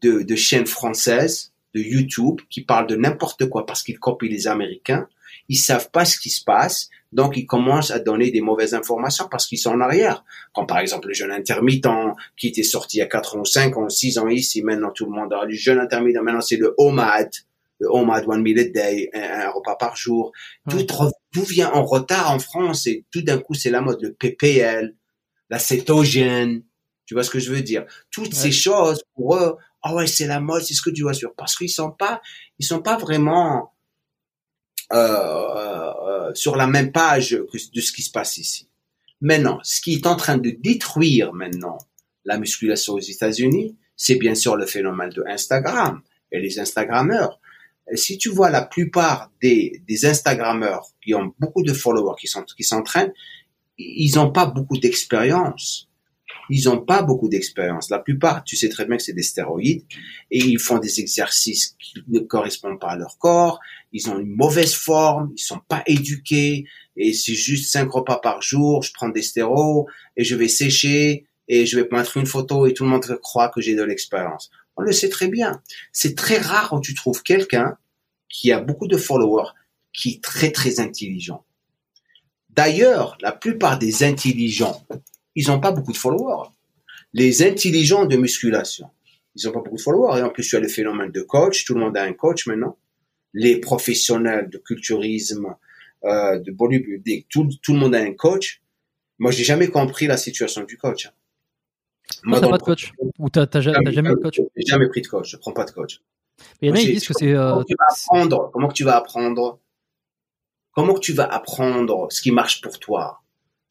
[0.02, 4.48] de, de chaînes françaises de YouTube qui parlent de n'importe quoi parce qu'ils copient les
[4.48, 5.08] Américains
[5.50, 9.28] ils savent pas ce qui se passe, donc ils commencent à donner des mauvaises informations
[9.30, 10.24] parce qu'ils sont en arrière.
[10.54, 11.88] Comme par exemple le jeune intermittent
[12.38, 15.06] qui était sorti il y a 4 ans, 5 ans, 6 ans ici, maintenant tout
[15.06, 17.30] le monde a le jeune intermittent, maintenant c'est le OMAD,
[17.80, 20.32] le OMAD One Meal a Day, un, repas par jour.
[20.70, 20.86] Tout,
[21.32, 24.96] tout vient en retard en France et tout d'un coup c'est la mode, le PPL,
[25.50, 26.64] la cétogène.
[27.06, 27.86] Tu vois ce que je veux dire?
[28.12, 31.14] Toutes ces choses pour eux, oh ouais c'est la mode, c'est ce que tu vois
[31.14, 32.22] sur parce qu'ils sont pas,
[32.60, 33.73] ils sont pas vraiment
[36.34, 38.70] sur la même page de ce qui se passe ici.
[39.22, 41.78] Maintenant, ce qui est en train de détruire maintenant
[42.26, 46.02] la musculation aux États-Unis, c'est bien sûr le phénomène de Instagram
[46.32, 47.40] et les Instagrammeurs.
[47.96, 52.44] si tu vois la plupart des, des Instagrammeurs qui ont beaucoup de followers, qui sont
[52.44, 53.14] qui s'entraînent,
[53.78, 55.90] ils n'ont pas beaucoup d'expérience.
[56.50, 57.90] Ils n'ont pas beaucoup d'expérience.
[57.90, 59.84] La plupart, tu sais très bien que c'est des stéroïdes
[60.32, 63.60] et ils font des exercices qui ne correspondent pas à leur corps.
[63.92, 66.66] Ils ont une mauvaise forme, ils sont pas éduqués
[66.96, 68.84] et c'est juste cinq repas par jour.
[68.84, 69.86] Je prends des stéroïdes
[70.18, 73.50] et je vais sécher et je vais mettre une photo et tout le monde croit
[73.50, 74.50] que j'ai de l'expérience.
[74.76, 75.62] On le sait très bien.
[75.92, 77.78] C'est très rare où tu trouves quelqu'un
[78.30, 79.52] qui a beaucoup de followers,
[79.94, 81.46] qui est très très intelligent.
[82.50, 84.86] D'ailleurs, la plupart des intelligents,
[85.36, 86.50] ils n'ont pas beaucoup de followers.
[87.14, 88.90] Les intelligents de musculation,
[89.36, 90.20] ils n'ont pas beaucoup de followers.
[90.20, 91.66] Et en plus, tu as le phénomène de coach.
[91.66, 92.78] Tout le monde a un coach maintenant.
[93.34, 95.56] Les professionnels de culturisme,
[96.06, 98.62] euh, de bodybuilding, tout, tout le monde a un coach.
[99.20, 101.10] Moi, j'ai jamais compris la situation du coach.
[102.24, 105.02] Moi, t'as pas de coach Ou t'as jamais, jamais eu de coach J'ai jamais pris
[105.02, 105.32] de coach.
[105.32, 106.02] Je prends pas de coach.
[106.62, 107.34] Mais il y en a qui disent que c'est.
[107.34, 107.62] Euh,
[108.10, 109.60] comment, comment que tu vas apprendre?
[110.74, 113.23] Comment que tu vas apprendre ce qui marche pour toi?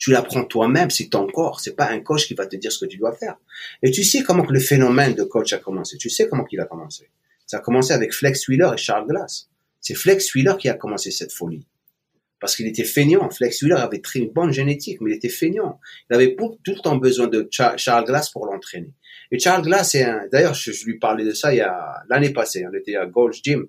[0.03, 1.61] Tu l'apprends toi-même, c'est ton corps.
[1.61, 3.37] C'est pas un coach qui va te dire ce que tu dois faire.
[3.85, 5.97] Et tu sais comment que le phénomène de coach a commencé.
[5.97, 7.09] Tu sais comment qu'il a commencé.
[7.47, 9.49] Ça a commencé avec Flex Wheeler et Charles Glass.
[9.81, 11.69] C'est Flex Wheeler qui a commencé cette folie
[12.41, 13.31] parce qu'il était feignant.
[13.31, 15.79] Flex Wheeler avait très bonne génétique, mais il était feignant.
[16.11, 18.93] Il avait tout le temps besoin de Charles Glass pour l'entraîner.
[19.31, 22.31] Et Charles Glass, c'est un, d'ailleurs, je, lui parlais de ça il y a l'année
[22.31, 22.67] passée.
[22.69, 23.69] On était à Gold's Gym.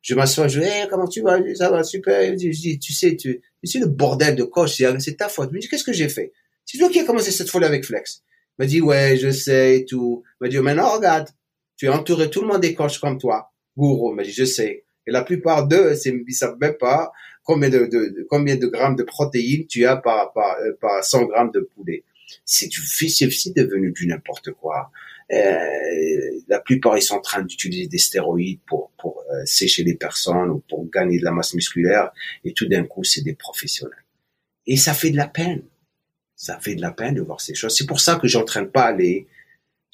[0.00, 1.38] Je m'assois, je dis, hey, comment tu vas?
[1.56, 2.22] Ça va super.
[2.30, 5.50] Je dis, tu sais, tu, tu sais le bordel de coach, c'est ta faute.
[5.50, 6.32] Je me dis, qu'est-ce que j'ai fait?
[6.64, 8.22] C'est toi qui as commencé cette folie avec Flex.
[8.58, 10.22] Il m'a dit, ouais, je sais, tout.
[10.40, 11.28] Il m'a dit, maintenant, regarde,
[11.76, 13.52] tu as entouré tout le monde des coachs comme toi.
[13.76, 14.84] Gourou, il m'a dit, je sais.
[15.06, 17.12] Et la plupart d'eux, ils savent même pas
[17.44, 21.26] combien de, de, combien de grammes de protéines tu as par, par, euh, par 100
[21.26, 22.04] grammes de poulet.
[22.44, 24.90] C'est du c'est devenu du n'importe quoi.
[25.32, 28.92] Euh, la plupart ils sont en train d'utiliser des stéroïdes pour
[29.32, 32.12] euh, sécher les personnes ou pour gagner de la masse musculaire
[32.44, 34.04] et tout d'un coup c'est des professionnels.
[34.66, 35.62] Et ça fait de la peine.
[36.36, 37.74] Ça fait de la peine de voir ces choses.
[37.76, 39.26] C'est pour ça que j'entraîne pas les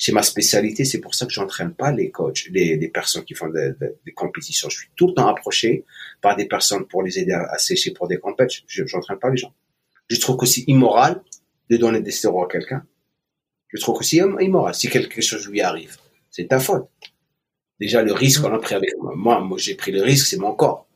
[0.04, 3.48] c'est ma spécialité, c'est pour ça que j'entraîne pas les coachs, les, personnes qui font
[3.48, 4.68] des, compétitions.
[4.68, 5.84] Je suis tout le temps approché
[6.20, 8.64] par des personnes pour les aider à, sécher pour des compétitions.
[8.66, 9.54] Je n'entraîne pas les gens.
[10.08, 11.22] Je trouve aussi immoral
[11.72, 12.82] de donner des stéroïdes à quelqu'un.
[13.68, 14.74] Je trouve aussi immoral.
[14.74, 15.96] Si quelque chose lui arrive,
[16.30, 16.86] c'est ta faute.
[17.80, 20.54] Déjà, le risque qu'on a pris avec moi, moi j'ai pris le risque, c'est mon
[20.54, 20.86] corps.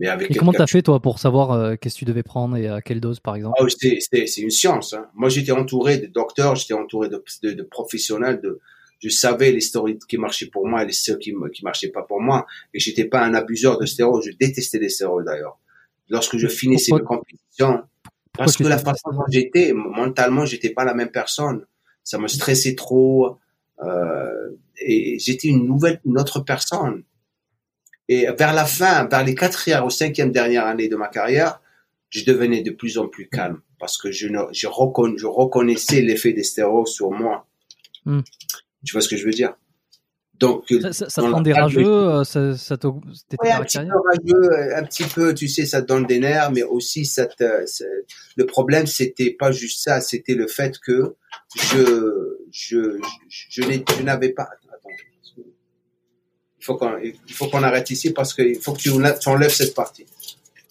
[0.00, 2.56] Mais avec et comment t'as fait toi pour savoir euh, qu'est-ce que tu devais prendre
[2.56, 3.56] et à quelle dose par exemple?
[3.60, 4.92] Oh, C'est une science.
[4.92, 5.06] Hein.
[5.14, 8.40] Moi j'étais entouré de docteurs, j'étais entouré de, de, de, professionnels.
[8.40, 8.60] De,
[9.00, 12.02] je savais les stéroïdes qui marchaient pour moi et les stéroïdes qui, qui marchaient pas
[12.02, 12.46] pour moi.
[12.74, 14.30] Et j'étais pas un abuseur de stéroïdes.
[14.30, 15.58] Je détestais les stéroïdes d'ailleurs.
[16.08, 17.82] Lorsque je finissais mes compétitions,
[18.38, 21.66] parce que la façon dont j'étais, mentalement, j'étais pas la même personne.
[22.04, 23.38] Ça me stressait trop.
[23.82, 24.50] Euh,
[24.80, 27.02] et j'étais une nouvelle, une autre personne.
[28.08, 31.60] Et vers la fin, vers les quatrième ou cinquième dernières années de ma carrière,
[32.10, 36.32] je devenais de plus en plus calme parce que je, je, reconna, je reconnaissais l'effet
[36.32, 37.46] des stéroïdes sur moi.
[38.04, 38.20] Hmm.
[38.84, 39.54] Tu vois ce que je veux dire?
[40.38, 43.78] Donc, ça, ça, ça te rend des rageux, euh, ça, ça te, ouais, un petit
[43.78, 47.26] peu rageux, un petit peu, tu sais, ça te donne des nerfs, mais aussi ça
[47.26, 47.64] te,
[48.36, 51.16] le problème, c'était pas juste ça, c'était le fait que
[51.56, 52.98] je, je,
[53.28, 54.48] je, je n'avais pas,
[56.60, 60.06] faut qu'on, il faut qu'on arrête ici parce qu'il faut que tu, enlèves cette partie.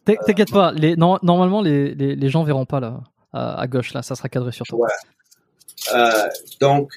[0.05, 3.01] T'inquiète pas, les, normalement les, les, les, gens verront pas là,
[3.33, 4.87] à, gauche là, ça sera cadré sur toi.
[5.93, 6.27] Euh,
[6.61, 6.91] donc,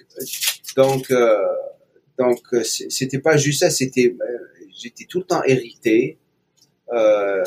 [0.76, 1.38] donc, euh,
[2.20, 6.18] donc, c'était pas juste ça, c'était, euh, j'étais tout le temps irrité.
[6.92, 7.42] Euh,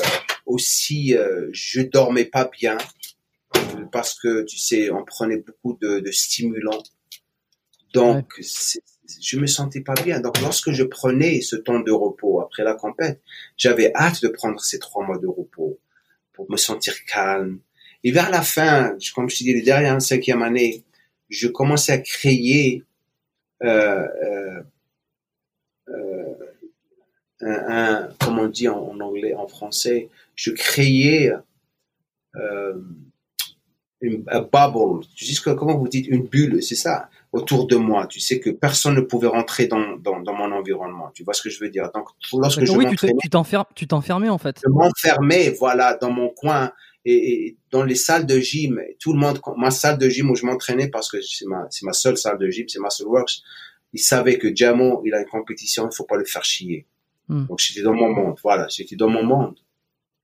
[0.46, 2.76] aussi, euh, je dormais pas bien
[3.92, 6.82] parce que tu sais, on prenait beaucoup de, de stimulants.
[7.92, 8.80] Donc, c'est
[9.20, 10.20] je me sentais pas bien.
[10.20, 13.20] Donc, lorsque je prenais ce temps de repos après la compète,
[13.56, 15.78] j'avais hâte de prendre ces trois mois de repos
[16.32, 17.60] pour me sentir calme.
[18.02, 20.84] Et vers la fin, comme je te dis, les dernières cinquième année,
[21.28, 22.82] je commençais à créer
[23.62, 24.62] euh, euh,
[25.88, 26.34] euh
[27.40, 31.32] un, comment on dit en, anglais, en français, je créais
[32.36, 32.74] euh,
[34.00, 38.06] une bubble, tu sais comment vous dites, une bulle, c'est ça, autour de moi.
[38.06, 41.10] Tu sais que personne ne pouvait rentrer dans, dans, dans mon environnement.
[41.14, 41.90] Tu vois ce que je veux dire?
[41.94, 42.86] Donc, lorsque je oui,
[43.20, 44.60] tu t'enfermais, tu t'enfermais en fait.
[44.64, 46.72] Je m'enfermais, voilà, dans mon coin
[47.04, 48.80] et, dans les salles de gym.
[48.98, 51.84] Tout le monde, ma salle de gym où je m'entraînais parce que c'est ma, c'est
[51.84, 53.42] ma seule salle de gym, c'est Muscleworks.
[53.92, 56.86] Ils savaient que Jamo, il a une compétition, il faut pas le faire chier.
[57.28, 57.46] Hmm.
[57.46, 59.56] Donc j'étais dans mon monde, voilà, j'étais dans mon monde.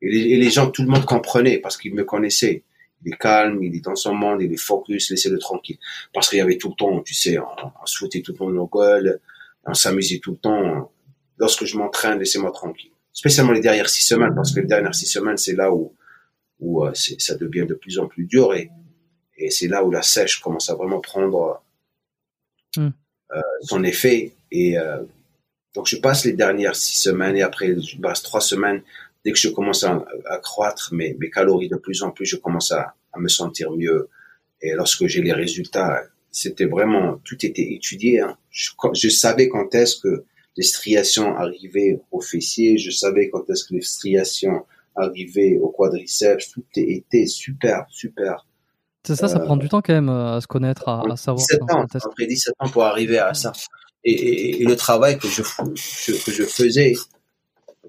[0.03, 2.65] Et les, et les gens, tout le monde comprenait parce qu'ils me connaissaient
[3.05, 5.79] il est calme, il est dans son monde, il est focus, laissez-le tranquille.
[6.13, 7.45] Parce qu'il y avait tout le temps, tu sais, on,
[7.83, 9.21] on se foutait tout le temps nos gueules,
[9.65, 10.93] on s'amusait tout le temps.
[11.39, 12.91] Lorsque je m'entraîne, laissez-moi tranquille.
[13.13, 15.95] Spécialement les dernières six semaines, parce que les dernières six semaines, c'est là où,
[16.61, 18.71] où euh, ça devient de plus en plus dur et,
[19.37, 21.63] et c'est là où la sèche commence à vraiment prendre
[22.77, 22.89] hmm.
[23.35, 24.33] euh, son effet.
[24.51, 24.99] Et euh,
[25.75, 28.83] donc je passe les dernières six semaines et après je passe trois semaines
[29.25, 30.05] dès que je commence à,
[30.43, 34.09] croître mes, mes, calories de plus en plus, je commence à, à me sentir mieux.
[34.63, 38.21] Et lorsque j'ai les résultats, c'était vraiment, tout était étudié.
[38.21, 38.37] Hein.
[38.51, 40.25] Je, je, savais quand est-ce que
[40.57, 44.65] les striations arrivaient au fessier, je savais quand est-ce que les striations
[44.97, 48.47] arrivaient au quadriceps, tout était super, super.
[49.05, 51.47] C'est ça, ça prend du temps quand même euh, à se connaître, à, à savoir.
[51.47, 53.53] 17 ans, après 17 ans pour arriver à ça.
[54.05, 56.95] Et, et, et le travail que je, que je faisais,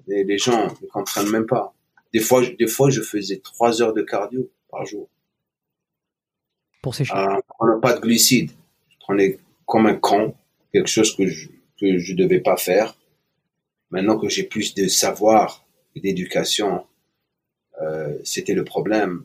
[0.06, 1.74] les, gens ne comprennent même pas.
[2.12, 5.08] Des fois, des fois, je faisais trois heures de cardio par jour.
[6.82, 7.14] Pour sécher.
[7.14, 8.50] Euh, on n'a pas de glucides.
[8.88, 10.34] Je prenais comme un con,
[10.72, 11.48] quelque chose que je
[11.78, 12.96] que je devais pas faire.
[13.90, 15.64] Maintenant que j'ai plus de savoir
[15.94, 16.86] et d'éducation,
[17.82, 19.24] euh, c'était le problème.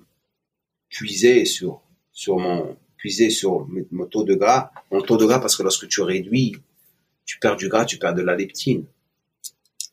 [0.90, 1.82] Puiser sur
[2.12, 5.88] sur mon puiser sur mon taux de gras, mon taux de gras parce que lorsque
[5.88, 6.56] tu réduis,
[7.26, 8.86] tu perds du gras, tu perds de la leptine.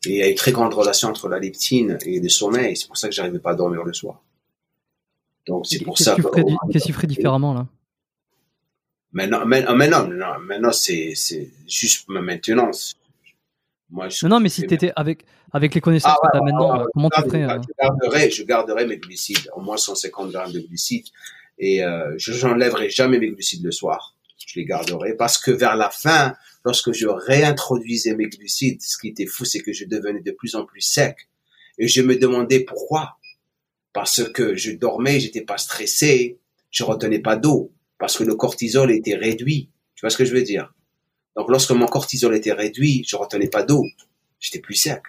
[0.06, 2.76] Et il y a une très grande relation entre la leptine et le sommeil.
[2.76, 4.22] C'est pour ça que j'arrivais pas à dormir le soir.
[5.46, 6.16] Donc c'est pour ça.
[6.16, 7.66] Qu'est-ce que tu ferais différemment là?
[9.12, 12.96] Maintenant, maintenant, non, maintenant c'est c'est juste ma maintenance.
[13.90, 15.24] Moi, je non, mais si tu étais avec
[15.54, 18.30] avec les connaissances ah, que tu as maintenant, comment tu ferais euh?
[18.30, 21.06] je, garderais mes glucides, au moins 150 grammes de glucides,
[21.58, 24.16] et euh, je n'enlèverai jamais mes glucides le soir.
[24.36, 29.08] Je les garderai parce que vers la fin, lorsque je réintroduisais mes glucides, ce qui
[29.08, 31.16] était fou, c'est que je devenais de plus en plus sec.
[31.78, 33.16] Et je me demandais pourquoi.
[33.92, 36.40] Parce que je dormais, j'étais pas stressé,
[36.72, 39.70] je retenais pas d'eau, parce que le cortisol était réduit.
[39.94, 40.74] Tu vois ce que je veux dire?
[41.36, 43.84] Donc, lorsque mon cortisol était réduit, je retenais pas d'eau.
[44.40, 45.00] J'étais plus sec.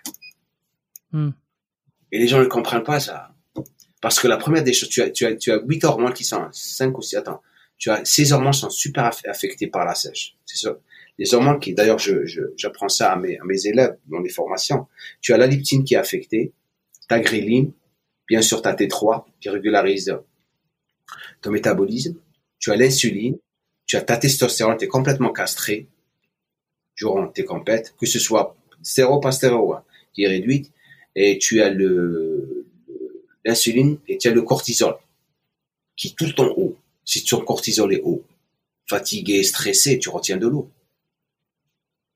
[1.15, 1.31] Hmm.
[2.11, 3.31] Et les gens ne comprennent pas ça.
[4.01, 6.23] Parce que la première des choses, tu as, tu as, tu as 8 hormones qui
[6.23, 7.41] sont, 5 ou 6, attends,
[7.77, 10.35] tu as, ces hormones sont super affectées par la sèche.
[10.45, 10.77] C'est ça
[11.17, 12.25] les hormones qui, d'ailleurs, je,
[12.57, 14.87] j'apprends ça à mes, à mes élèves dans les formations.
[15.21, 16.51] Tu as la leptine qui est affectée,
[17.07, 17.71] ta gréline,
[18.27, 20.17] bien sûr ta T3 qui régularise
[21.41, 22.15] ton métabolisme,
[22.59, 23.37] tu as l'insuline,
[23.85, 25.87] tu as ta testostérone, tu es complètement castré
[26.95, 29.83] durant tes compètes, que ce soit stéro pas stéro, hein,
[30.13, 30.71] qui est réduite,
[31.15, 32.65] et tu as le
[33.43, 34.95] l'insuline et tu as le cortisol
[35.95, 36.75] qui tout le temps haut.
[37.05, 38.23] Si ton cortisol est haut,
[38.87, 40.69] fatigué, stressé, tu retiens de l'eau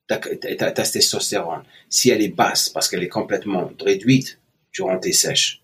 [0.09, 4.39] ta, ta, testostérone, si elle est basse parce qu'elle est complètement réduite
[4.73, 5.61] durant tes sèches,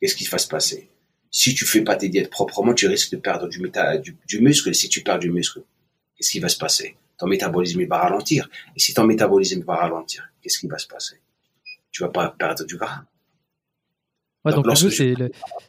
[0.00, 0.88] qu'est-ce qui va se passer?
[1.30, 3.58] Si tu fais pas tes diètes proprement, tu risques de perdre du,
[4.02, 4.70] du, du muscle.
[4.70, 5.62] Et si tu perds du muscle,
[6.16, 6.94] qu'est-ce qui va se passer?
[7.18, 8.48] Ton métabolisme va ralentir.
[8.76, 11.16] Et si ton métabolisme va ralentir, qu'est-ce qui va se passer?
[11.94, 13.04] Tu vas pas perdre du gras.
[14.44, 14.90] Ouais, donc, le jeu,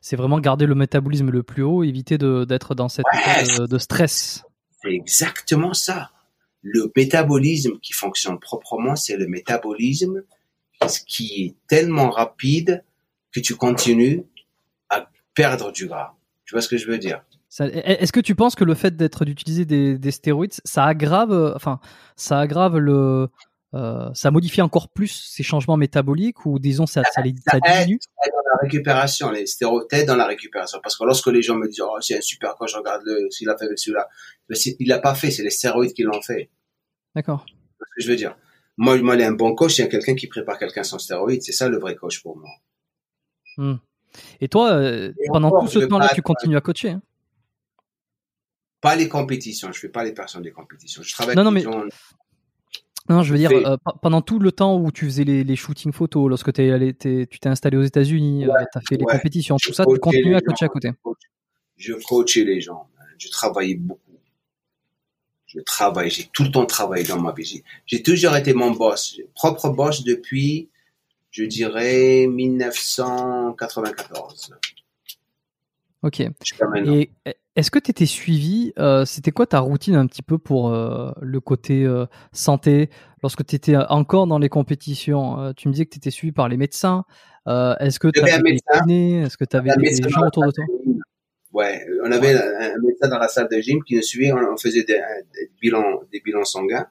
[0.01, 4.43] c'est vraiment garder le métabolisme le plus haut, éviter d'être dans cette de, de stress.
[4.81, 6.11] C'est exactement ça
[6.65, 10.23] le métabolisme qui fonctionne proprement, c'est le métabolisme
[11.05, 12.83] qui est tellement rapide
[13.31, 14.23] que tu continues
[14.89, 16.15] à perdre du gras.
[16.43, 17.23] Tu vois ce que je veux dire?
[17.59, 21.79] Est-ce que tu penses que le fait d'être d'utiliser des, stéroïdes, ça aggrave, enfin,
[22.15, 23.29] ça aggrave le,
[23.75, 27.99] euh, ça modifie encore plus ces changements métaboliques ou disons ça, ça, les, ça, diminue?
[28.25, 30.79] dans la récupération, les stéroïdes dans la récupération.
[30.81, 33.49] Parce que lorsque les gens me disent oh c'est un super coach, regarde le s'il
[33.49, 34.07] a fait celui-là,
[34.79, 36.49] il l'a pas fait, c'est les stéroïdes qui l'ont fait.
[37.15, 37.45] D'accord.
[37.47, 38.37] Ce que je veux dire.
[38.77, 41.41] Moi, moi, un bon coach, c'est quelqu'un qui prépare quelqu'un sans stéroïdes.
[41.43, 42.49] C'est ça le vrai coach pour moi.
[43.57, 43.75] Hmm.
[44.41, 47.01] Et toi, euh, pendant tout ce temps-là, tu continues à coacher hein?
[48.81, 49.71] Pas les compétitions.
[49.71, 51.01] Je fais pas les personnes des compétitions.
[51.01, 51.65] Je travaille non, non, mais...
[53.07, 55.91] Non, je veux dire, euh, pendant tout le temps où tu faisais les, les shootings
[55.91, 59.57] photos, lorsque es allé, tu t'es installé aux États-Unis, euh, tu as fait les compétitions,
[59.61, 60.91] tout ça, tu continues à coacher à côté.
[61.77, 62.87] Je coachais les gens.
[63.17, 63.99] Je travaillais beaucoup
[65.55, 67.63] je travaille, j'ai tout le temps travaillé dans ma vie.
[67.85, 70.67] J'ai toujours été mon boss, propre boss depuis,
[71.31, 74.53] je dirais, 1994.
[76.03, 76.19] Ok.
[76.19, 76.29] Et
[77.55, 78.73] est-ce que tu étais suivi
[79.05, 81.87] C'était quoi ta routine un petit peu pour le côté
[82.31, 82.89] santé?
[83.23, 86.49] Lorsque tu étais encore dans les compétitions Tu me disais que tu étais suivi par
[86.49, 87.05] les médecins.
[87.47, 89.21] Est-ce que tu avais des kinés?
[89.21, 90.65] Est-ce que tu avais des, gens autour de toi?
[91.55, 94.33] Ouais, on avait un médecin dans la salle de gym qui nous suivait.
[94.33, 95.01] On, faisait des,
[95.61, 96.85] bilans, des bilans sanguins.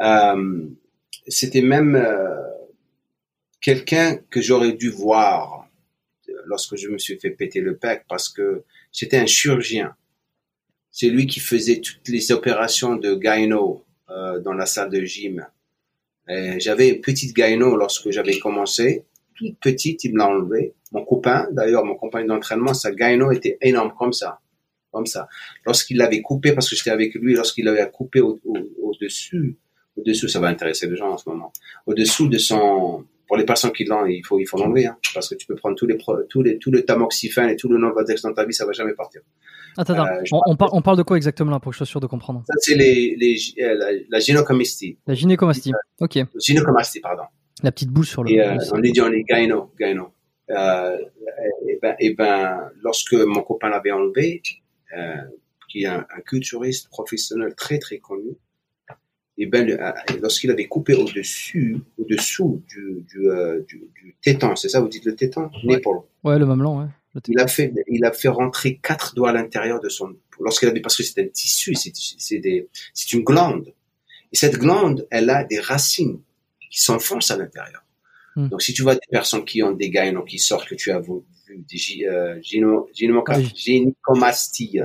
[0.00, 0.68] Euh,
[1.28, 2.40] c'était même euh,
[3.60, 5.68] quelqu'un que j'aurais dû voir
[6.46, 8.64] lorsque je me suis fait péter le pec parce que
[8.94, 9.94] c'était un chirurgien.
[10.90, 15.44] C'est lui qui faisait toutes les opérations de gyno euh, dans la salle de gym.
[16.26, 19.04] J'avais une petite gyno lorsque j'avais commencé,
[19.34, 20.74] toute petite, il me l'a enlevé.
[20.92, 24.40] Mon copain, d'ailleurs, mon compagnon d'entraînement, sa gyno était énorme comme ça,
[24.92, 25.28] comme ça.
[25.66, 29.58] Lorsqu'il l'avait coupé, parce que j'étais avec lui, lorsqu'il l'avait coupé au-dessus,
[29.96, 31.52] au-dessous, ça va intéresser les gens en ce moment,
[31.86, 35.28] au-dessous de son, pour les personnes qui l'ont, il faut, il faut l'enlever, hein, parce
[35.28, 35.96] que tu peux prendre tous les,
[36.28, 38.94] tous les, tout le tamoxifène et tout le Novodex dans ta vie, ça va jamais
[38.94, 39.22] partir.
[39.76, 40.06] Attends, attends.
[40.06, 42.44] Euh, on, on, parle de quoi exactement là pour que je sois sûr de comprendre
[42.46, 44.98] Ça, c'est les, les, euh, la, la gynécomastie.
[45.06, 46.18] La gynécomastie, ok.
[46.38, 47.24] Gynécomastie, pardon.
[47.62, 48.30] La petite boule sur le.
[48.30, 50.12] Et, euh, on est dit on est gyno, gyno.
[50.50, 50.98] Euh,
[51.66, 54.42] et ben, et ben, lorsque mon copain l'avait enlevé,
[54.96, 55.14] euh,
[55.70, 58.36] qui est un, un, culturiste professionnel très très connu,
[59.36, 64.68] et ben, euh, lorsqu'il avait coupé au-dessus, au-dessous du, du, euh, du, du téton, c'est
[64.68, 65.82] ça, vous dites le téton, ouais.
[66.22, 66.86] Ouais, le mamelon, ouais.
[67.28, 70.80] il a fait, il a fait rentrer quatre doigts à l'intérieur de son, lorsqu'il avait,
[70.80, 73.72] parce que c'est un tissu, c'est, c'est des, c'est une glande.
[74.32, 76.20] Et cette glande, elle a des racines
[76.70, 77.84] qui s'enfoncent à l'intérieur.
[78.36, 78.48] Hmm.
[78.48, 81.00] Donc, si tu vois des personnes qui ont des gynos qui sortent, que tu as
[81.00, 81.12] vu,
[81.48, 84.80] des euh, gynécomasties,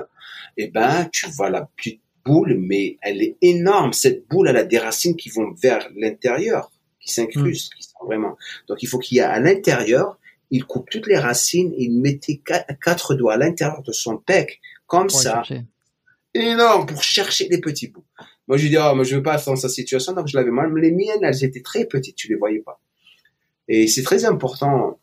[0.57, 3.93] eh ben, tu vois la petite boule, mais elle est énorme.
[3.93, 8.37] Cette boule, elle a des racines qui vont vers l'intérieur, qui s'incrustent, qui sont vraiment.
[8.67, 10.19] Donc, il faut qu'il y ait à l'intérieur,
[10.51, 12.41] il coupe toutes les racines, il mettait
[12.83, 15.43] quatre, doigts à l'intérieur de son pec, comme ça.
[16.35, 18.05] Énorme, pour chercher les petits bouts.
[18.47, 20.51] Moi, je lui dis, oh, moi, je veux pas dans sa situation, donc je l'avais
[20.51, 20.71] mal.
[20.71, 22.79] Mais les miennes, elles étaient très petites, tu les voyais pas.
[23.67, 24.99] Et c'est très important.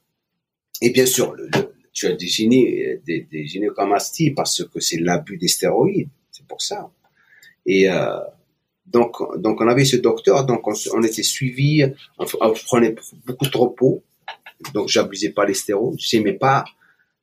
[0.81, 1.49] Et bien sûr, le,
[1.93, 6.11] tu as des, gyné, des, des gynécomasties parce que c'est l'abus des stéroïdes.
[6.31, 6.91] C'est pour ça.
[7.67, 8.19] Et euh,
[8.87, 11.85] donc, donc on avait ce docteur, donc on, était suivi,
[12.19, 12.25] on,
[12.67, 12.95] prenait
[13.27, 14.03] beaucoup de repos,
[14.73, 16.65] donc j'abusais pas les stéroïdes, j'aimais pas.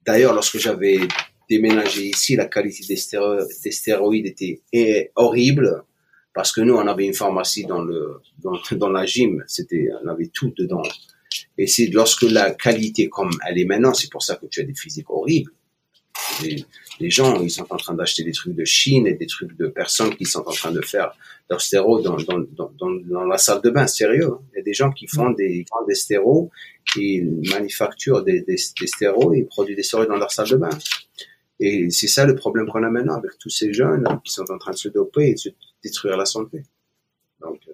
[0.06, 1.00] D'ailleurs, lorsque j'avais
[1.50, 5.84] déménagé ici, la qualité des stéroïdes, des stéroïdes était horrible
[6.34, 10.32] parce que nous, on avait une pharmacie dans le dans la gym, c'était on avait
[10.34, 10.84] tout dedans.
[11.58, 14.64] Et c'est lorsque la qualité comme elle est maintenant, c'est pour ça que tu as
[14.64, 15.52] des physiques horribles.
[16.42, 16.66] Les,
[17.00, 19.68] les gens, ils sont en train d'acheter des trucs de Chine et des trucs de
[19.68, 21.14] personnes qui sont en train de faire
[21.50, 23.88] leur stéro dans, dans, dans, dans, la salle de bain.
[23.88, 24.32] Sérieux.
[24.32, 24.40] Hein.
[24.54, 26.50] Il y a des gens qui font des, font des stéros,
[26.96, 30.58] ils manufacturent des, des, des stéros et ils produisent des stéros dans leur salle de
[30.58, 30.70] bain.
[31.60, 34.58] Et c'est ça le problème qu'on a maintenant avec tous ces jeunes qui sont en
[34.58, 35.50] train de se doper et de se
[35.84, 36.64] détruire la santé.
[37.42, 37.74] Donc, euh,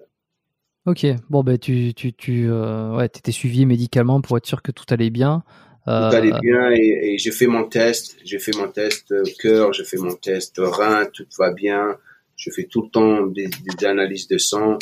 [0.85, 4.71] Ok, bon ben tu tu tu euh, ouais t'étais suivi médicalement pour être sûr que
[4.71, 5.43] tout allait bien.
[5.87, 6.09] Euh...
[6.09, 9.85] Tout allait bien et, et j'ai fait mon test, j'ai fait mon test cœur, j'ai
[9.85, 11.97] fait mon test rein, tout va bien.
[12.35, 14.77] Je fais tout le temps des, des analyses de sang.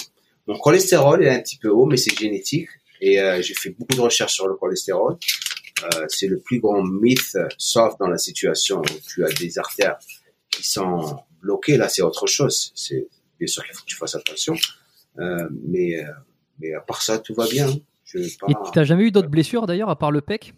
[0.47, 2.69] Mon cholestérol est un petit peu haut, mais c'est génétique
[3.01, 5.17] et euh, j'ai fait beaucoup de recherches sur le cholestérol.
[5.83, 9.97] Euh, c'est le plus grand mythe, sauf dans la situation où tu as des artères
[10.49, 11.77] qui sont bloquées.
[11.77, 12.71] Là, c'est autre chose.
[12.75, 13.07] C'est
[13.37, 14.55] bien sûr qu'il faut que tu fasses attention.
[15.19, 16.11] Euh, mais, euh,
[16.59, 17.67] mais à part ça, tout va bien.
[18.05, 18.47] Je pas...
[18.49, 20.53] Et t'as jamais eu d'autres blessures d'ailleurs, à part le pec?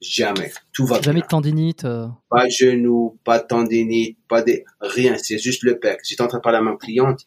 [0.00, 0.52] Jamais.
[0.72, 2.06] Tout va Jamais de tendinite euh...
[2.30, 4.62] Pas genou, pas de tendinite, pas de...
[4.80, 5.16] rien.
[5.18, 6.00] C'est juste le pec.
[6.04, 7.26] J'étais en train de parler à ma cliente.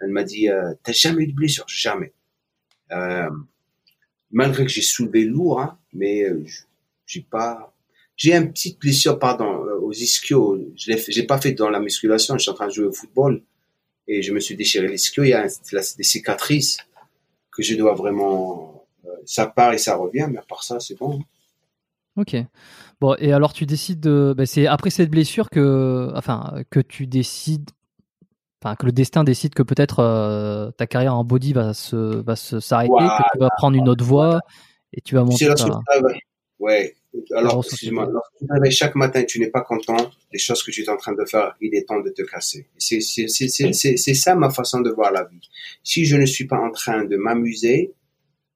[0.00, 2.12] Elle m'a dit, euh, t'as jamais eu de blessure Jamais.
[2.92, 3.30] Euh,
[4.30, 6.44] malgré que j'ai soulevé lourd, hein, mais euh,
[7.06, 7.74] j'ai pas...
[8.16, 9.46] J'ai une petite blessure, pardon,
[9.82, 10.60] aux ischios.
[10.76, 12.38] Je l'ai j'ai pas fait dans la musculation.
[12.38, 13.42] Je suis en train de jouer au football
[14.06, 15.24] et je me suis déchiré l'ischio.
[15.24, 16.78] Il y a des cicatrices
[17.50, 18.86] que je dois vraiment.
[19.04, 21.20] Euh, ça part et ça revient, mais à part ça, c'est bon.
[22.16, 22.36] Ok.
[23.00, 24.34] Bon, et alors tu décides de.
[24.36, 27.70] Ben c'est après cette blessure que, enfin, que tu décides,
[28.62, 32.36] enfin, que le destin décide que peut-être euh, ta carrière en body va se, va
[32.36, 34.40] se s'arrêter, que tu vas prendre une autre voie
[34.92, 35.52] et tu vas monter.
[35.54, 35.80] Ta...
[36.60, 36.94] Ouais.
[37.36, 38.10] Alors, excuse-moi,
[38.64, 39.96] tu chaque matin tu n'es pas content
[40.32, 42.66] des choses que tu es en train de faire, il est temps de te casser.
[42.76, 45.48] C'est, c'est, c'est, c'est, c'est ça ma façon de voir la vie.
[45.84, 47.92] Si je ne suis pas en train de m'amuser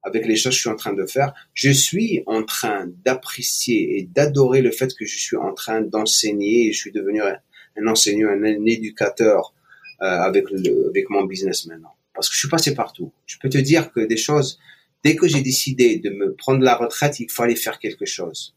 [0.02, 3.98] avec les choses que je suis en train de faire, je suis en train d'apprécier
[3.98, 7.86] et d'adorer le fait que je suis en train d'enseigner et je suis devenu un,
[7.86, 9.54] enseignant, un, éducateur
[10.02, 11.94] euh, avec, le, avec mon business maintenant.
[12.14, 13.12] Parce que je suis passé partout.
[13.26, 14.58] Je peux te dire que des choses
[15.04, 18.54] dès que j'ai décidé de me prendre la retraite, il fallait faire quelque chose.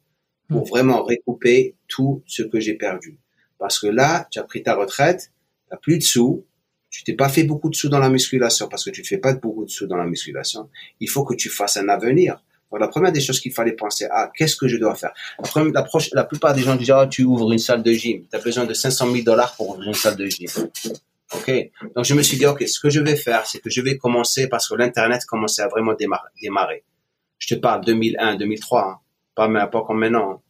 [0.49, 3.17] pour vraiment recouper tout ce que j'ai perdu.
[3.57, 5.31] Parce que là, tu as pris ta retraite,
[5.71, 6.45] tu plus de sous,
[6.91, 9.17] tu t'es pas fait beaucoup de sous dans la musculation parce que tu ne fais
[9.17, 10.69] pas beaucoup de sous dans la musculation.
[10.99, 12.43] Il faut que tu fasses un avenir.
[12.69, 15.11] Donc, la première des choses qu'il fallait penser, ah, qu'est-ce que je dois faire?
[15.39, 18.35] La, première, la, plupart des gens disent, ah, tu ouvres une salle de gym, tu
[18.35, 20.47] as besoin de 500 000 dollars pour ouvrir une salle de gym.
[21.33, 21.51] Ok,
[21.95, 23.97] donc je me suis dit, ok, ce que je vais faire, c'est que je vais
[23.97, 25.93] commencer parce que l'internet commençait à vraiment
[26.41, 26.83] démarrer.
[27.39, 28.99] Je te parle 2001, 2003, hein.
[29.33, 30.31] pas, pas comme maintenant.
[30.31, 30.41] Hein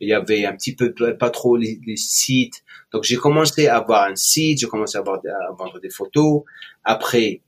[0.00, 2.62] il y avait un petit peu pas trop les, sites.
[2.92, 6.42] Donc j'ai commencé à avoir un site, j'ai commencé à, avoir, à vendre des photos.
[6.82, 7.40] Après,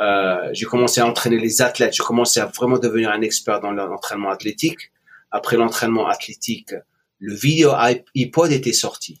[0.00, 1.94] euh, j'ai commencé à entraîner les athlètes.
[1.94, 4.92] J'ai commencé à vraiment devenir un expert dans l'entraînement athlétique.
[5.30, 6.74] Après l'entraînement athlétique,
[7.18, 7.72] le vidéo
[8.14, 9.20] iPod était sorti.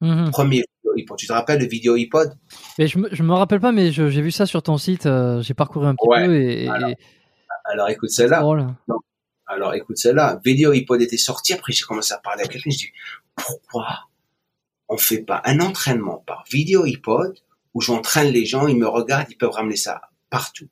[0.00, 0.30] Mhm.
[0.30, 0.64] Premier
[0.96, 1.18] iPod.
[1.18, 2.32] Tu te rappelles le vidéo iPod
[2.78, 5.06] mais je, me, je me rappelle pas, mais j'ai vu ça sur ton site.
[5.06, 6.68] Euh, j'ai parcouru un petit peu et,
[7.68, 8.44] alors, écoute celle-là.
[9.46, 12.78] Alors écoute celle-là, Video iPod était sorti, après j'ai commencé à parler à quelqu'un, je
[12.78, 12.92] dis
[13.34, 14.08] pourquoi
[14.88, 17.38] on fait pas un entraînement par vidéo iPod
[17.74, 20.00] où j'entraîne les gens, ils me regardent, ils peuvent ramener ça
[20.30, 20.68] partout.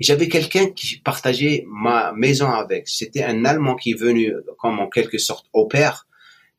[0.00, 2.88] Et j'avais quelqu'un qui partageait ma maison avec.
[2.88, 6.08] C'était un Allemand qui est venu comme en quelque sorte au père,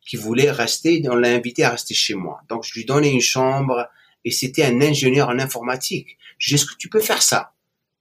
[0.01, 2.41] qui voulait rester, on l'a invité à rester chez moi.
[2.49, 3.89] Donc je lui donnais une chambre
[4.23, 6.17] et c'était un ingénieur en informatique.
[6.37, 7.52] Je dit, est-ce que tu peux faire ça?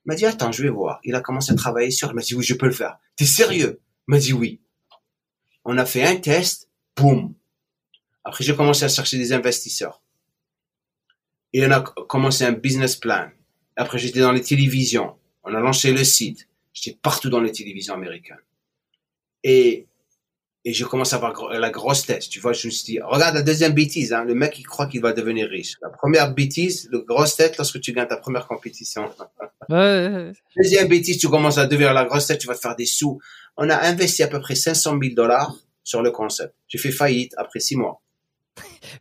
[0.04, 1.00] Il m'a dit, attends, je vais voir.
[1.04, 2.98] Il a commencé à travailler sur, il m'a dit, oui, je peux le faire.
[3.16, 3.80] T'es sérieux?
[4.08, 4.60] Il m'a dit oui.
[5.64, 7.34] On a fait un test, boum.
[8.24, 10.02] Après, j'ai commencé à chercher des investisseurs.
[11.52, 13.30] Et on a commencé un business plan.
[13.76, 15.16] Après, j'étais dans les télévisions.
[15.44, 16.48] On a lancé le site.
[16.72, 18.42] J'étais partout dans les télévisions américaines.
[19.44, 19.86] Et
[20.64, 22.28] et je commence à avoir la grosse tête.
[22.28, 24.86] Tu vois, je me suis dit, regarde la deuxième bêtise, hein, le mec il croit
[24.86, 25.76] qu'il va devenir riche.
[25.82, 29.10] La première bêtise, le grosse tête lorsque tu gagnes ta première compétition.
[29.68, 30.32] Ouais.
[30.56, 33.20] Deuxième bêtise, tu commences à devenir la grosse tête, tu vas te faire des sous.
[33.56, 36.52] On a investi à peu près 500 000 dollars sur le concept.
[36.66, 38.02] J'ai fait faillite après six mois.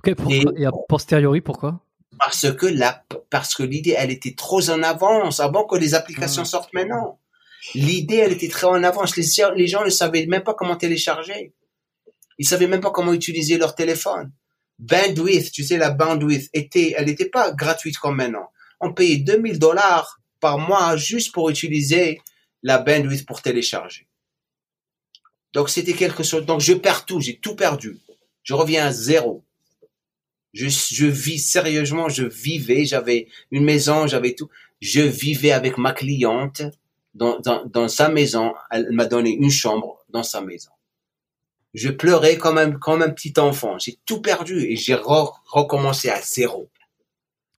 [0.06, 1.82] et, et a posteriori, pourquoi?
[2.20, 6.44] Parce que la, parce que l'idée, elle était trop en avance avant que les applications
[6.44, 6.46] hmm.
[6.46, 7.20] sortent maintenant.
[7.76, 9.16] L'idée, elle était très en avance.
[9.16, 11.54] Les, gens ne savaient même pas comment télécharger.
[12.38, 14.32] Ils savaient même pas comment utiliser leur téléphone.
[14.80, 18.50] Bandwidth, tu sais, la bandwidth était, elle n'était pas gratuite comme maintenant.
[18.80, 22.20] On payait 2000 dollars par mois juste pour utiliser
[22.64, 24.08] la bandwidth pour télécharger.
[25.54, 26.46] Donc c'était quelque chose.
[26.46, 28.00] Donc je perds tout, j'ai tout perdu.
[28.42, 29.44] Je reviens à zéro.
[30.54, 34.50] Je, je vis sérieusement, je vivais, j'avais une maison, j'avais tout.
[34.82, 36.64] Je vivais avec ma cliente
[37.14, 38.54] dans, dans, dans sa maison.
[38.70, 40.72] Elle m'a donné une chambre dans sa maison.
[41.74, 43.78] Je pleurais comme un, comme un petit enfant.
[43.80, 46.70] J'ai tout perdu et j'ai recommencé à zéro.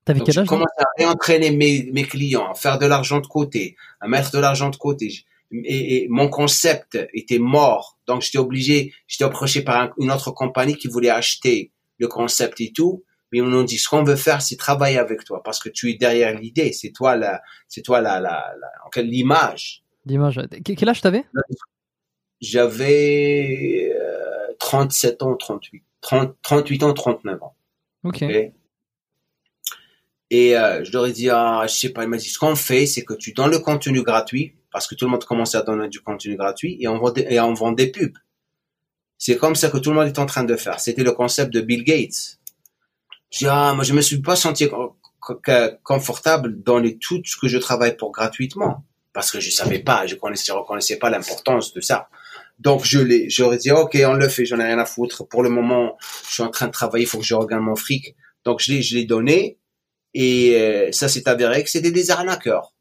[0.05, 0.45] T'avais quel âge?
[0.45, 4.31] J'ai commencé à réentraîner mes, mes clients, à faire de l'argent de côté, à mettre
[4.31, 5.25] de l'argent de côté.
[5.51, 7.97] Et, et, mon concept était mort.
[8.05, 12.71] Donc, j'étais obligé, j'étais approché par une autre compagnie qui voulait acheter le concept et
[12.71, 13.03] tout
[13.33, 15.89] mais on nous dit ce qu'on veut faire, c'est travailler avec toi parce que tu
[15.89, 16.71] es derrière l'idée.
[16.71, 18.53] C'est toi la, c'est toi la, la,
[18.95, 19.83] la l'image.
[20.05, 20.39] L'image.
[20.63, 21.25] Quel âge t'avais?
[22.39, 23.91] J'avais
[24.59, 27.55] 37 euh, ans, 38, 30, 38 ans, 39 ans.
[28.03, 28.21] Ok?
[30.29, 32.55] Et euh, je leur ai dit, ah, je sais pas, il m'a dit, ce qu'on
[32.55, 35.61] fait, c'est que tu donnes le contenu gratuit, parce que tout le monde commençait à
[35.63, 38.17] donner du contenu gratuit, et on vend des, et on vend des pubs.
[39.17, 40.79] C'est comme ça que tout le monde est en train de faire.
[40.79, 42.39] C'était le concept de Bill Gates.
[43.33, 44.69] Je ah, moi, je me suis pas senti
[45.83, 48.85] confortable dans les tout ce que je travaille pour gratuitement.
[49.11, 52.09] Parce que je savais pas, je connaissais, je reconnaissais pas l'importance de ça.
[52.59, 55.27] Donc, je l'ai, j'aurais dit, OK, on le fait, j'en ai rien à foutre.
[55.27, 55.97] Pour le moment,
[56.27, 58.15] je suis en train de travailler, il faut que je regagne mon fric.
[58.43, 59.57] Donc, je l'ai, je l'ai donné.
[60.13, 62.73] Et euh, ça s'est avéré que c'était des arnaqueurs.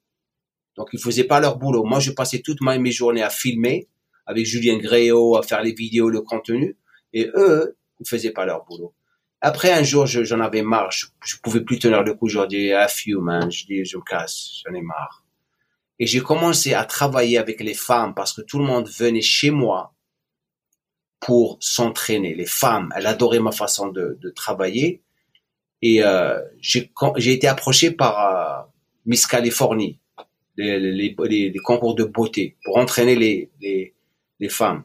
[0.77, 1.85] Donc, ils faisaient pas leur boulot.
[1.85, 3.89] Moi, je passais toutes mes journées à filmer
[4.27, 6.77] avec Julien Gréau, à faire les vidéos, le contenu.
[7.15, 8.95] Et eux, ils faisaient pas leur boulot.
[9.45, 10.93] Après, un jour, j'en avais marre.
[10.93, 12.29] Je, je, pouvais plus tenir le coup.
[12.29, 13.51] Je dis, ah, few, man.
[13.51, 14.63] Je dis, je casse.
[14.65, 15.25] J'en ai marre.
[15.99, 19.51] Et j'ai commencé à travailler avec les femmes parce que tout le monde venait chez
[19.51, 19.95] moi
[21.19, 22.35] pour s'entraîner.
[22.35, 25.03] Les femmes, elles adoraient ma façon de, de travailler.
[25.83, 28.63] Et euh, j'ai été approché par euh,
[29.07, 29.99] Miss Californie,
[30.57, 31.17] les, les,
[31.51, 33.93] les, concours de beauté, pour entraîner les, les,
[34.39, 34.85] les femmes.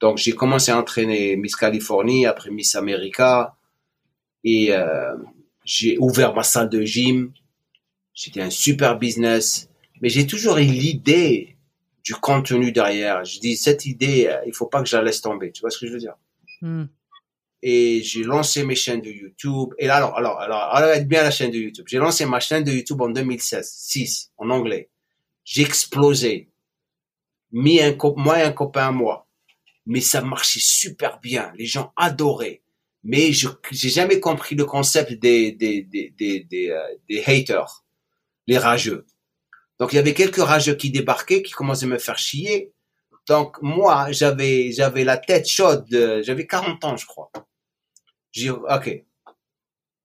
[0.00, 3.54] Donc j'ai commencé à entraîner Miss Californie, après Miss America,
[4.44, 5.16] et euh,
[5.64, 7.32] j'ai ouvert ma salle de gym.
[8.14, 9.68] C'était un super business,
[10.00, 11.56] mais j'ai toujours eu l'idée
[12.04, 13.24] du contenu derrière.
[13.24, 15.50] Je dis cette idée, euh, il faut pas que je la laisse tomber.
[15.50, 16.14] Tu vois ce que je veux dire?
[16.60, 16.84] Hmm.
[17.62, 19.70] Et j'ai lancé mes chaînes de YouTube.
[19.78, 21.86] Et là, alors, alors, alors, alors, bien la chaîne de YouTube.
[21.88, 24.90] J'ai lancé ma chaîne de YouTube en 2016, 6, en anglais.
[25.44, 26.50] J'ai explosé.
[27.50, 29.28] Mis un moi et un copain à moi.
[29.86, 31.52] mais ça marchait super bien.
[31.56, 32.63] Les gens adoraient.
[33.04, 37.84] Mais je j'ai jamais compris le concept des des des des des, euh, des haters,
[38.46, 39.06] les rageux.
[39.78, 42.72] Donc il y avait quelques rageux qui débarquaient, qui commençaient à me faire chier.
[43.28, 45.86] Donc moi, j'avais j'avais la tête chaude,
[46.22, 47.30] j'avais 40 ans, je crois.
[48.32, 49.04] J'ai OK.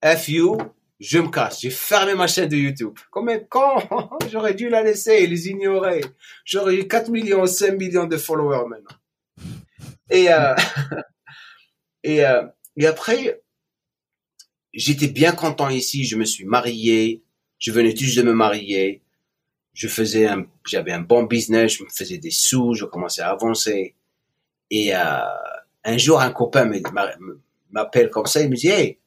[0.03, 0.57] F you,
[0.99, 1.61] je me casse.
[1.61, 2.97] J'ai fermé ma chaîne de YouTube.
[3.11, 3.81] Combien quand?
[4.31, 6.01] J'aurais dû la laisser les ignorer.
[6.45, 8.97] J'aurais eu 4 millions, 5 millions de followers maintenant.
[10.09, 10.55] Et euh,
[12.03, 12.43] et euh,
[12.79, 13.41] et après
[14.73, 17.21] j'étais bien content ici, je me suis marié,
[17.59, 19.03] je venais juste de me marier
[19.79, 20.27] je faisais
[20.67, 23.95] j'avais un bon business, je me faisais des sous, je commençais à avancer.
[24.69, 25.21] Et euh,
[25.85, 26.69] un jour, un copain
[27.71, 28.99] m'appelle comme ça, il me dit, hey,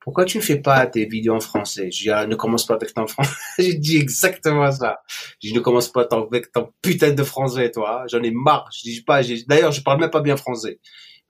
[0.00, 1.90] pourquoi tu ne fais pas tes vidéos en français?
[1.90, 3.34] Je dis, ah, ne commence pas avec ton français.
[3.58, 5.02] J'ai dit exactement ça.
[5.42, 8.04] Je dis, ne commence pas avec ton putain de français, toi.
[8.08, 8.70] J'en ai marre.
[8.74, 10.80] Je dis pas, d'ailleurs, je parle même pas bien français.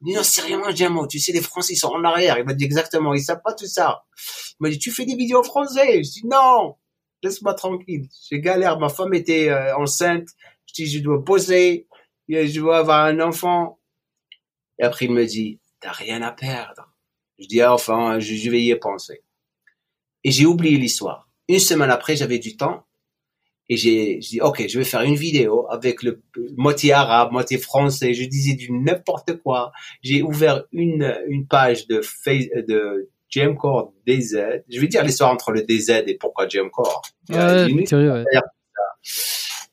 [0.05, 1.07] Non, sérieusement, mot.
[1.07, 2.37] tu sais, les Français, ils sont en arrière.
[2.39, 4.05] Il m'a dit exactement, ils savent pas tout ça.
[4.53, 6.03] Il m'a dit, tu fais des vidéos en français.
[6.03, 6.77] Je dis, non
[7.23, 8.09] laisse-moi tranquille.
[8.29, 10.29] J'ai galère, ma femme était euh, enceinte.
[10.67, 11.87] Je dis, je dois poser,
[12.29, 13.79] je dois avoir un enfant.
[14.79, 16.89] Et après, il me dit, t'as rien à perdre.
[17.39, 19.23] Je dis, ah, enfin, je, vais y penser.
[20.25, 21.29] Et j'ai oublié l'histoire.
[21.49, 22.87] Une semaine après, j'avais du temps.
[23.73, 26.21] Et j'ai dit, OK, je vais faire une vidéo avec le
[26.59, 28.13] moitié arabe, moitié français.
[28.13, 29.73] Je disais du n'importe quoi.
[30.03, 33.09] J'ai ouvert une, une page de, face, de
[33.57, 34.63] Core DZ.
[34.69, 37.01] Je vais dire l'histoire entre le DZ et pourquoi Core.
[37.31, 37.67] Ouais,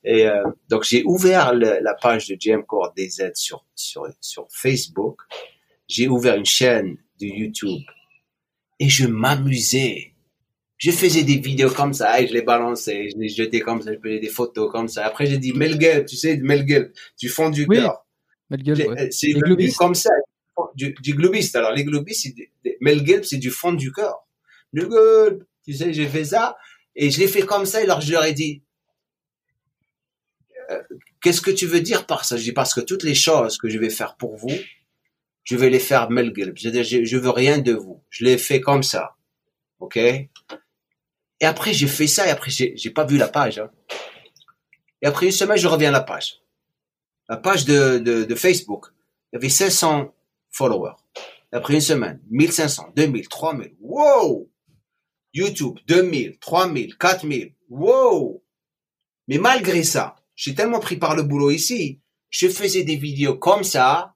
[0.05, 5.19] Et euh, donc j'ai ouvert la page de Core DZ sur sur sur Facebook.
[5.89, 7.81] J'ai ouvert une chaîne de YouTube
[8.79, 10.13] et je m'amusais.
[10.79, 13.91] Je faisais des vidéos comme ça, et je les balançais, je les jetais comme ça,
[13.93, 15.05] je faisais des photos comme ça.
[15.05, 18.05] Après j'ai dit Melgel, tu sais Melgel, du fond du cœur.
[18.49, 19.09] Ouais.
[19.11, 19.33] C'est
[19.77, 20.09] comme ça
[20.75, 21.55] du, du globiste.
[21.55, 22.35] Alors, les globistes,
[22.81, 24.27] Mel c'est du fond du corps.
[24.71, 26.57] Le tu sais, j'ai fait ça,
[26.95, 28.63] et je l'ai fait comme ça, et alors je leur ai dit,
[30.71, 30.81] euh,
[31.21, 32.37] qu'est-ce que tu veux dire par ça?
[32.37, 34.55] Je dis, parce que toutes les choses que je vais faire pour vous,
[35.43, 38.01] je vais les faire Mel C'est-à-dire, je, je veux rien de vous.
[38.09, 39.15] Je l'ai fait comme ça.
[39.79, 39.97] OK?
[41.39, 43.59] Et après, j'ai fait ça, et après, j'ai, pas vu la page.
[43.59, 43.69] Hein.
[45.01, 46.41] Et après une semaine, je reviens à la page.
[47.29, 48.87] La page de, de, de Facebook.
[49.31, 50.13] Il y avait 500
[50.49, 50.95] followers.
[51.51, 53.75] Après une semaine, 1500, 2000, 3000.
[53.79, 54.49] Wow!
[55.33, 57.53] YouTube, 2000, 3000, 4000.
[57.69, 58.43] Wow!
[59.27, 63.63] Mais malgré ça, j'ai tellement pris par le boulot ici, je faisais des vidéos comme
[63.63, 64.15] ça,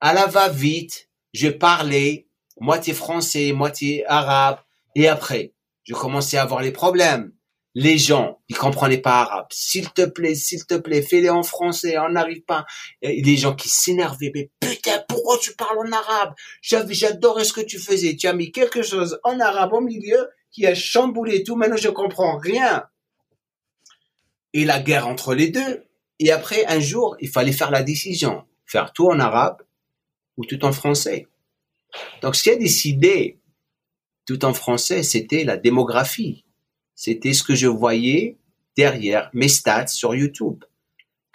[0.00, 2.26] à la va-vite, je parlais,
[2.60, 4.58] moitié français, moitié arabe,
[4.94, 5.52] et après,
[5.84, 7.32] je commençais à avoir les problèmes
[7.74, 9.46] les gens, ils comprenaient pas arabe.
[9.50, 12.66] S'il te plaît, s'il te plaît, fais-les en français, on n'arrive pas.
[13.00, 16.34] Les gens qui s'énervaient, mais putain, pourquoi tu parles en arabe?
[16.60, 18.16] J'adorais ce que tu faisais.
[18.16, 21.56] Tu as mis quelque chose en arabe au milieu qui a chamboulé tout.
[21.56, 22.84] Maintenant, je comprends rien.
[24.52, 25.84] Et la guerre entre les deux.
[26.18, 28.44] Et après, un jour, il fallait faire la décision.
[28.66, 29.62] Faire tout en arabe
[30.36, 31.26] ou tout en français.
[32.20, 33.38] Donc, ce qui a décidé
[34.26, 36.44] tout en français, c'était la démographie
[36.94, 38.38] c'était ce que je voyais
[38.76, 40.64] derrière mes stats sur YouTube.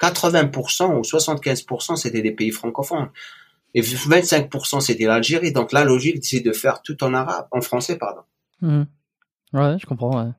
[0.02, 3.10] 80% ou 75% c'était des pays francophones.
[3.74, 5.52] Et 25% c'était l'Algérie.
[5.52, 8.22] Donc la logique, c'est de faire tout en arabe, en français, pardon.
[8.62, 8.84] Mmh.
[9.54, 10.24] Ouais, je comprends.
[10.24, 10.32] Ouais.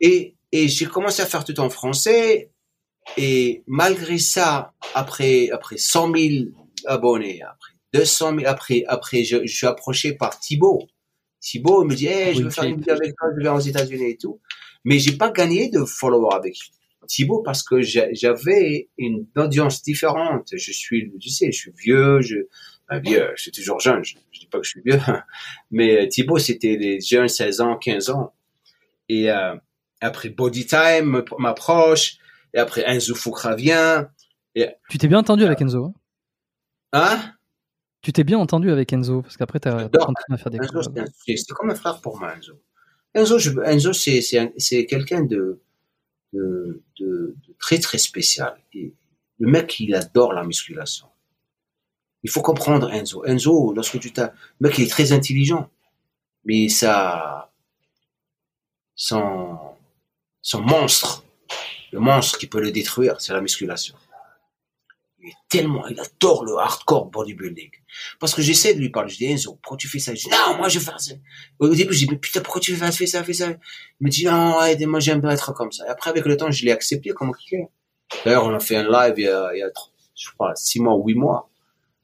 [0.00, 2.50] Et, et j'ai commencé à faire tout en français.
[3.16, 6.44] Et malgré ça, après, après 100 000
[6.86, 10.88] abonnés, après 200 000, après, après, je, je suis approché par Thibaut.
[11.42, 14.10] Thibaut me dit, hey, je veux faire une vidéo avec toi, je vais aux États-Unis
[14.10, 14.40] et tout.
[14.84, 16.56] Mais j'ai pas gagné de followers avec
[17.08, 20.48] Thibaut parce que j'avais une audience différente.
[20.52, 22.36] Je suis, tu sais, je suis vieux, je,
[22.88, 24.04] ben vieux, je suis toujours jeune.
[24.04, 25.00] Je, dis pas que je suis vieux,
[25.72, 28.32] mais Thibaut c'était les jeunes 16 ans, 15 ans.
[29.08, 29.56] Et euh,
[30.00, 32.18] après Body Time m'approche,
[32.54, 34.08] et après Enzo Fukra vient.
[34.54, 35.92] Et, tu t'es bien entendu avec Enzo
[36.92, 37.32] Hein, hein?
[38.02, 40.58] Tu t'es bien entendu avec Enzo parce qu'après tu as continué à faire des.
[41.36, 42.60] C'est comme un frère pour moi, Enzo.
[43.14, 45.60] Enzo, Enzo c'est quelqu'un de,
[46.32, 48.56] de, de, très très spécial.
[48.72, 48.94] Et
[49.38, 51.06] le mec, il adore la musculation.
[52.24, 53.24] Il faut comprendre Enzo.
[53.24, 55.70] Enzo, lorsque tu t'as, le mec, il est très intelligent,
[56.44, 57.52] mais ça,
[58.96, 59.58] son,
[60.40, 61.24] son monstre,
[61.92, 63.94] le monstre qui peut le détruire, c'est la musculation
[65.22, 67.70] il est tellement, il adore le hardcore bodybuilding.
[68.18, 70.14] Parce que j'essaie de lui parler, je dis, Enzo, pourquoi tu fais ça?
[70.14, 71.14] Je dis, non, moi, je fais ça.
[71.60, 73.50] Au début, je dis, mais putain, pourquoi tu fais ça, fais ça, fais ça?
[73.50, 73.58] Il
[74.00, 74.58] me dit, non,
[74.90, 75.86] moi, j'aime bien être comme ça.
[75.86, 77.68] Et après, avec le temps, je l'ai accepté comme est.
[78.24, 79.70] D'ailleurs, on a fait un live il y a, il y a,
[80.14, 81.48] je crois, six mois, huit mois.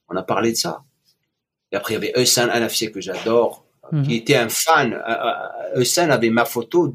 [0.08, 0.84] On a parlé de ça.
[1.72, 4.04] Et après, il y avait Eusan Anafsié que j'adore, mhm.
[4.04, 4.98] qui était un fan.
[5.76, 6.92] Eusan avait ma photo,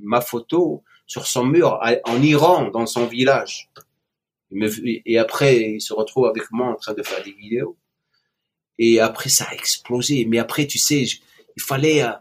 [0.00, 3.70] ma photo sur son mur en Iran, dans son village.
[4.54, 7.76] Et après, il se retrouve avec moi en train de faire des vidéos.
[8.78, 10.24] Et après, ça a explosé.
[10.24, 12.12] Mais après, tu sais, il fallait euh,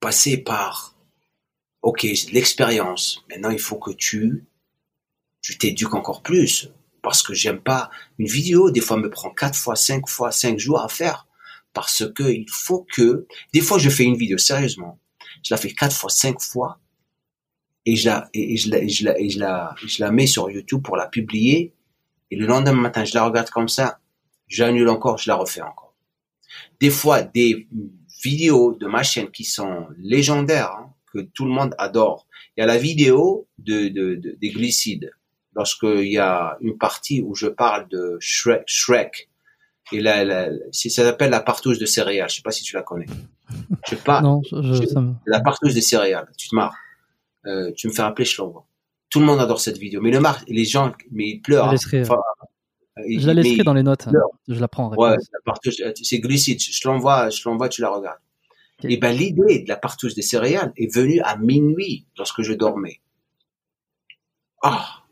[0.00, 0.96] passer par,
[1.82, 2.02] ok,
[2.32, 3.24] l'expérience.
[3.30, 4.46] Maintenant, il faut que tu,
[5.40, 6.70] tu t'éduques encore plus.
[7.02, 10.58] Parce que j'aime pas une vidéo, des fois, me prend quatre fois, cinq fois, cinq
[10.58, 11.26] jours à faire.
[11.72, 14.98] Parce que il faut que, des fois, je fais une vidéo, sérieusement.
[15.44, 16.80] Je la fais quatre fois, cinq fois.
[17.88, 20.50] Et je la, et je la, je la, et je la, je la mets sur
[20.50, 21.72] YouTube pour la publier.
[22.30, 23.98] Et le lendemain matin, je la regarde comme ça.
[24.46, 25.94] J'annule encore, je la refais encore.
[26.80, 27.66] Des fois, des
[28.22, 32.26] vidéos de ma chaîne qui sont légendaires, hein, que tout le monde adore.
[32.54, 35.10] Il y a la vidéo de, de, de des glycides.
[35.54, 39.30] Lorsqu'il y a une partie où je parle de Shrek, Shrek
[39.92, 42.28] et la, la, ça s'appelle la partouche de céréales.
[42.28, 43.06] Je sais pas si tu la connais.
[43.86, 44.20] Je sais pas.
[44.20, 44.84] non, je,
[45.24, 46.30] La partouche de céréales.
[46.36, 46.76] Tu te marres.
[47.48, 48.66] Euh, tu me fais rappeler, je l'envoie.
[49.10, 50.00] Tout le monde adore cette vidéo.
[50.00, 51.74] Mais le mar les gens, mais ils pleurent.
[53.06, 54.08] Je la laisserai dans les notes.
[54.48, 54.92] Je la prends.
[54.94, 55.16] Ouais,
[56.02, 56.60] c'est glucide.
[56.60, 58.18] Je l'envoie, je l'envoie, tu la regardes.
[58.84, 63.00] Et ben l'idée de la partouche des céréales est venue à minuit lorsque je dormais.
[64.62, 65.02] Ah,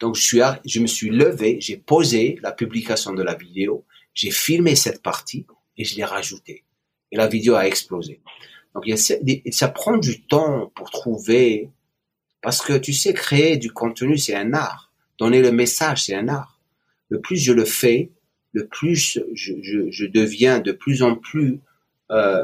[0.00, 4.30] donc je suis, je me suis levé, j'ai posé la publication de la vidéo, j'ai
[4.30, 5.46] filmé cette partie
[5.78, 6.64] et je l'ai rajoutée.
[7.10, 8.20] Et la vidéo a explosé.
[8.74, 11.70] Donc il y a, ça prend du temps pour trouver,
[12.42, 14.92] parce que tu sais, créer du contenu, c'est un art.
[15.18, 16.56] Donner le message, c'est un art
[17.08, 18.10] le plus je le fais,
[18.52, 21.60] le plus je, je, je deviens de plus en plus
[22.10, 22.42] euh,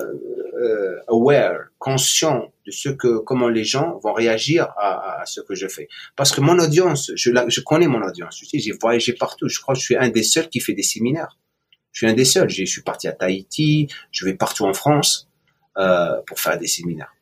[0.60, 5.54] euh, aware, conscient de ce que comment les gens vont réagir à, à, ce que
[5.54, 5.88] je fais.
[6.16, 8.36] Parce que mon audience, je, la, je connais mon audience.
[8.36, 9.48] Tu sais, j'ai voyagé partout.
[9.48, 11.38] Je crois que je suis un des seuls qui fait des séminaires.
[11.92, 12.50] Je suis un des seuls.
[12.50, 13.88] Je suis parti à Tahiti.
[14.10, 15.28] Je vais partout en France
[15.78, 17.12] euh, pour faire des séminaires.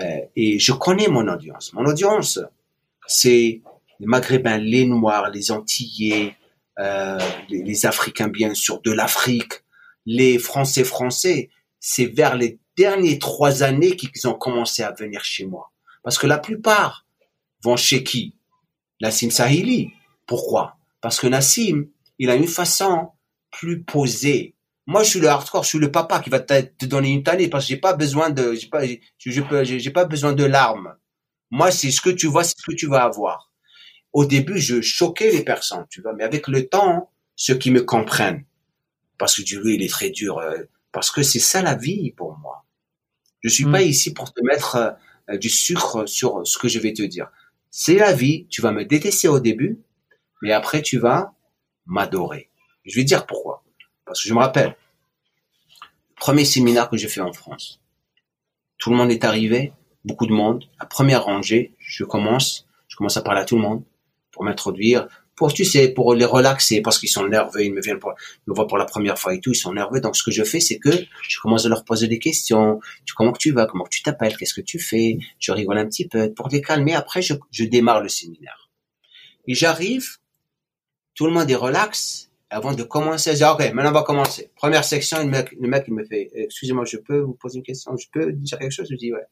[0.00, 1.72] Euh, et je connais mon audience.
[1.72, 2.40] Mon audience,
[3.06, 3.62] c'est
[4.00, 6.36] les Maghrébins, les Noirs, les Antillais,
[6.78, 7.18] euh,
[7.48, 9.64] les, Africains bien sûr, de l'Afrique,
[10.06, 11.50] les Français français,
[11.80, 15.72] c'est vers les dernières trois années qu'ils ont commencé à venir chez moi.
[16.04, 17.04] Parce que la plupart
[17.62, 18.34] vont chez qui?
[19.00, 19.90] Nassim Sahili.
[20.26, 20.76] Pourquoi?
[21.00, 21.86] Parce que Nassim,
[22.18, 23.10] il a une façon
[23.50, 24.54] plus posée.
[24.88, 27.46] Moi, je suis le hardcore, je suis le papa qui va te, donner une tannée
[27.46, 28.82] parce que j'ai pas besoin de, j'ai pas,
[29.62, 30.96] j'ai pas besoin de larmes.
[31.52, 33.48] Moi, c'est ce que tu vois, c'est ce que tu vas avoir
[34.12, 37.82] au début, je choquais les personnes, tu vois, mais avec le temps, ceux qui me
[37.82, 38.44] comprennent,
[39.18, 40.58] parce que Dieu, il est très dur, euh,
[40.92, 42.64] parce que c'est ça la vie pour moi.
[43.42, 43.88] Je suis pas mm.
[43.88, 44.96] ici pour te mettre
[45.30, 47.30] euh, du sucre sur ce que je vais te dire.
[47.70, 49.78] C'est la vie, tu vas me détester au début,
[50.42, 51.34] mais après tu vas
[51.86, 52.50] m'adorer.
[52.84, 53.62] Je vais dire pourquoi.
[54.08, 54.74] Parce que je me rappelle,
[56.16, 57.80] premier séminaire que j'ai fait en France.
[58.78, 59.72] Tout le monde est arrivé,
[60.04, 60.64] beaucoup de monde.
[60.80, 63.84] La première rangée, je commence, je commence à parler à tout le monde
[64.32, 65.06] pour m'introduire,
[65.36, 68.14] pour, tu sais, pour les relaxer, parce qu'ils sont nerveux, ils me viennent pour,
[68.46, 70.00] me voient pour la première fois et tout, ils sont nerveux.
[70.00, 70.90] Donc, ce que je fais, c'est que
[71.28, 72.80] je commence à leur poser des questions.
[73.14, 73.66] Comment tu vas?
[73.66, 74.36] Comment tu t'appelles?
[74.36, 75.18] Qu'est-ce que tu fais?
[75.38, 76.94] Je rigole un petit peu pour les calmer.
[76.94, 78.70] Après, je, je démarre le séminaire.
[79.46, 80.16] Et j'arrive,
[81.14, 82.27] tout le monde est relax.
[82.50, 84.50] Avant de commencer, je dis, OK, maintenant on va commencer.
[84.54, 87.64] Première section, le mec, le mec il me fait, excusez-moi, je peux vous poser une
[87.64, 87.96] question?
[87.96, 88.88] Je peux dire quelque chose?
[88.90, 89.26] Je dis, ouais.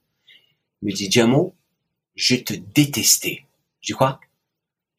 [0.82, 1.54] Il me dit, Diamo,
[2.14, 3.44] je te détestais.
[3.80, 4.20] Je dis quoi?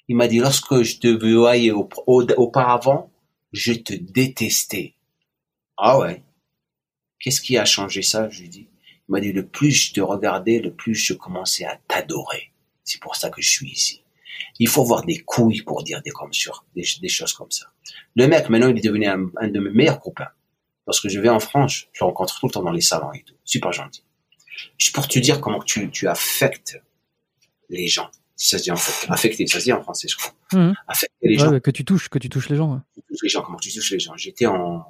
[0.07, 3.11] Il m'a dit, lorsque je te voyais auparavant,
[3.51, 4.95] je te détestais.
[5.77, 6.23] Ah ouais?
[7.19, 8.29] Qu'est-ce qui a changé ça?
[8.29, 8.67] Je lui dis.
[9.09, 12.51] Il m'a dit, le plus je te regardais, le plus je commençais à t'adorer.
[12.83, 14.01] C'est pour ça que je suis ici.
[14.59, 17.67] Il faut avoir des couilles pour dire des, comme sur, des, choses comme ça.
[18.15, 20.29] Le mec, maintenant, il est devenu un, de mes meilleurs copains.
[20.85, 23.23] Lorsque je vais en France, je le rencontre tout le temps dans les salons et
[23.23, 23.35] tout.
[23.43, 24.03] Super gentil.
[24.77, 26.81] Juste pour te dire comment tu, tu affectes
[27.69, 30.33] les gens ça se dit en fait, affecter, ça se dit en français, je crois.
[30.53, 30.73] Mmh.
[30.87, 31.59] Affecter les gens.
[31.59, 32.81] que tu touches, que tu touches les gens.
[32.93, 34.15] Tu touches les gens, comment tu touches les gens.
[34.15, 34.85] J'étais en,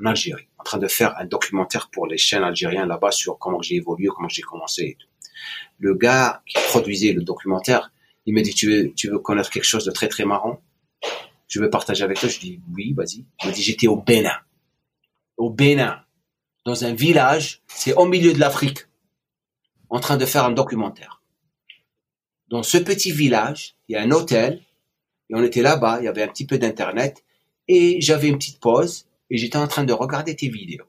[0.00, 3.62] en Algérie, en train de faire un documentaire pour les chaînes algériennes là-bas sur comment
[3.62, 5.06] j'ai évolué, comment j'ai commencé et tout.
[5.78, 7.92] Le gars qui produisait le documentaire,
[8.28, 10.60] il me dit, tu veux, connaître quelque chose de très très marrant?
[11.48, 12.28] Je veux partager avec toi.
[12.28, 13.24] Je dis, oui, vas-y.
[13.42, 14.36] Il me dit, j'étais au Bénin.
[15.36, 16.04] Au Bénin.
[16.64, 18.86] Dans un village, c'est au milieu de l'Afrique.
[19.88, 21.18] En train de faire un documentaire
[22.48, 24.62] dans ce petit village, il y a un hôtel,
[25.30, 27.24] et on était là-bas, il y avait un petit peu d'internet,
[27.68, 30.86] et j'avais une petite pause, et j'étais en train de regarder tes vidéos.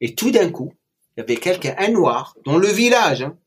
[0.00, 0.74] Et tout d'un coup,
[1.16, 3.38] il y avait quelqu'un, un noir, dans le village, hein,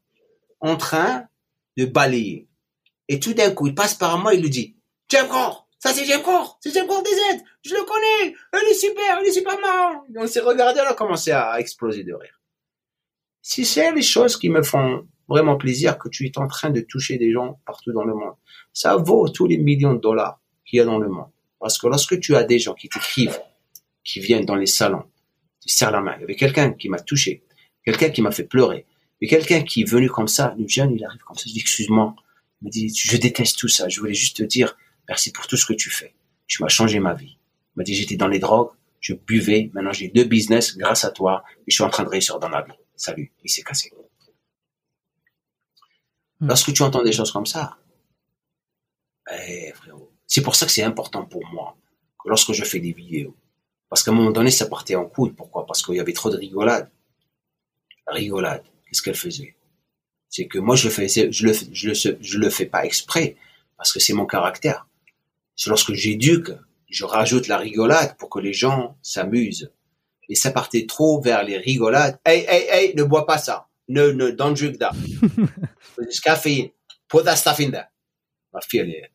[0.61, 1.27] en train
[1.77, 2.47] de balayer.
[3.07, 4.75] Et tout d'un coup, il passe par moi, il lui dit,
[5.07, 6.57] tiens, grand, Ça, c'est James Core.
[6.61, 7.43] C'est James Core DZ.
[7.63, 8.35] Je le connais.
[8.53, 9.19] Il est super.
[9.21, 10.03] Il est super marrant.
[10.15, 12.41] On s'est regardé, on a commencé à exploser de rire.
[13.41, 16.81] Si c'est les choses qui me font vraiment plaisir que tu es en train de
[16.81, 18.33] toucher des gens partout dans le monde,
[18.73, 21.29] ça vaut tous les millions de dollars qu'il y a dans le monde.
[21.59, 23.39] Parce que lorsque tu as des gens qui t'écrivent,
[24.03, 25.03] qui viennent dans les salons,
[25.61, 26.15] tu serres la main.
[26.17, 27.43] Il y avait quelqu'un qui m'a touché,
[27.83, 28.85] quelqu'un qui m'a fait pleurer,
[29.21, 31.59] et quelqu'un qui est venu comme ça, le jeune, il arrive comme ça, je dis
[31.59, 32.15] excuse-moi,
[32.61, 34.77] il me dit je déteste tout ça, je voulais juste te dire
[35.07, 36.13] merci pour tout ce que tu fais.
[36.47, 37.37] Tu m'as changé ma vie.
[37.37, 41.11] Il m'a dit j'étais dans les drogues, je buvais, maintenant j'ai deux business grâce à
[41.11, 42.73] toi, et je suis en train de réussir dans ma vie.
[42.95, 43.91] Salut, il s'est cassé.
[46.39, 46.47] Hmm.
[46.47, 47.77] Lorsque tu entends des choses comme ça,
[49.31, 49.73] eh,
[50.27, 51.77] c'est pour ça que c'est important pour moi
[52.21, 53.35] que lorsque je fais des vidéos,
[53.89, 55.31] parce qu'à un moment donné, ça partait en couille.
[55.31, 55.65] Pourquoi?
[55.65, 56.89] Parce qu'il y avait trop de rigolade.
[58.07, 58.63] Rigolade.
[58.95, 59.57] Qu'est-ce qu'elle faisait
[60.29, 63.35] C'est que moi, je le je le, je le, je le fais pas exprès,
[63.75, 64.87] parce que c'est mon caractère.
[65.57, 66.51] C'est lorsque j'éduque,
[66.89, 69.69] je rajoute la rigolade pour que les gens s'amusent.
[70.29, 72.17] Et ça partait trop vers les rigolades.
[72.23, 73.67] Hey, hey, hey, ne bois pas ça.
[73.89, 74.93] Ne, ne, don't drink that.
[76.01, 76.69] It's caffeine.
[77.09, 77.89] Put that stuff in there.
[78.53, 79.09] Ma fille,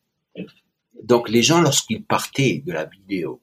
[1.03, 3.41] Donc, les gens, lorsqu'ils partaient de la vidéo,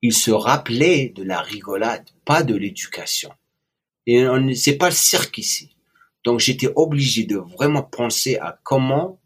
[0.00, 3.32] ils se rappelaient de la rigolade, pas de l'éducation.
[4.06, 4.24] Et
[4.54, 5.74] c'est pas le cirque ici.
[6.24, 9.20] Donc, j'étais obligé de vraiment penser à comment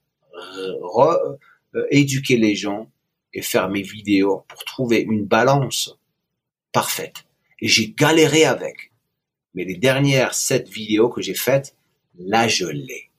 [1.77, 2.91] euh, éduquer les gens
[3.35, 5.99] et faire mes vidéos pour trouver une balance
[6.73, 7.27] parfaite.
[7.61, 8.93] Et j'ai galéré avec.
[9.55, 11.77] Mais les dernières sept vidéos que j'ai faites,
[12.19, 13.11] là, je l'ai.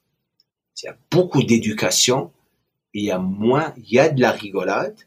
[0.80, 2.32] Il y a beaucoup d'éducation,
[2.94, 4.98] il y a moins, il y a de la rigolade,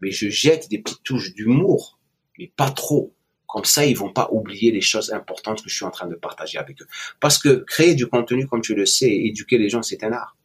[0.00, 1.98] mais je jette des petites touches d'humour,
[2.38, 3.14] mais pas trop.
[3.54, 6.16] Comme ça, ils vont pas oublier les choses importantes que je suis en train de
[6.16, 6.88] partager avec eux.
[7.20, 10.36] Parce que créer du contenu, comme tu le sais, éduquer les gens, c'est un art.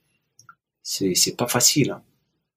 [0.84, 1.90] C'est, c'est pas facile.
[1.90, 2.03] Hein.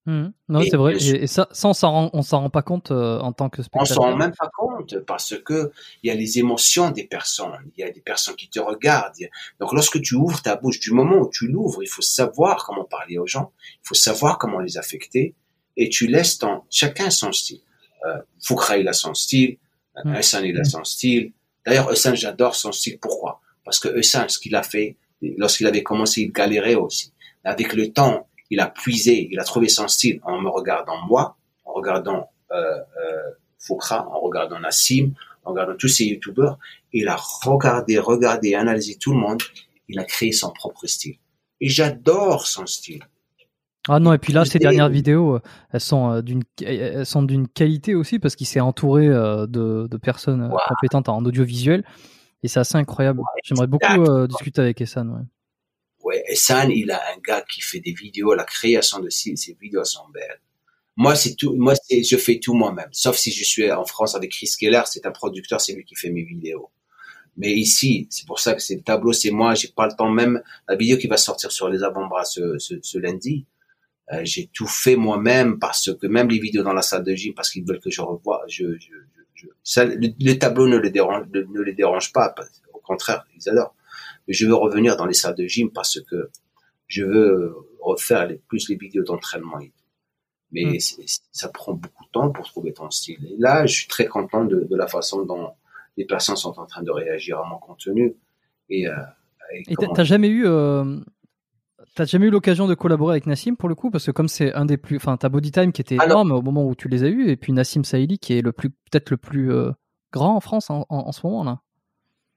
[0.05, 0.33] Mmh.
[0.51, 1.03] Non, c'est vrai.
[1.03, 3.63] Et, ça, ça, on s'en rend, on s'en rend pas compte euh, en tant que
[3.63, 3.97] spectateur.
[3.99, 5.73] On s'en rend même pas compte parce que
[6.03, 7.73] il y a les émotions des personnes.
[7.75, 9.17] Il y a des personnes qui te regardent.
[9.59, 12.85] Donc, lorsque tu ouvres ta bouche, du moment où tu l'ouvres, il faut savoir comment
[12.85, 13.53] parler aux gens.
[13.83, 15.35] Il faut savoir comment les affecter.
[15.79, 17.63] Et tu laisses ton, chacun son style.
[18.07, 19.57] Euh, Foukra, il a son style.
[20.05, 20.15] Mmh.
[20.15, 21.33] Hassan, il a son style.
[21.65, 22.99] D'ailleurs, Hassan, j'adore son style.
[22.99, 23.41] Pourquoi?
[23.65, 24.97] Parce que Hassan, ce qu'il a fait,
[25.37, 27.13] lorsqu'il avait commencé, il galérait aussi.
[27.45, 31.37] Avec le temps, il a puisé, il a trouvé son style en me regardant moi,
[31.65, 35.13] en regardant euh, euh, Fokra, en regardant Nassim,
[35.45, 36.59] en regardant tous ces youtubeurs.
[36.93, 39.43] Il a regardé, regardé, analysé tout le monde.
[39.89, 41.17] Il a créé son propre style.
[41.61, 43.05] Et j'adore son style.
[43.89, 45.41] Ah non, et puis là, ces dernières vidéos,
[45.73, 49.89] elles sont euh, d'une, elles sont d'une qualité aussi parce qu'il s'est entouré euh, de,
[49.91, 51.85] de personnes compétentes en audiovisuel.
[52.45, 53.21] Et c'est assez incroyable.
[53.45, 55.09] J'aimerais beaucoup discuter avec Essan.
[55.09, 55.23] Ouais.
[56.03, 59.85] Ouais, San, il a un gars qui fait des vidéos, la création de ses, vidéos
[59.85, 60.41] sont belles.
[60.97, 62.89] Moi, c'est tout, moi, c'est, je fais tout moi-même.
[62.91, 65.95] Sauf si je suis en France avec Chris Keller, c'est un producteur, c'est lui qui
[65.95, 66.71] fait mes vidéos.
[67.37, 70.11] Mais ici, c'est pour ça que c'est le tableau, c'est moi, j'ai pas le temps
[70.11, 70.43] même.
[70.69, 73.47] La vidéo qui va sortir sur les avant-bras ce, ce, lundi,
[74.13, 77.35] euh, j'ai tout fait moi-même parce que même les vidéos dans la salle de gym,
[77.35, 78.95] parce qu'ils veulent que je revoie, je, je,
[79.35, 82.35] je, ça, le, tableau ne les dérange, ne les dérange pas.
[82.73, 83.75] Au contraire, ils adorent
[84.29, 86.31] je veux revenir dans les salles de gym parce que
[86.87, 89.59] je veux refaire les, plus les vidéos d'entraînement
[90.53, 90.79] Mais hmm.
[91.31, 93.25] ça prend beaucoup de temps pour trouver ton style.
[93.31, 95.53] Et là, je suis très content de, la façon dont
[95.97, 98.15] les personnes sont en train de réagir à mon contenu.
[98.69, 98.95] Et, euh,
[99.69, 101.01] et t'as jamais eu, euh,
[101.95, 104.53] t'as jamais eu l'occasion de collaborer avec Nassim pour le coup, parce que comme c'est
[104.55, 107.05] un des plus, enfin, t'as Body Time qui était énorme au moment où tu les
[107.05, 109.71] as eus, et puis Nassim Saïli qui est le plus, peut-être le plus euh,
[110.13, 111.61] grand en France en, en ce moment là.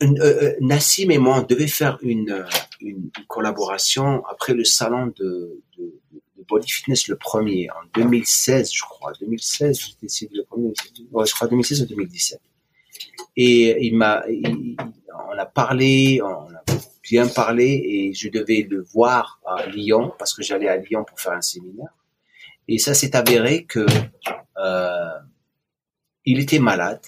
[0.04, 2.46] Euh, euh, Nassim et moi, on devait faire une,
[2.82, 8.82] une, collaboration après le salon de, de, de, Body Fitness, le premier, en 2016, je
[8.82, 9.14] crois.
[9.22, 12.40] 2016, j'ai décidé le premier, je crois 2016 ou 2017.
[13.38, 14.24] Et il m'a,
[15.30, 16.64] on a parlé, on a
[17.10, 21.20] bien parlé, et je devais le voir à Lyon, parce que j'allais à Lyon pour
[21.20, 21.94] faire un séminaire.
[22.68, 23.86] Et ça s'est avéré que
[24.58, 25.20] euh,
[26.26, 27.02] il était malade.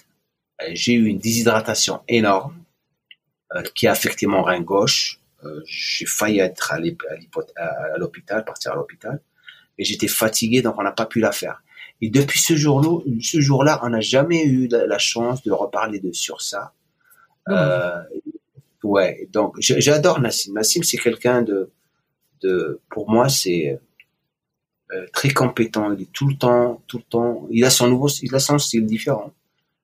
[0.72, 2.56] J'ai eu une déshydratation énorme
[3.54, 5.20] euh, qui a affecté mon rein gauche.
[5.44, 6.78] Euh, j'ai failli être à
[7.98, 9.20] l'hôpital, partir à l'hôpital,
[9.78, 11.62] et j'étais fatigué, donc on n'a pas pu la faire.
[12.00, 16.12] Et depuis ce jour-là, ce jour-là, on n'a jamais eu la, chance de reparler de
[16.12, 16.72] sur ça.
[17.48, 18.02] Euh,
[18.82, 20.52] ouais, donc j'adore Nassim.
[20.54, 21.70] Nassim, c'est quelqu'un de,
[22.42, 23.80] de, pour moi, c'est
[24.92, 25.92] euh, très compétent.
[25.92, 27.46] Il est tout le temps, tout le temps.
[27.50, 29.32] Il a son nouveau, il a son style différent.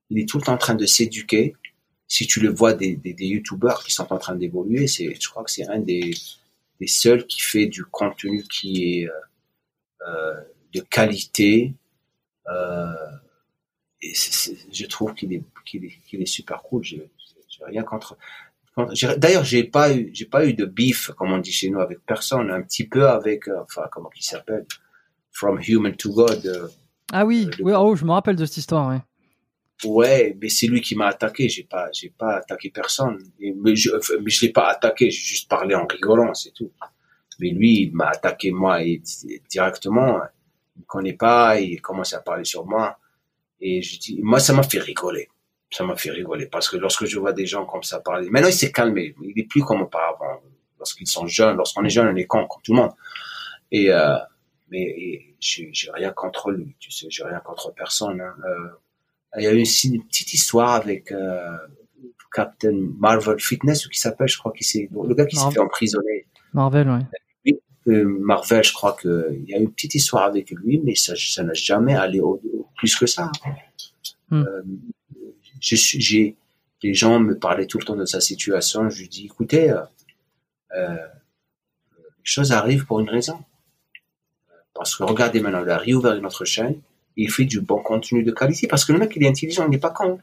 [0.09, 1.55] Il est tout le temps en train de s'éduquer
[2.07, 5.29] si tu le vois des, des, des youtubeurs qui sont en train d'évoluer, c'est, je
[5.29, 6.13] crois que c'est un des,
[6.79, 9.11] des seuls qui fait du contenu qui est euh,
[10.07, 10.41] euh
[10.73, 11.73] de qualité
[12.47, 12.93] Euh,
[14.01, 14.13] et
[14.71, 16.83] je trouve qu'il est, qu'il est, qu'il est super cool.
[16.83, 17.09] J'ai
[17.65, 18.17] rien contre.
[19.17, 21.99] D'ailleurs, j'ai pas eu, j'ai pas eu de beef, comme on dit chez nous, avec
[22.05, 22.51] personne.
[22.51, 24.65] Un petit peu avec, euh, enfin, comment il s'appelle,
[25.31, 26.45] From Human to God.
[26.45, 26.67] Euh,
[27.13, 29.01] ah oui, oui, oh, je me rappelle de cette histoire, ouais.
[29.83, 31.47] Ouais, mais c'est lui qui m'a attaqué.
[31.49, 33.17] J'ai pas, j'ai pas attaqué personne.
[33.39, 33.91] mais je,
[34.21, 35.09] mais je l'ai pas attaqué.
[35.09, 36.71] J'ai juste parlé en rigolant, c'est tout.
[37.39, 39.01] Mais lui, il m'a attaqué moi et,
[39.49, 40.21] directement.
[40.75, 41.59] Il me connaît pas.
[41.59, 42.97] Il commence à parler sur moi.
[43.59, 45.29] Et je dis, moi, ça m'a fait rigoler.
[45.71, 48.49] Ça m'a fait rigoler parce que lorsque je vois des gens comme ça parler, maintenant
[48.49, 49.15] il s'est calmé.
[49.21, 50.41] Il est plus comme auparavant.
[50.77, 52.91] Lorsqu'ils sont jeunes, lorsqu'on est jeune, on est con comme tout le monde.
[53.71, 54.17] Et euh,
[54.69, 56.75] mais j'ai rien contre lui.
[56.79, 58.21] Tu sais, j'ai rien contre personne.
[58.21, 58.35] Hein.
[58.45, 58.69] Euh,
[59.37, 61.57] il y a eu une, petite histoire avec euh,
[62.33, 65.59] Captain Marvel Fitness, ou qui s'appelle, je crois, qui c'est le gars qui s'est fait
[65.59, 66.27] emprisonner.
[66.53, 67.59] Marvel, oui.
[67.87, 70.95] Euh, Marvel, je crois que il y a eu une petite histoire avec lui, mais
[70.95, 71.13] ça,
[71.43, 72.41] n'a jamais allé au,
[72.77, 73.31] plus que ça.
[74.31, 74.43] Euh,
[75.65, 76.35] j'ai,
[76.83, 78.89] les gens me parlaient tout le temps de sa situation.
[78.89, 79.81] Je lui dis, écoutez, euh,
[80.75, 80.95] euh,
[81.97, 83.39] les choses arrivent pour une raison.
[84.73, 86.81] Parce que regardez maintenant, il a réouvert une autre chaîne
[87.17, 89.71] il fait du bon contenu de qualité parce que le mec, il est intelligent, il
[89.71, 90.19] n'est pas con.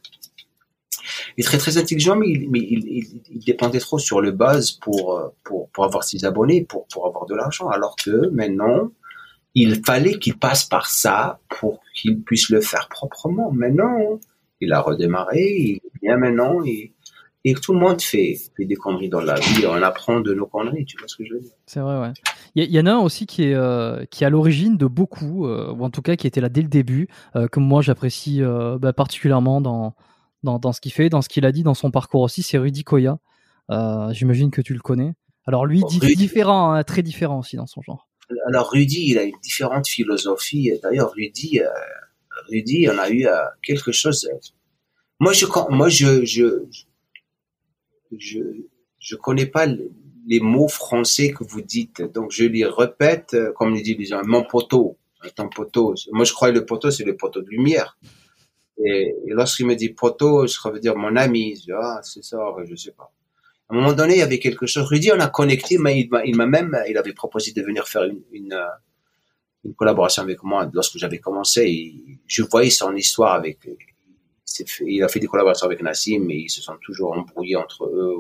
[1.37, 5.85] Il est très très intelligent, mais il, dépendait trop sur le buzz pour, pour, pour
[5.85, 7.69] avoir ses abonnés, pour, pour avoir de l'argent.
[7.69, 8.91] Alors que maintenant,
[9.55, 13.51] il fallait qu'il passe par ça pour qu'il puisse le faire proprement.
[13.51, 14.21] Maintenant,
[14.63, 16.93] il a redémarré, il bien maintenant, et,
[17.45, 20.47] et tout le monde fait, fait des conneries dans la vie, on apprend de nos
[20.47, 21.53] conneries, tu vois ce que je veux dire.
[21.67, 22.13] C'est vrai, ouais.
[22.55, 25.47] Il y, en a un aussi qui est, euh, qui est à l'origine de beaucoup,
[25.47, 28.43] euh, ou en tout cas qui était là dès le début, euh, que moi j'apprécie
[28.43, 29.95] bah, particulièrement dans,
[30.43, 32.59] dans, dans, ce qu'il fait, dans ce qu'il a dit, dans son parcours aussi, c'est
[32.59, 33.19] Rudy Koya.
[34.11, 35.15] J'imagine que tu le connais.
[35.47, 38.07] Alors lui, différent, hein, très différent aussi dans son genre.
[38.47, 40.71] Alors Rudy, il a une différente philosophie.
[40.83, 41.61] D'ailleurs, Rudy,
[42.49, 43.27] Rudy, on a eu
[43.63, 44.29] quelque chose.
[45.21, 46.65] Moi, je, moi, je, je,
[48.99, 49.67] je, connais pas
[50.27, 52.03] les mots français que vous dites.
[52.03, 54.99] Donc, je les répète, euh, comme les dit les gens, mon poteau,
[55.37, 55.95] ton poteau.
[56.13, 57.97] Moi, je crois que le poteau, c'est le poteau de lumière.
[58.85, 61.57] Et, lorsqu'il me dit poteau, je veux dire mon ami.
[61.57, 63.13] Je dis, ah, c'est ça, je sais pas.
[63.69, 64.85] À un moment donné, il y avait quelque chose.
[64.85, 68.03] Rudy, on a connecté, mais il m'a même, il avait proposé de venir faire
[68.33, 68.67] une, euh,
[69.65, 71.95] une collaboration avec moi lorsque j'avais commencé.
[72.27, 73.59] je voyais son histoire avec,
[74.81, 78.17] il a fait des collaborations avec Nassim, mais ils se sont toujours embrouillés entre eux.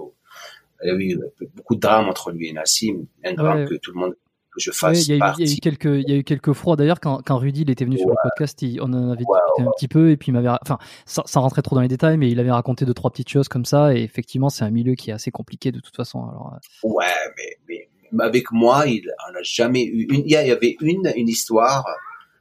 [0.85, 1.20] Il y a eu
[1.55, 4.14] beaucoup de drames entre lui et Nassim, un drame que tout le monde
[4.52, 6.16] que je fasse il, y a eu, il y a eu quelques il y a
[6.16, 6.77] eu quelques froids.
[6.77, 9.70] D'ailleurs quand, quand Rudy il était venu sur le podcast on en avait discuté un
[9.77, 12.39] petit peu et puis il m'avait enfin sans, rentrer trop dans les détails mais il
[12.39, 15.14] avait raconté deux trois petites choses comme ça et effectivement c'est un milieu qui est
[15.14, 16.28] assez compliqué de toute façon.
[16.28, 16.89] Alors euh.
[16.89, 17.06] ouais
[17.36, 17.89] mais, mais
[18.20, 21.84] avec moi il n'a jamais eu une, il y avait une une histoire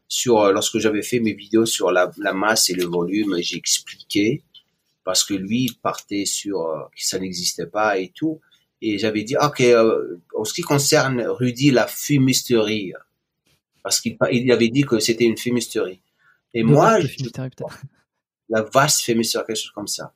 [0.07, 3.57] sur euh, lorsque j'avais fait mes vidéos sur la, la masse et le volume j'ai
[3.57, 4.43] expliqué
[5.03, 8.39] parce que lui il partait sur euh, que ça n'existait pas et tout.
[8.81, 12.93] Et j'avais dit, ok, euh, en ce qui concerne Rudy, la fumisterie,
[13.83, 16.01] parce qu'il il avait dit que c'était une fumisterie.
[16.53, 17.07] Et moi, je,
[18.49, 20.13] la vaste fumisterie, quelque chose comme ça.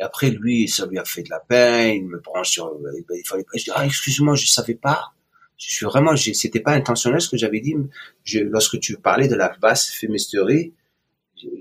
[0.00, 3.26] Et après, lui, ça lui a fait de la peine, il me branche sur, il
[3.26, 5.12] fallait, je dis, ah, excuse-moi, je savais pas.
[5.56, 7.74] Je suis vraiment, c'était pas intentionnel ce que j'avais dit.
[8.22, 10.72] Je, lorsque tu parlais de la vaste fumisterie,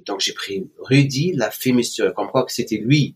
[0.06, 3.16] donc j'ai pris Rudy, la féministère, comme quoi que c'était lui.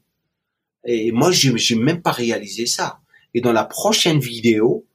[0.85, 2.99] Et moi, je n'ai même pas réalisé ça.
[3.33, 4.85] Et dans la prochaine vidéo,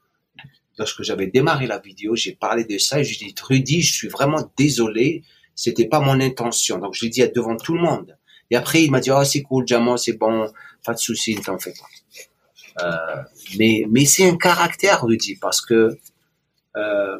[0.78, 4.08] lorsque j'avais démarré la vidéo, j'ai parlé de ça et je dis Rudy, je suis
[4.08, 5.22] vraiment désolé,
[5.54, 6.78] c'était pas mon intention.
[6.78, 8.16] Donc je l'ai dit devant tout le monde.
[8.50, 10.46] Et après, il m'a dit, oh, c'est cool, Jamal, c'est bon,
[10.84, 12.84] pas de souci, ne t'en fais pas.
[12.84, 13.22] Euh,
[13.58, 15.96] mais mais c'est un caractère, Rudy, parce que
[16.76, 17.18] euh,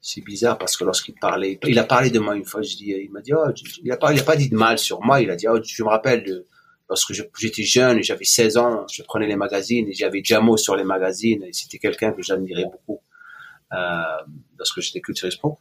[0.00, 2.90] c'est bizarre parce que lorsqu'il parlait, il a parlé de moi une fois, je dis,
[2.90, 3.46] il m'a dit, oh,
[3.82, 5.58] il a pas, il a pas dit de mal sur moi, il a dit, oh,
[5.62, 6.44] je me rappelle
[6.88, 10.84] lorsque j'étais jeune, j'avais 16 ans, je prenais les magazines et j'avais Jamo sur les
[10.84, 13.00] magazines et c'était quelqu'un que j'admirais beaucoup,
[13.72, 13.76] euh,
[14.58, 15.58] lorsque j'étais culturiste pro.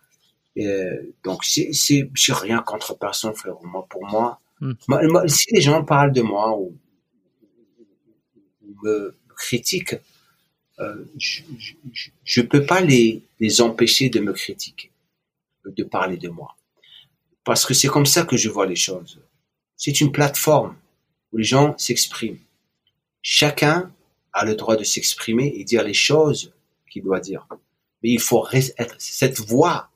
[0.56, 0.90] Et,
[1.24, 1.70] donc, c'est,
[2.14, 3.56] j'ai rien contre personne, frère.
[3.62, 5.28] Moi, pour moi, hmm.
[5.28, 6.76] si les gens parlent de moi ou,
[8.84, 9.96] me critiquent,
[10.80, 14.92] euh, je ne peux pas les, les empêcher de me critiquer,
[15.66, 16.56] de parler de moi.
[17.44, 19.20] Parce que c'est comme ça que je vois les choses.
[19.76, 20.76] C'est une plateforme
[21.32, 22.40] où les gens s'expriment.
[23.22, 23.92] Chacun
[24.34, 26.54] a le droit de s'exprimer et dire les choses
[26.90, 27.48] qu'il doit dire.
[28.04, 29.90] Mais il faut être cette voix.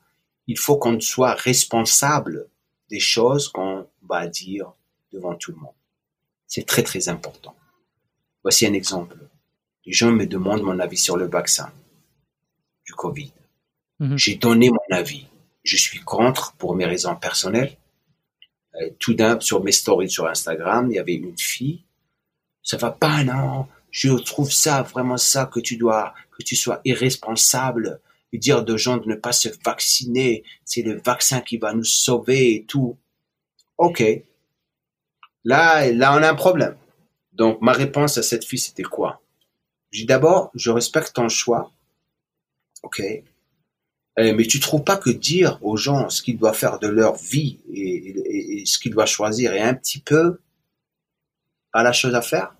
[0.46, 2.48] Il faut qu'on soit responsable
[2.90, 4.72] des choses qu'on va dire
[5.12, 5.74] devant tout le monde.
[6.46, 7.54] C'est très très important.
[8.42, 9.16] Voici un exemple
[9.84, 11.72] les gens me demandent mon avis sur le vaccin
[12.84, 13.32] du Covid.
[13.98, 14.18] Mhm.
[14.18, 15.26] J'ai donné mon avis.
[15.64, 17.76] je suis contre pour mes raisons personnelles.
[18.74, 21.84] Euh, tout d'un, sur mes stories sur Instagram, il y avait une fille.
[22.64, 23.68] Ça va pas, non.
[23.92, 28.00] Je trouve ça, vraiment ça, que tu dois, que tu sois irresponsable
[28.32, 30.42] et dire de gens de ne pas se vacciner.
[30.64, 32.98] C'est le vaccin qui va nous sauver et tout.
[33.78, 34.02] Ok.
[35.44, 36.76] Là, là, on a un problème.
[37.32, 39.22] Donc, ma réponse à cette fille, c'était quoi?
[39.90, 41.72] J'ai d'abord, je respecte ton choix.
[42.82, 43.00] Ok.
[44.18, 47.16] Euh, mais tu trouves pas que dire aux gens ce qu'ils doivent faire de leur
[47.16, 50.38] vie et, ce qu'ils doivent choisir est un petit peu
[51.72, 52.54] pas la chose à faire?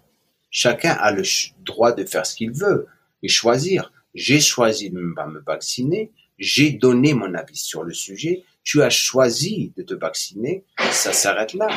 [0.50, 1.22] Chacun a le
[1.60, 2.86] droit de faire ce qu'il veut
[3.22, 3.92] et choisir.
[4.14, 9.72] J'ai choisi de me vacciner, j'ai donné mon avis sur le sujet, tu as choisi
[9.76, 11.68] de te vacciner, ça s'arrête là.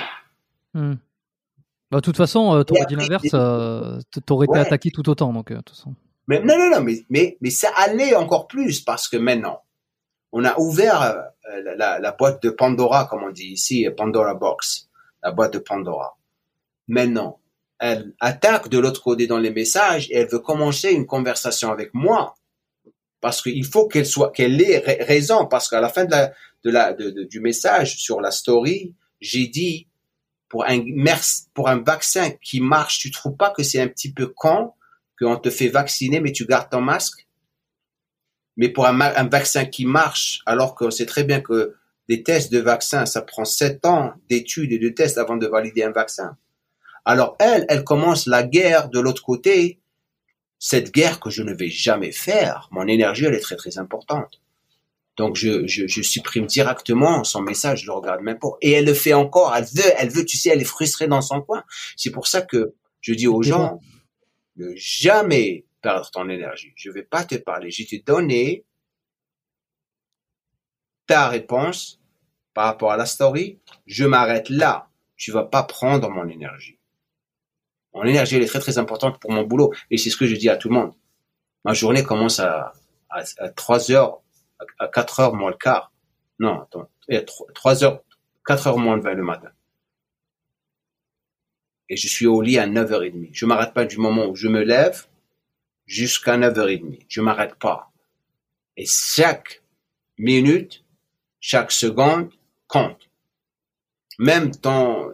[0.73, 0.95] Hmm.
[1.91, 5.51] Bah, de toute façon, euh, t'aurais dit l'inverse, euh, t'aurais été attaqué tout autant, donc
[5.51, 5.95] euh, de toute façon.
[6.27, 9.61] Mais non, non, non, mais, mais, mais ça allait encore plus parce que maintenant,
[10.31, 14.89] on a ouvert euh, la, la, boîte de Pandora, comme on dit ici, Pandora Box,
[15.23, 16.17] la boîte de Pandora.
[16.87, 17.39] Maintenant,
[17.79, 21.93] elle attaque de l'autre côté dans les messages et elle veut commencer une conversation avec
[21.93, 22.35] moi
[23.21, 26.31] parce qu'il faut qu'elle soit, qu'elle ait raison parce qu'à la fin de la,
[26.69, 29.87] du message sur la story, j'ai dit
[30.49, 30.83] pour un
[31.53, 34.73] pour un vaccin qui marche, tu trouves pas que c'est un petit peu con
[35.19, 37.27] qu'on te fait vacciner mais tu gardes ton masque?
[38.57, 41.75] Mais pour un, un, vaccin qui marche, alors qu'on sait très bien que
[42.07, 45.83] des tests de vaccins, ça prend sept ans d'études et de tests avant de valider
[45.83, 46.37] un vaccin.
[47.03, 49.79] Alors elle, elle commence la guerre de l'autre côté,
[50.57, 52.69] cette guerre que je ne vais jamais faire.
[52.71, 54.41] Mon énergie, elle est très très importante.
[55.17, 58.49] Donc je, je, je supprime directement son message, je le regarde même pas.
[58.61, 61.21] Et elle le fait encore, elle veut, elle veut, tu sais, elle est frustrée dans
[61.21, 61.63] son coin.
[61.95, 63.79] C'est pour ça que je dis aux gens,
[64.57, 66.73] ne jamais perdre ton énergie.
[66.75, 67.71] Je vais pas te parler.
[67.71, 68.65] Je t'ai donné
[71.05, 72.01] ta réponse
[72.53, 73.59] par rapport à la story.
[73.85, 74.89] Je m'arrête là.
[75.15, 76.79] Tu vas pas prendre mon énergie.
[77.93, 79.71] Mon énergie, elle est très, très importante pour mon boulot.
[79.91, 80.93] Et c'est ce que je dis à tout le monde.
[81.63, 82.73] Ma journée commence à,
[83.09, 84.21] à, 3 heures,
[84.79, 85.91] à 4 heures moins le quart.
[86.39, 86.89] Non, attends.
[87.53, 88.03] 3 heures,
[88.45, 89.51] 4 heures moins le 20 le matin.
[91.89, 93.29] Et je suis au lit à 9h30.
[93.31, 95.05] Je m'arrête pas du moment où je me lève
[95.85, 97.05] jusqu'à 9h30.
[97.07, 97.91] Je m'arrête pas.
[98.75, 99.61] Et chaque
[100.17, 100.83] minute,
[101.39, 102.31] chaque seconde
[102.67, 103.09] compte.
[104.17, 105.09] Même temps,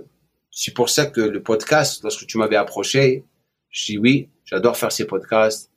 [0.50, 3.26] c'est pour ça que le podcast, lorsque tu m'avais approché,
[3.70, 5.72] je dis oui, j'adore faire ces podcasts,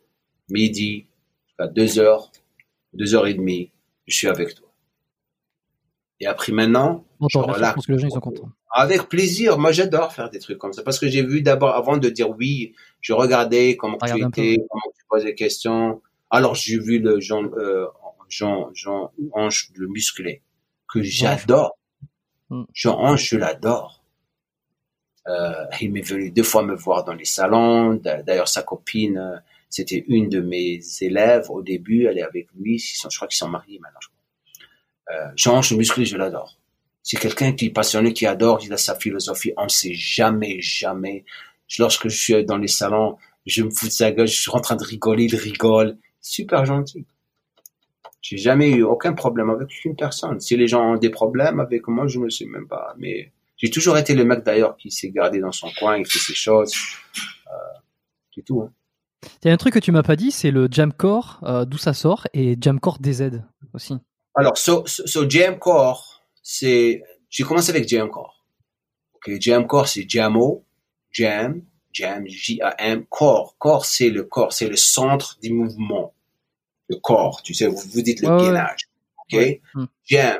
[0.49, 1.07] midi,
[1.59, 2.31] à 2 heures,
[2.95, 3.73] 2 heures et demie,
[4.07, 4.69] je suis avec toi.
[6.21, 8.51] Et après maintenant, je que les gens sont contents.
[8.71, 9.59] Avec plaisir.
[9.59, 12.31] Moi, j'adore faire des trucs comme ça parce que j'ai vu d'abord, avant de dire
[12.31, 16.03] oui, je regardais comment tu étais, comment tu posais des questions.
[16.31, 17.87] Alors, j'ai vu le Jean, euh,
[18.29, 20.43] Jean, Jean Ange, le musclé,
[20.93, 21.77] que j'adore.
[22.51, 22.65] Mm.
[22.73, 24.03] Jean Ange, je l'adore.
[25.27, 27.95] Euh, il m'est venu deux fois me voir dans les salons.
[27.95, 29.37] D'ailleurs, sa copine, euh,
[29.75, 32.07] c'était une de mes élèves au début.
[32.07, 32.79] Elle est avec lui.
[32.79, 33.99] je crois qu'ils sont mariés maintenant.
[35.11, 36.57] Euh, Jean musclé, je l'adore.
[37.03, 39.53] C'est quelqu'un qui est passionné, qui adore, il a sa philosophie.
[39.57, 41.25] On ne sait jamais, jamais.
[41.77, 44.61] Lorsque je suis dans les salons, je me fous de sa gueule, je suis en
[44.61, 45.99] train de rigoler, il rigole.
[46.21, 47.05] Super gentil.
[48.23, 50.39] J'ai jamais eu aucun problème avec une personne.
[50.39, 52.95] Si les gens ont des problèmes avec moi, je ne sais même pas.
[52.97, 56.21] Mais j'ai toujours été le mec d'ailleurs qui s'est gardé dans son coin, il fait
[56.21, 56.73] ses choses.
[57.49, 57.79] Euh,
[58.33, 58.63] c'est tout.
[58.63, 58.73] Hein.
[59.43, 61.79] Il y a un truc que tu m'as pas dit, c'est le Jamcore, euh, d'où
[61.79, 63.43] ça sort, et Jamcore DZ
[63.73, 63.97] aussi.
[64.35, 68.45] Alors, so, so, Jamcore, c'est, j'ai commencé avec Jamcore.
[69.15, 70.65] Ok, Jamcore, c'est Jamo,
[71.11, 73.57] Jam, Jam, J-A-M, corps.
[73.59, 76.13] Corps, c'est le corps, c'est le centre du mouvement.
[76.89, 78.89] Le corps, tu sais, vous, vous dites le gainage.
[79.19, 79.61] Ok?
[79.75, 79.85] Hmm.
[80.05, 80.39] Jam.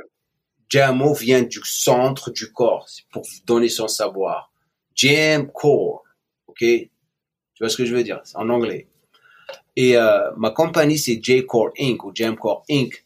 [0.69, 4.51] Jamo vient du centre du corps, c'est pour vous donner son savoir.
[4.95, 6.03] Jam core.
[6.49, 6.65] Ok?
[7.55, 8.21] Tu vois ce que je veux dire?
[8.35, 8.89] En anglais.
[9.77, 12.05] Et euh, ma compagnie, c'est J-Core Inc.
[12.05, 13.05] ou Jamcore Inc.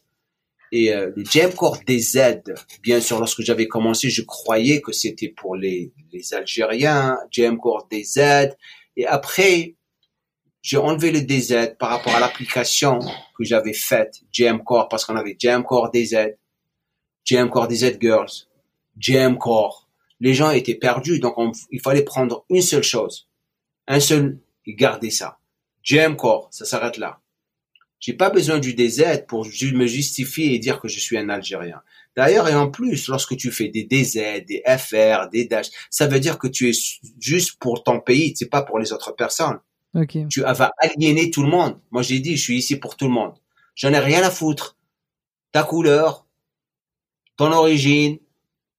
[0.71, 2.43] Et euh, le Jamcore DZ,
[2.83, 8.51] bien sûr, lorsque j'avais commencé, je croyais que c'était pour les, les Algériens, Jamcore DZ.
[8.95, 9.75] Et après,
[10.61, 12.99] j'ai enlevé le DZ par rapport à l'application
[13.35, 16.35] que j'avais faite, Jamcore, parce qu'on avait Jamcore DZ,
[17.25, 18.47] Jamcore DZ Girls,
[18.97, 19.87] Jamcore.
[20.19, 21.35] Les gens étaient perdus, donc
[21.71, 23.28] il fallait prendre une seule chose,
[23.89, 25.39] un seul, et garder ça.
[25.83, 27.19] Jamcore, ça s'arrête là.
[27.99, 31.81] J'ai pas besoin du DZ pour me justifier et dire que je suis un Algérien.
[32.15, 36.19] D'ailleurs, et en plus, lorsque tu fais des DZ, des FR, des Dash, ça veut
[36.19, 36.73] dire que tu es
[37.19, 39.59] juste pour ton pays, c'est pas pour les autres personnes.
[40.29, 41.77] Tu vas aliéner tout le monde.
[41.91, 43.33] Moi, j'ai dit, je suis ici pour tout le monde.
[43.75, 44.77] J'en ai rien à foutre.
[45.51, 46.25] Ta couleur,
[47.37, 48.19] ton origine,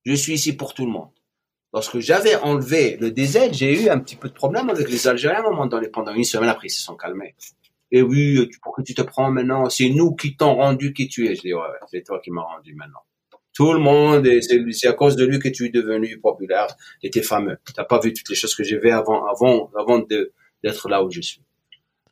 [0.06, 1.10] je suis ici pour tout le monde.
[1.72, 5.38] Lorsque j'avais enlevé le DZ, j'ai eu un petit peu de problème avec les Algériens
[5.38, 5.88] à un moment donné.
[5.88, 7.36] Pendant une semaine après, ils se sont calmés.
[7.92, 9.68] Et oui, pourquoi tu te prends maintenant?
[9.68, 11.34] C'est nous qui t'ont rendu qui tu es.
[11.34, 11.60] Je dis, ouais,
[11.90, 13.00] c'est toi qui m'as rendu maintenant.
[13.54, 14.28] Tout le monde,
[14.72, 16.68] c'est à cause de lui que tu es devenu populaire,
[17.02, 17.58] et t'es fameux.
[17.74, 21.10] T'as pas vu toutes les choses que j'ai vu avant, avant, avant d'être là où
[21.10, 21.42] je suis.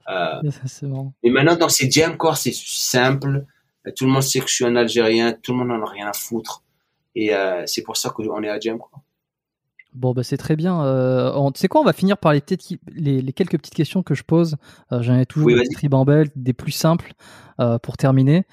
[0.08, 0.42] Euh,
[1.22, 3.44] Et maintenant, dans ces jam corps, c'est c'est simple.
[3.96, 5.32] Tout le monde sait que je suis un Algérien.
[5.32, 6.64] Tout le monde en a rien à foutre.
[7.14, 8.78] Et euh, c'est pour ça qu'on est à Jam.
[8.78, 9.00] Quoi.
[9.98, 10.84] Bon, bah, c'est très bien.
[10.84, 12.42] Euh, tu sais quoi, on va finir par les,
[12.94, 14.56] les, les, quelques petites questions que je pose.
[14.92, 17.14] Euh, J'en ai toujours des tribambelles, des plus simples
[17.60, 18.46] euh, pour terminer,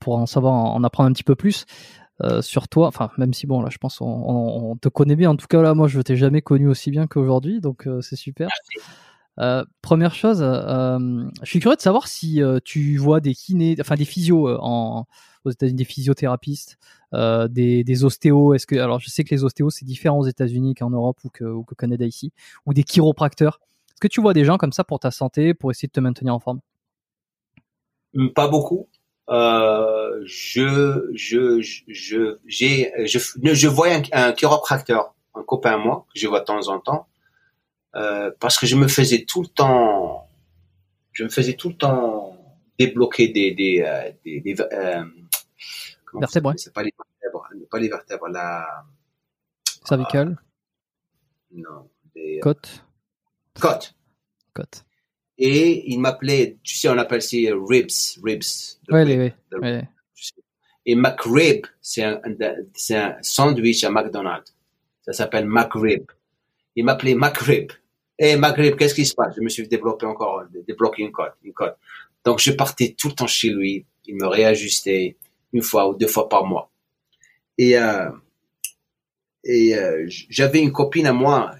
[0.00, 1.66] pour en savoir, en, apprendre un petit peu plus.
[2.40, 5.36] Sur toi, enfin même si bon là je pense on, on, te connaît bien en
[5.36, 8.48] tout cas là moi je t'ai jamais connu aussi bien qu'aujourd'hui donc c'est super.
[9.40, 10.98] Euh, première chose, euh,
[11.42, 15.06] je suis curieux de savoir si euh, tu vois des kinés, enfin des physios en,
[15.44, 16.78] aux États-Unis, des physiothérapistes,
[17.12, 18.54] des, des ostéos.
[18.54, 21.30] Est-ce que, alors je sais que les ostéos c'est différent aux États-Unis qu'en Europe ou
[21.30, 22.32] que, ou Canada ici,
[22.66, 23.60] ou des chiropracteurs.
[23.88, 26.00] Est-ce que tu vois des gens comme ça pour ta santé, pour essayer de te
[26.00, 26.60] maintenir en forme?
[28.16, 28.88] Hum, Pas beaucoup.
[29.30, 36.06] Euh, je, je, je, j'ai, je, je, vois un, un chiropracteur, un copain à moi
[36.12, 37.06] que je vois de temps en temps
[37.96, 40.28] euh, parce que je me faisais tout le temps,
[41.12, 42.36] je me faisais tout le temps
[42.78, 45.04] débloquer des des euh, des, des euh,
[46.12, 46.54] vertèbres.
[46.56, 48.84] C'est pas les vertèbres, pas les vertèbres, la
[49.84, 50.36] cervicale.
[51.52, 51.88] Non.
[52.14, 52.84] Des, côte.
[53.60, 53.94] Côte.
[54.52, 54.84] Côte.
[55.36, 57.90] Et il m'appelait, tu sais, on appelle ça ribs,
[58.22, 58.78] ribs.
[58.88, 59.80] Oui, oui, oui.
[60.86, 64.54] Et McRib, c'est un, un sandwich à McDonald's.
[65.02, 66.04] Ça s'appelle McRib.
[66.76, 67.72] Il m'appelait McRib.
[68.18, 69.34] Eh, Maghreb, qu'est-ce qui se passe?
[69.36, 71.74] Je me suis développé encore, débloqué une code, une code.
[72.24, 73.84] Donc, je partais tout le temps chez lui.
[74.06, 75.16] Il me réajustait
[75.52, 76.70] une fois ou deux fois par mois.
[77.58, 78.10] Et, euh,
[79.44, 81.54] et euh, j'avais une copine à moi,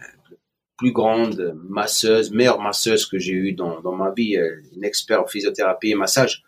[0.76, 5.24] plus grande, masseuse, meilleure masseuse que j'ai eue dans, dans ma vie, euh, une experte
[5.24, 6.44] en physiothérapie et massage,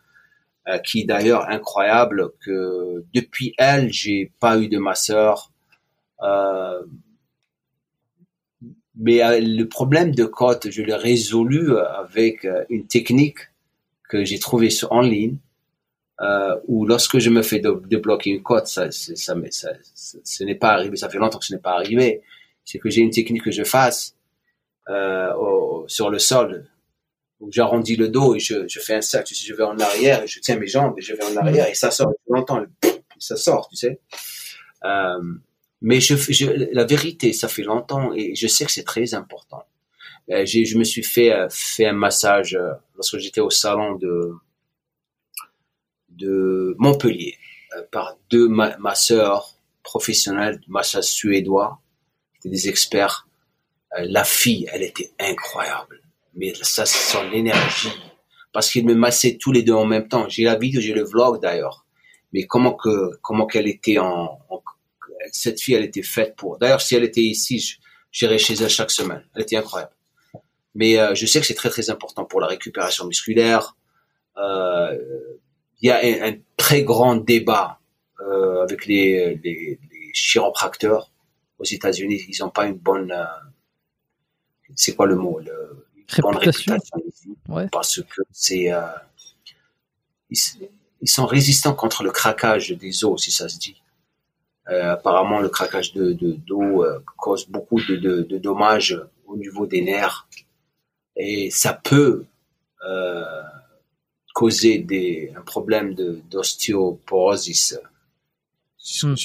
[0.69, 5.53] euh, qui d'ailleurs incroyable que depuis elle, j'ai pas eu de masseur.
[8.99, 13.39] Mais euh, le problème de côte, je l'ai résolu euh, avec euh, une technique
[14.09, 15.37] que j'ai trouvée en ligne,
[16.21, 19.71] euh, où lorsque je me fais débloquer une côte, ça, ça, ça, ça,
[20.25, 22.23] ce n'est pas arrivé, ça fait longtemps que ce n'est pas arrivé,
[22.65, 24.17] c'est que j'ai une technique que je fasse
[24.89, 26.67] euh, au, sur le sol,
[27.41, 29.79] où j'arrondis le dos et je, je fais un sac, tu sais, je vais en
[29.79, 32.15] arrière et je tiens mes jambes et je vais en arrière et ça sort.
[32.29, 32.65] Longtemps,
[33.19, 34.01] ça sort, tu sais.
[34.85, 35.21] Euh,
[35.87, 39.63] mais je, je, la vérité, ça fait longtemps et je sais que c'est très important.
[40.33, 44.33] Euh, je me suis fait euh, fait un massage euh, lorsque j'étais au salon de
[46.09, 47.37] de Montpellier
[47.93, 49.55] par deux ma masseurs
[49.85, 51.79] professionnels, massage suédois,
[52.45, 53.29] des experts.
[53.97, 56.01] la fille, elle était incroyable,
[56.35, 57.97] mais ça c'est son énergie
[58.53, 60.29] parce qu'ils me massaient tous les deux en même temps.
[60.29, 61.87] J'ai la vidéo, j'ai le vlog d'ailleurs,
[62.33, 64.59] mais comment que comment qu'elle était en, en
[65.33, 66.59] cette fille, elle était faite pour.
[66.59, 67.79] D'ailleurs, si elle était ici,
[68.11, 69.25] j'irais chez elle chaque semaine.
[69.35, 69.93] Elle était incroyable.
[70.75, 73.77] Mais euh, je sais que c'est très très important pour la récupération musculaire.
[74.37, 74.97] Euh,
[75.81, 77.81] il y a un, très grand débat
[78.21, 81.11] euh, avec les, les, les, chiropracteurs
[81.59, 82.23] aux États-Unis.
[82.29, 83.15] Ils n'ont pas une bonne.
[84.75, 86.99] c'est quoi le mot le, une bonne réputation
[87.49, 87.69] ouais.
[87.71, 88.71] parce que c'est
[90.31, 90.39] ils,
[91.03, 93.83] ils, sont résistants contre le craquage des os, si ça se dit.
[94.69, 99.67] Euh, apparemment, le craquage de d'eau euh, cause beaucoup de, de, de, dommages au niveau
[99.67, 100.27] des nerfs
[101.17, 102.25] et ça peut
[102.89, 103.25] euh,
[104.35, 105.95] causer des, un problème
[106.31, 107.79] d'ostéoporosis.
[109.03, 109.17] Hmm.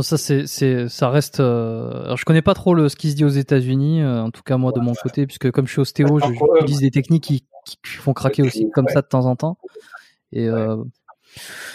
[0.00, 1.40] ça c'est ça reste.
[1.40, 2.04] Euh...
[2.04, 4.42] Alors je connais pas trop le ce qui se dit aux États-Unis, euh, en tout
[4.42, 7.96] cas moi de mon côté, puisque comme je suis ostéo, j'utilise des techniques qui, qui
[7.96, 9.58] font craquer aussi comme ça de temps en temps.
[10.30, 10.76] Et euh,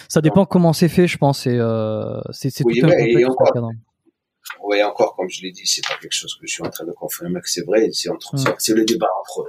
[0.08, 1.46] ça dépend comment c'est fait, je pense.
[1.46, 3.72] Et euh, c'est tout un et encore,
[4.62, 6.84] oui, encore, comme je l'ai dit, c'est pas quelque chose que je suis en train
[6.84, 7.88] de confirmer que c'est vrai.
[7.92, 9.48] C'est entre, c'est le débat entre.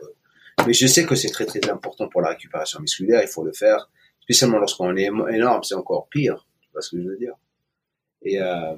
[0.66, 3.22] Mais je sais que c'est très très important pour la récupération musculaire.
[3.22, 3.90] Il faut le faire,
[4.22, 5.64] spécialement lorsqu'on est énorme.
[5.64, 6.46] C'est encore pire.
[6.62, 7.34] Tu vois ce que je veux dire
[8.24, 8.76] Et euh,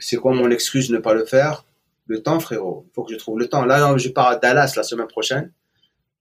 [0.00, 1.64] c'est quoi mon excuse de ne pas le faire?
[2.06, 2.86] Le temps, frérot.
[2.88, 3.64] Il faut que je trouve le temps.
[3.64, 5.52] Là, je pars à Dallas la semaine prochaine.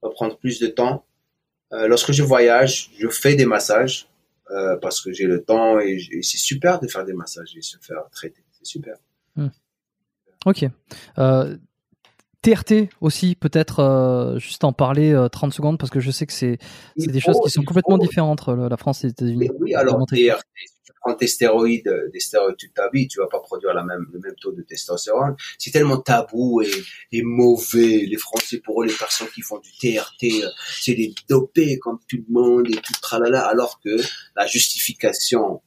[0.02, 1.06] Ça va prendre plus de temps.
[1.74, 4.08] Euh, lorsque je voyage, je fais des massages
[4.52, 7.78] euh, parce que j'ai le temps et, c'est super de faire des massages et se
[7.80, 8.44] faire traiter.
[8.52, 8.96] C'est super.
[9.36, 9.48] Hmm.
[10.46, 10.66] Ok.
[11.18, 11.58] Euh,
[12.42, 16.58] TRT aussi, peut-être euh, juste en parler 30 secondes parce que je sais que c'est
[16.98, 19.50] des choses qui sont complètement différentes entre la France et les États-Unis.
[19.60, 20.46] Oui, alors TRT,
[21.08, 24.36] prends tes stéroïdes, euh, des stéroïdes toute ta vie, tu vas pas produire le même
[24.42, 25.36] taux de testostérone.
[25.58, 28.06] C'est tellement tabou et, mauvais.
[28.06, 30.50] Les Français, pour eux, les personnes qui font du TRT, euh,
[30.82, 33.96] c'est des dopés comme tout le monde et tout tralala, alors que
[34.36, 35.62] la justification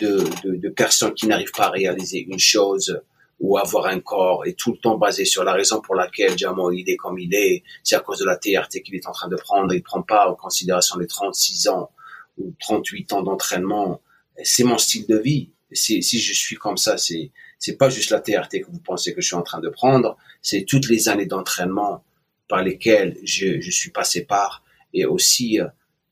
[0.00, 3.00] de, personnes qui n'arrivent pas à réaliser une chose
[3.38, 6.72] ou avoir un corps est tout le temps basé sur la raison pour laquelle Jamo
[6.72, 9.28] il est comme il est, c'est à cause de la TRT qu'il est en train
[9.28, 11.90] de prendre, il prend pas en considération les 36 ans
[12.38, 14.00] ou 38 ans d'entraînement.
[14.42, 15.50] C'est mon style de vie.
[15.72, 19.14] Si, si je suis comme ça, c'est c'est pas juste la TRT que vous pensez
[19.14, 22.04] que je suis en train de prendre, c'est toutes les années d'entraînement
[22.48, 25.66] par lesquelles je, je suis passé par et aussi euh,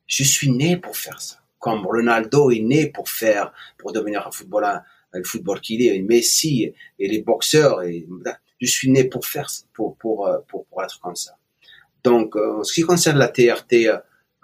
[0.06, 1.36] je suis né pour faire ça.
[1.58, 4.82] Comme Ronaldo est né pour faire, pour devenir un footballeur,
[5.12, 7.82] le football qu'il est, Messi et les boxeurs.
[7.82, 8.06] Et,
[8.60, 11.36] je suis né pour faire, pour, pour, euh, pour, pour être comme ça.
[12.02, 13.88] Donc, euh, en ce qui concerne la TRT,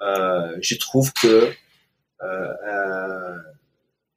[0.00, 1.50] euh, je trouve que
[2.22, 3.36] euh,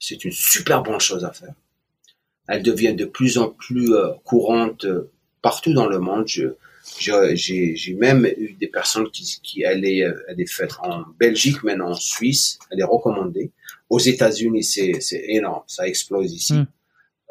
[0.03, 1.53] c'est une super bonne chose à faire.
[2.49, 3.89] Elle devient de plus en plus
[4.25, 4.85] courante
[5.41, 6.27] partout dans le monde.
[6.27, 6.49] Je,
[6.99, 11.91] j'ai même eu des personnes qui, qui elle est, elle est faite en Belgique, maintenant
[11.91, 13.51] en Suisse, elle est recommandée.
[13.89, 16.53] Aux États-Unis, c'est énorme, ça explose ici.
[16.53, 16.65] Hmm.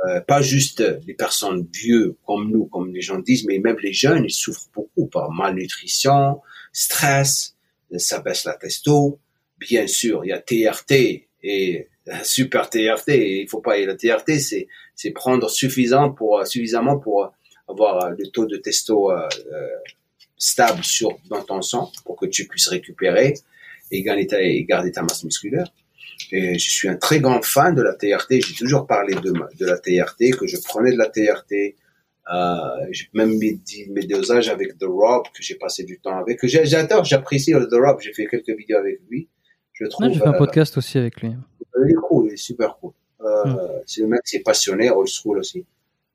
[0.08, 3.92] Euh, pas juste les personnes vieux comme nous, comme les gens disent, mais même les
[3.92, 6.40] jeunes, ils souffrent beaucoup par malnutrition,
[6.72, 7.54] stress,
[7.98, 9.20] ça baisse la testo.
[9.58, 11.88] Bien sûr, il y a TRT et
[12.22, 13.08] super TRT.
[13.08, 17.32] il faut pas, et la TRT, c'est c'est prendre suffisant pour suffisamment pour
[17.68, 19.68] avoir le taux de testo euh, euh,
[20.36, 23.34] stable sur dans ton sang pour que tu puisses récupérer
[23.90, 25.66] et et garder ta masse musculaire.
[26.30, 28.40] Et je suis un très grand fan de la TRT.
[28.46, 31.76] J'ai toujours parlé de, de la TRT, que je prenais de la TRT.
[32.32, 33.60] Euh, j'ai même mis
[33.90, 36.38] mes dosages avec The Rob, que j'ai passé du temps avec.
[36.44, 38.00] J'adore, j'apprécie The Rob.
[38.00, 39.28] J'ai fait quelques vidéos avec lui.
[39.72, 40.10] Je trouve.
[40.12, 41.32] j'ai fait un euh, podcast aussi avec lui.
[41.84, 42.92] Il est cool, il est super cool.
[43.20, 43.82] Euh, hmm.
[43.86, 45.64] C'est le mec qui est passionné, old school aussi.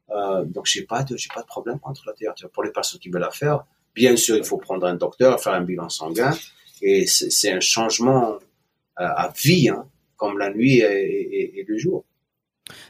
[0.10, 2.48] Euh, donc j'ai pas de j'ai pas de problème contre la TRT.
[2.54, 3.66] Pour les personnes qui veulent la faire,
[3.96, 6.32] bien sûr, il faut prendre un docteur, faire un bilan sanguin,
[6.82, 8.38] et c'est un changement euh,
[8.96, 9.70] à vie.
[9.70, 12.04] Hein comme la nuit et, le jour.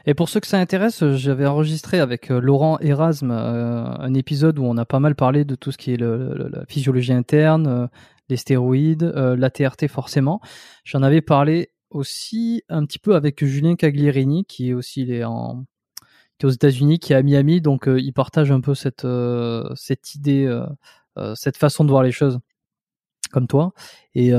[0.06, 4.64] Et pour ceux que ça intéresse, j'avais enregistré avec Laurent Erasme euh, un épisode où
[4.64, 7.90] on a pas mal parlé de tout ce qui est la physiologie interne,
[8.30, 10.42] les stéroïdes, la TRT forcément.
[10.84, 15.24] J'en avais parlé aussi un petit peu avec Julien Caglierini qui est aussi il est
[15.24, 15.66] en
[16.38, 19.08] qui est aux États-Unis, qui est à Miami, donc il partage un peu cette
[19.76, 20.62] cette idée,
[21.36, 22.40] cette façon de voir les choses
[23.32, 23.74] comme toi.
[24.14, 24.34] Et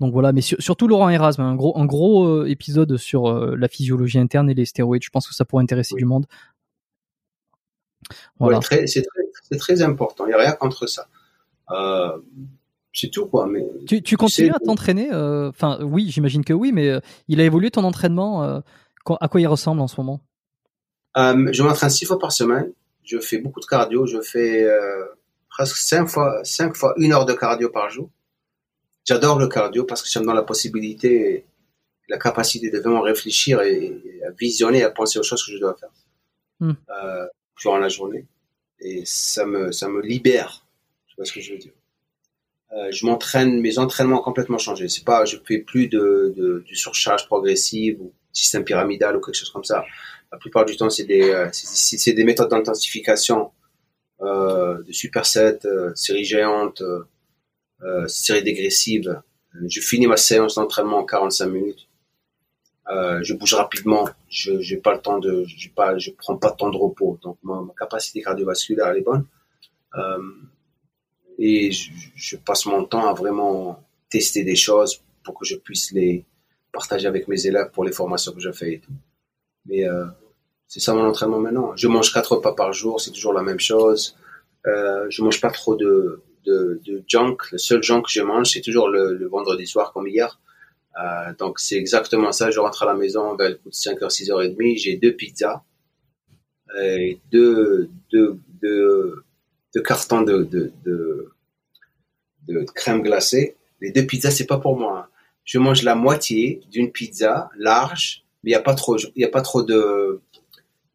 [0.00, 3.66] donc voilà, mais surtout Laurent Erasme, un gros, un gros euh, épisode sur euh, la
[3.66, 5.02] physiologie interne et les stéroïdes.
[5.02, 6.26] Je pense que ça pourrait intéresser du monde.
[8.38, 8.60] Voilà.
[8.60, 9.06] c'est
[9.58, 10.26] très, important.
[10.26, 11.08] Il n'y a rien contre ça.
[12.96, 13.46] Euh, c'est tout quoi.
[13.46, 17.70] Mais tu, tu continues à t'entraîner Enfin, oui, j'imagine que oui, mais il a évolué
[17.70, 18.42] ton entraînement.
[18.42, 20.20] à quoi il ressemble en ce moment?
[21.16, 22.72] Je m'entraîne six fois par semaine.
[23.04, 24.06] Je fais beaucoup de cardio.
[24.06, 24.66] Je fais
[25.48, 28.10] presque cinq fois, cinq fois une heure de cardio par jour.
[29.06, 31.46] J'adore le cardio parce que ça me donne la possibilité,
[32.08, 35.76] la capacité de vraiment réfléchir et, à visionner, à penser aux choses que je dois
[35.78, 35.90] faire
[36.60, 36.72] hmm.
[36.90, 37.26] euh,
[37.60, 38.26] durant la journée.
[38.80, 40.66] Et ça me, ça me libère.
[41.06, 41.72] Tu vois ce que je veux dire?
[42.76, 44.88] Euh, je m'entraîne, mes entraînements ont complètement changé.
[44.88, 49.34] C'est pas, je fais plus de, de, du surcharge progressive ou système pyramidal ou quelque
[49.34, 49.84] chose comme ça.
[50.30, 53.50] La plupart du temps, c'est des, euh, c'est des méthodes d'intensification,
[54.20, 57.04] euh, de superset, euh, série géante, euh,
[57.82, 59.20] euh, série dégressive.
[59.66, 61.88] Je finis ma séance d'entraînement en 45 minutes.
[62.88, 64.08] Je bouge rapidement.
[64.28, 67.18] Je n'ai pas le temps de, j'ai pas, je prends pas de temps de repos.
[67.22, 69.26] Donc ma, capacité cardiovasculaire elle est bonne.
[69.96, 70.18] Euh,
[71.38, 75.92] et je, je, passe mon temps à vraiment tester des choses pour que je puisse
[75.92, 76.24] les
[76.72, 78.92] partager avec mes élèves pour les formations que je fais et tout.
[79.66, 80.06] Mais euh,
[80.66, 81.74] c'est ça mon entraînement maintenant.
[81.76, 84.16] Je mange quatre repas par jour, c'est toujours la même chose.
[84.66, 87.38] Euh, je mange pas trop de de, de, junk.
[87.50, 90.40] Le seul junk que je mange, c'est toujours le, vendredi soir comme hier.
[91.02, 92.50] Euh, donc c'est exactement ça.
[92.50, 94.78] Je rentre à la maison vers 5h, 6h30.
[94.78, 95.62] J'ai deux pizzas
[96.80, 99.24] et deux, deux, deux,
[99.76, 101.32] deux cartons de, de, de,
[102.48, 103.56] de, crème glacée.
[103.80, 104.98] Les deux pizzas, c'est pas pour moi.
[104.98, 105.08] Hein.
[105.44, 108.96] Je mange la moitié d'une pizza large, mais il y a pas trop,
[109.32, 110.20] pas trop de,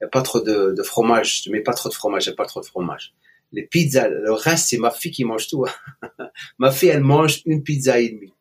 [0.02, 1.44] y a pas trop de, de fromage.
[1.44, 3.14] Je mets pas trop de fromage, a pas trop de fromage
[3.52, 5.66] les pizzas, le reste, c'est ma fille qui mange tout.
[6.58, 8.34] ma fille, elle mange une pizza et demie.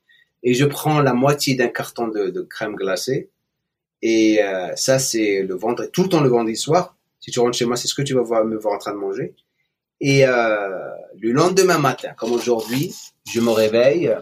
[0.42, 3.28] Et je prends la moitié d'un carton de, crème glacée.
[4.02, 6.96] Et euh, ça, c'est le vendredi, tout le temps le vendredi soir.
[7.18, 8.92] Si tu rentres chez moi, c'est ce que tu vas voir, me voir en train
[8.92, 9.34] de manger.
[10.00, 10.90] Et euh,
[11.20, 12.94] le lendemain matin, comme aujourd'hui,
[13.30, 14.14] je me réveille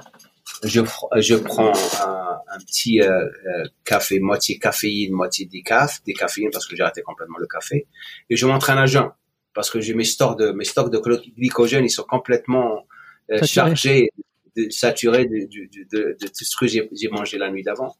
[0.65, 0.81] je,
[1.17, 6.77] je prends un, un petit euh, euh, café, moitié caféine, moitié décaf, décaféine parce que
[6.77, 7.87] j'ai arrêté complètement le café,
[8.31, 9.11] et je m'entraîne à jeun
[9.55, 10.99] parce que j'ai mes stocks de mes stocks de
[11.37, 12.87] glycogène, ils sont complètement
[13.31, 14.11] euh, chargés,
[14.57, 15.49] de, saturés de,
[15.93, 17.97] de, tout ce que j'ai mangé la nuit d'avant,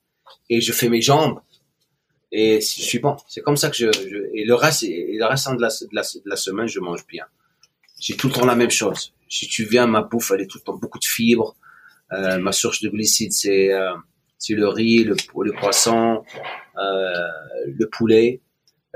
[0.49, 1.41] et je fais mes jambes.
[2.31, 3.17] Et je suis bon.
[3.27, 5.89] C'est comme ça que je, je, et le reste, et le restant de la, de
[5.93, 7.25] la, de la semaine, je mange bien.
[7.99, 9.13] J'ai tout le temps la même chose.
[9.29, 11.57] Si tu viens, ma bouffe, elle est tout le temps beaucoup de fibres,
[12.13, 13.93] euh, ma source de glucides, c'est euh,
[14.39, 16.23] c'est le riz, le, le poisson,
[16.77, 17.29] euh,
[17.67, 18.41] le poulet.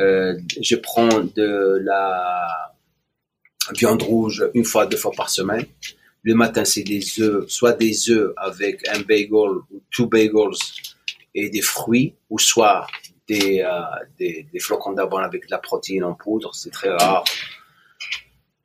[0.00, 2.72] Euh, je prends de la
[3.76, 5.66] viande rouge une fois, deux fois par semaine.
[6.22, 9.30] Le matin, c'est des œufs, soit des œufs avec un bagel
[9.70, 10.56] ou two bagels
[11.34, 12.86] et des fruits, ou soit
[13.26, 13.80] des, euh,
[14.18, 16.54] des, des flocons d'avoine avec de la protéine en poudre.
[16.54, 17.24] C'est très rare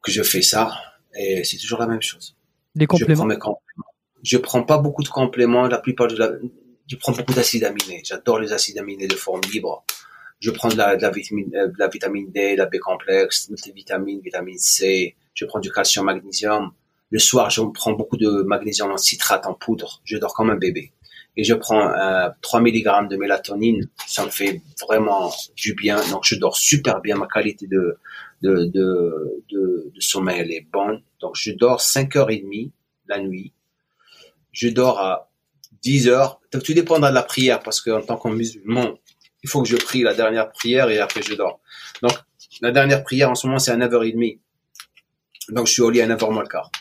[0.08, 0.72] que je fais ça.
[1.20, 2.36] Et c'est toujours la même chose.
[2.76, 3.28] Les compléments.
[4.24, 5.68] Je prends pas beaucoup de compléments.
[5.68, 6.32] La plupart de la,
[6.88, 8.02] je prends beaucoup d'acides aminés.
[8.04, 9.84] J'adore les acides aminés de forme libre.
[10.40, 13.50] Je prends de la, de la, vitamine, euh, de la vitamine D, la B complexe,
[13.50, 15.16] multivitamine, vitamine C.
[15.34, 16.72] Je prends du calcium, magnésium.
[17.10, 20.02] Le soir, je prends beaucoup de magnésium en citrate en poudre.
[20.04, 20.92] Je dors comme un bébé.
[21.36, 23.90] Et je prends euh, 3 mg de mélatonine.
[24.08, 25.98] Ça me fait vraiment du bien.
[26.10, 27.16] Donc, je dors super bien.
[27.16, 27.98] Ma qualité de,
[28.42, 31.02] de, de, de, de sommeil, elle est bonne.
[31.20, 32.72] Donc, je dors 5h30
[33.08, 33.54] la nuit
[34.58, 35.30] je dors à
[35.84, 36.42] 10 heures.
[36.50, 38.98] Tout dépendra de la prière parce qu'en tant que musulman,
[39.44, 41.60] il faut que je prie la dernière prière et après je dors.
[42.02, 42.14] Donc,
[42.62, 44.40] la dernière prière en ce moment, c'est à 9h30.
[45.50, 46.72] Donc, je suis au lit à 9h moins le quart.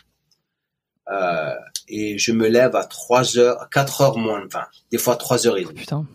[1.13, 1.55] Euh,
[1.89, 4.61] et je me lève à 3 h 4 h moins 20.
[4.91, 5.75] Des fois 3 h 30.
[5.75, 6.07] Putain.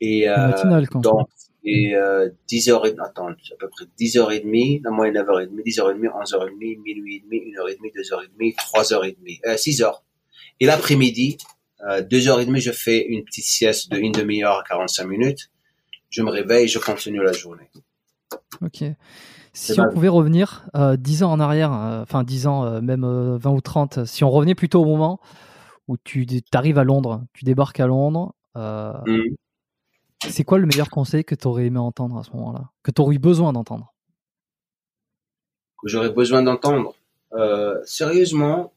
[0.00, 0.52] Et, euh,
[0.94, 1.28] donc,
[1.64, 7.20] et euh, 10h, attends, à peu près 10h30, la moyenne 9h30, 10h30, 11h30, minuit et
[7.20, 9.92] demi, 1h30, 2h30, 3h30, euh, 6h.
[10.60, 11.38] Et l'après-midi,
[11.88, 15.04] euh, deux heures et demie, je fais une petite sieste de une demi-heure à 45
[15.06, 15.50] minutes.
[16.10, 17.70] Je me réveille, je continue la journée.
[18.60, 18.84] Ok.
[19.54, 23.04] Si on pouvait revenir euh, 10 ans en arrière, euh, enfin 10 ans, euh, même
[23.04, 25.20] 20 ou 30, si on revenait plutôt au moment
[25.88, 29.18] où tu arrives à Londres, tu débarques à Londres, mmh.
[30.30, 32.70] C'est quoi le meilleur conseil que tu aurais aimé entendre à ce moment-là?
[32.82, 33.92] Que tu aurais eu besoin d'entendre?
[35.82, 36.94] Que j'aurais besoin d'entendre
[37.84, 38.72] Sérieusement,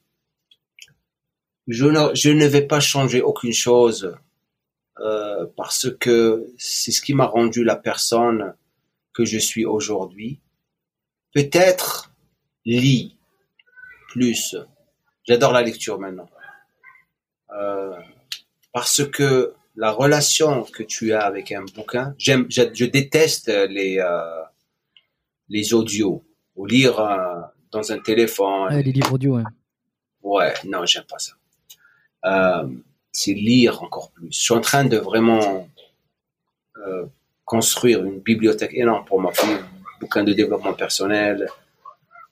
[1.68, 4.16] je ne, je ne vais pas changer aucune chose
[5.00, 8.56] euh, parce que c'est ce qui m'a rendu la personne
[9.14, 10.40] que je suis aujourd'hui.
[11.34, 12.12] Peut-être
[12.66, 13.18] lis
[14.10, 14.56] plus.
[15.28, 16.30] J'adore la lecture maintenant.
[17.52, 17.96] Euh,
[18.72, 24.00] parce que la relation que tu as avec un bouquin, j'aime, je, je, déteste les
[24.00, 24.44] euh,
[25.50, 26.26] les audios
[26.56, 27.42] ou lire euh,
[27.72, 28.74] dans un téléphone.
[28.74, 29.38] les livres audio.
[29.38, 29.44] Ouais,
[30.22, 31.34] ouais non, j'aime pas ça
[32.26, 32.68] euh,
[33.12, 34.28] c'est lire encore plus.
[34.32, 35.70] Je suis en train de vraiment
[37.46, 39.58] construire une bibliothèque énorme pour ma fille,
[40.00, 41.48] bouquin de développement personnel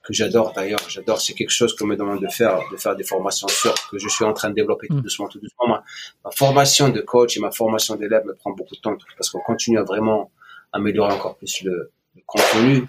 [0.03, 0.81] que j'adore d'ailleurs.
[0.89, 3.97] J'adore, c'est quelque chose qu'on me demande de faire, de faire des formations sur que
[3.97, 5.01] je suis en train de développer tout mm.
[5.01, 5.67] doucement, tout doucement.
[5.67, 9.39] Ma, formation de coach et ma formation d'élève me prend beaucoup de temps parce qu'on
[9.39, 10.29] continue à vraiment
[10.73, 12.85] améliorer encore plus le, le contenu.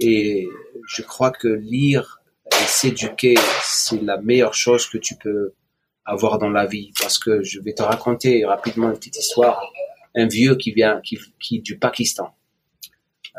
[0.00, 0.48] Et
[0.88, 5.52] je crois que lire et s'éduquer, c'est la meilleure chose que tu peux
[6.04, 9.62] avoir dans la vie parce que je vais te raconter rapidement une petite histoire.
[10.16, 12.34] Un vieux qui vient, qui, qui du Pakistan.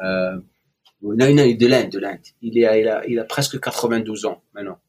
[0.01, 0.37] Euh,
[1.01, 2.19] non, non, de l'Inde, de l'Inde.
[2.41, 4.79] Il, est, il, a, il a presque 92 ans maintenant.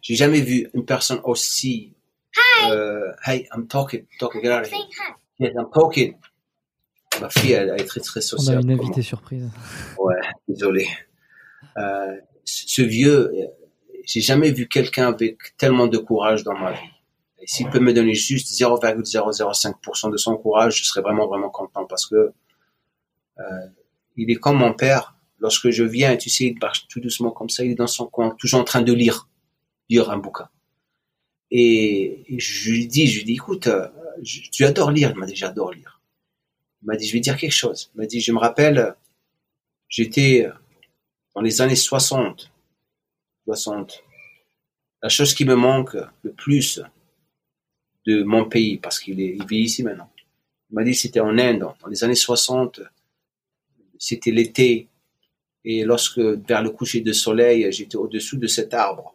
[0.00, 1.94] J'ai jamais vu une personne aussi.
[2.36, 2.70] Hi.
[2.70, 4.42] Euh, hey, I'm talking, talking.
[4.42, 4.86] Get out of here.
[5.38, 6.16] Yes, I'm talking.
[7.20, 8.56] Ma fille, elle, est très très sociale.
[8.56, 9.50] On a une invitée surprise.
[9.98, 10.14] Ouais,
[10.48, 10.88] désolé.
[11.76, 13.30] Euh, ce vieux,
[14.04, 16.90] j'ai jamais vu quelqu'un avec tellement de courage dans ma vie.
[17.40, 21.84] Et s'il peut me donner juste 0,005% de son courage, je serais vraiment vraiment content
[21.86, 22.32] parce que
[23.38, 23.42] euh,
[24.16, 25.14] il est comme mon père.
[25.38, 28.06] Lorsque je viens, tu sais, il marche tout doucement comme ça, il est dans son
[28.06, 29.28] coin, toujours en train de lire,
[29.88, 30.48] lire un bouquin.
[31.50, 33.88] Et, je lui dis, je lui dis, écoute, euh,
[34.22, 35.10] tu adores lire.
[35.10, 36.00] Il m'a dit, j'adore lire.
[36.82, 37.90] Il m'a dit, je vais dire quelque chose.
[37.94, 38.94] Il m'a dit, je me rappelle,
[39.88, 40.48] j'étais
[41.34, 42.52] dans les années 60
[43.46, 44.02] 60.
[45.02, 46.80] La chose qui me manque le plus
[48.06, 50.10] de mon pays, parce qu'il il vit ici maintenant,
[50.70, 52.80] il m'a dit c'était en Inde, dans les années 60,
[54.02, 54.88] c'était l'été,
[55.64, 59.14] et lorsque vers le coucher de soleil, j'étais au-dessous de cet arbre,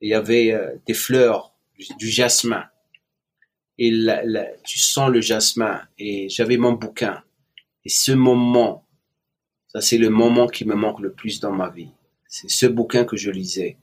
[0.00, 1.52] et il y avait euh, des fleurs,
[1.98, 2.64] du, jasmin,
[3.78, 3.90] et
[4.62, 7.24] tu sens le jasmin, et j'avais mon bouquin,
[7.84, 8.86] et ce moment,
[9.66, 11.90] ça c'est le moment qui me manque le plus dans ma vie.
[12.28, 13.76] C'est ce bouquin que je lisais.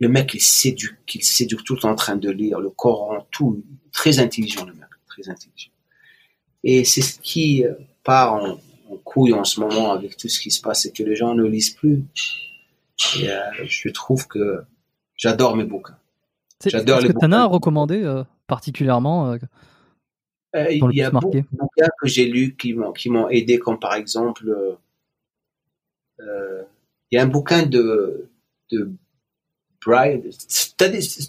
[0.00, 3.64] le mec, il s'éduque, il s'éduque tout en train de lire le Coran, tout.
[3.90, 5.70] Très intelligent, le mec, très intelligent.
[6.62, 7.72] Et c'est ce qui euh,
[8.04, 8.58] part en,
[9.06, 11.44] couille en ce moment avec tout ce qui se passe, c'est que les gens ne
[11.44, 12.04] lisent plus.
[13.18, 14.62] Et euh, je trouve que
[15.16, 15.96] j'adore mes bouquins.
[16.64, 17.28] J'adore les bouquins.
[17.28, 19.36] Tu en as à recommander particulièrement
[20.54, 24.44] Il y a beaucoup de bouquins que j'ai lus qui m'ont, aidé, comme par exemple,
[26.18, 26.64] il
[27.12, 28.28] y a un bouquin de,
[28.72, 28.90] de
[29.86, 30.20] Brian,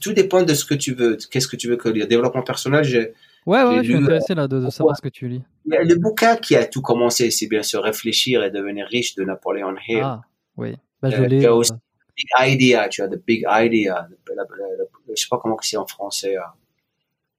[0.01, 1.17] tout dépend de ce que tu veux.
[1.29, 3.13] Qu'est-ce que tu veux que lire Développement personnel, j'ai.
[3.47, 5.41] Ouais, ouais, je suis intéressé là de, savoir ce que tu lis.
[5.65, 9.73] Le bouquin qui a tout commencé, c'est bien sûr Réfléchir et devenir riche de Napoléon
[9.87, 10.01] Hill.
[10.03, 10.21] Ah,
[10.57, 10.75] oui.
[11.01, 11.71] Bah, je euh, Tu as aussi
[12.17, 14.09] Big Idea, tu as The Big Idea.
[14.27, 16.41] Je sais pas comment c'est en français, euh,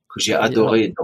[0.09, 0.94] que j'ai adoré.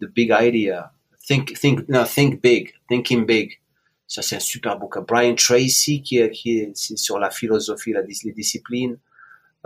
[0.00, 0.90] The Big Idea.
[1.26, 2.72] Think, think, no, think big.
[2.88, 3.60] Thinking big.
[4.06, 5.02] Ça, c'est un super bouquin.
[5.02, 8.96] Brian Tracy, qui, est, qui est, sur la philosophie, la, les disciplines.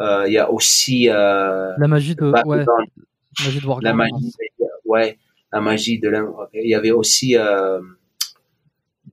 [0.00, 2.64] Euh, il y a aussi euh, la magie de ouais,
[3.40, 4.32] magie de la magie
[4.84, 5.18] ouais
[5.52, 6.12] la magie de
[6.54, 7.80] il y avait aussi euh,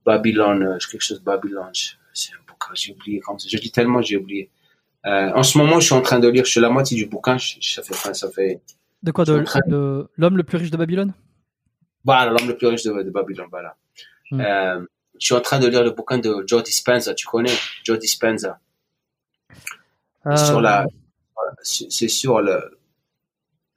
[0.04, 1.70] Babylone euh, quelque chose de Babylone
[2.12, 3.48] c'est un bouquin j'ai oublié comme ça.
[3.50, 4.50] Je dis tellement j'ai oublié.
[5.06, 7.06] Euh, en ce moment je suis en train de lire je suis la moitié du
[7.06, 8.60] bouquin ça fait ça fait
[9.02, 11.14] de quoi de, de l'homme le plus riche de Babylone?
[12.04, 13.76] Voilà l'homme le plus riche de, de Babylone voilà.
[14.30, 14.40] Hmm.
[14.40, 14.86] euh,
[15.18, 17.52] je suis en train de lire le bouquin de Joe Dispenza tu connais
[17.84, 18.58] Joe Dispenza?
[20.36, 20.86] Sur la,
[21.62, 22.78] c'est sur le,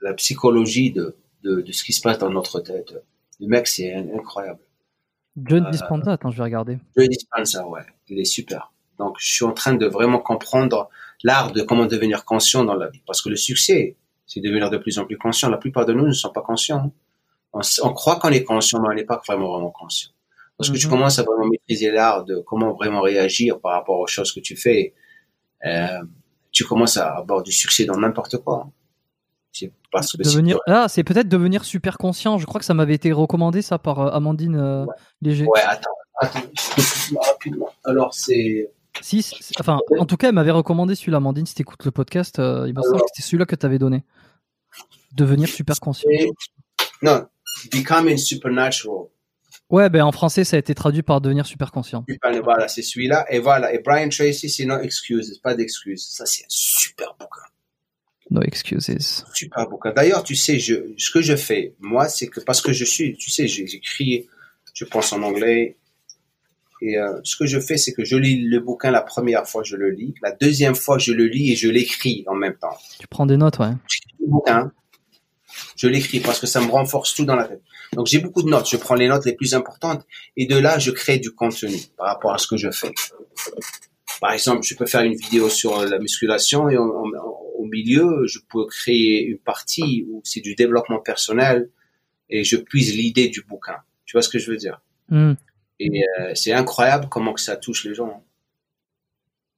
[0.04, 2.94] la psychologie de, de, de, ce qui se passe dans notre tête.
[3.40, 4.60] Le mec, c'est incroyable.
[5.36, 6.78] John euh, Dispenza, attends, je vais regarder.
[6.96, 8.72] John Dispenza, ouais, il est super.
[9.00, 10.90] Donc, je suis en train de vraiment comprendre
[11.24, 13.02] l'art de comment devenir conscient dans la vie.
[13.08, 13.96] Parce que le succès,
[14.28, 15.50] c'est devenir de plus en plus conscient.
[15.50, 16.94] La plupart de nous ne sont pas conscients.
[17.54, 20.12] On, on croit qu'on est conscient, mais on n'est pas vraiment vraiment conscient.
[20.58, 20.92] Parce que tu mhm.
[20.92, 24.56] commences à vraiment maîtriser l'art de comment vraiment réagir par rapport aux choses que tu
[24.56, 24.94] fais,
[25.66, 26.04] euh,
[26.52, 28.70] tu commences à avoir du succès dans n'importe quoi.
[30.02, 30.58] C'est parce que devenir...
[30.68, 32.38] Ah, c'est peut-être devenir super conscient.
[32.38, 34.86] Je crois que ça m'avait été recommandé ça par euh, Amandine euh,
[35.22, 35.46] Léger.
[35.46, 35.90] Ouais, attends,
[36.20, 36.42] attends,
[37.22, 37.70] rapidement.
[37.86, 38.72] Alors c'est.
[39.02, 39.26] Si,
[39.60, 42.76] enfin, en tout cas, elle m'avait recommandé celui-là, Amandine, si écoutes le podcast, euh, il
[42.76, 44.04] me semble que c'était celui-là que tu avais donné.
[45.14, 46.10] Devenir super conscient.
[47.02, 47.26] Non,
[47.72, 49.08] Becoming Supernatural.
[49.70, 52.06] Ouais, ben en français, ça a été traduit par devenir super conscient.
[52.44, 53.26] Voilà, c'est celui-là.
[53.30, 53.74] Et voilà.
[53.74, 56.06] Et Brian Tracy, c'est No Excuses, pas d'excuses.
[56.10, 57.42] Ça, c'est un super bouquin.
[58.30, 59.26] No Excuses.
[59.34, 59.92] Super bouquin.
[59.92, 63.16] D'ailleurs, tu sais, je, ce que je fais, moi, c'est que parce que je suis,
[63.16, 64.28] tu sais, j'écris,
[64.74, 65.78] je pense en anglais.
[66.82, 69.64] Et euh, ce que je fais, c'est que je lis le bouquin la première fois,
[69.64, 70.16] je le lis.
[70.22, 72.78] La deuxième fois, je le lis et je l'écris en même temps.
[73.00, 73.72] Tu prends des notes, ouais.
[74.20, 74.72] Le bouquin,
[75.78, 77.62] je l'écris parce que ça me renforce tout dans la tête.
[77.94, 80.80] Donc j'ai beaucoup de notes, je prends les notes les plus importantes et de là
[80.80, 82.92] je crée du contenu par rapport à ce que je fais.
[84.20, 87.43] Par exemple, je peux faire une vidéo sur la musculation et au
[87.74, 91.70] milieu, je peux créer une partie où c'est du développement personnel
[92.30, 93.78] et je puise l'idée du bouquin.
[94.06, 94.82] Tu vois ce que je veux dire?
[95.10, 95.34] Hmm.
[95.80, 98.24] Et euh, c'est incroyable comment que ça touche les gens.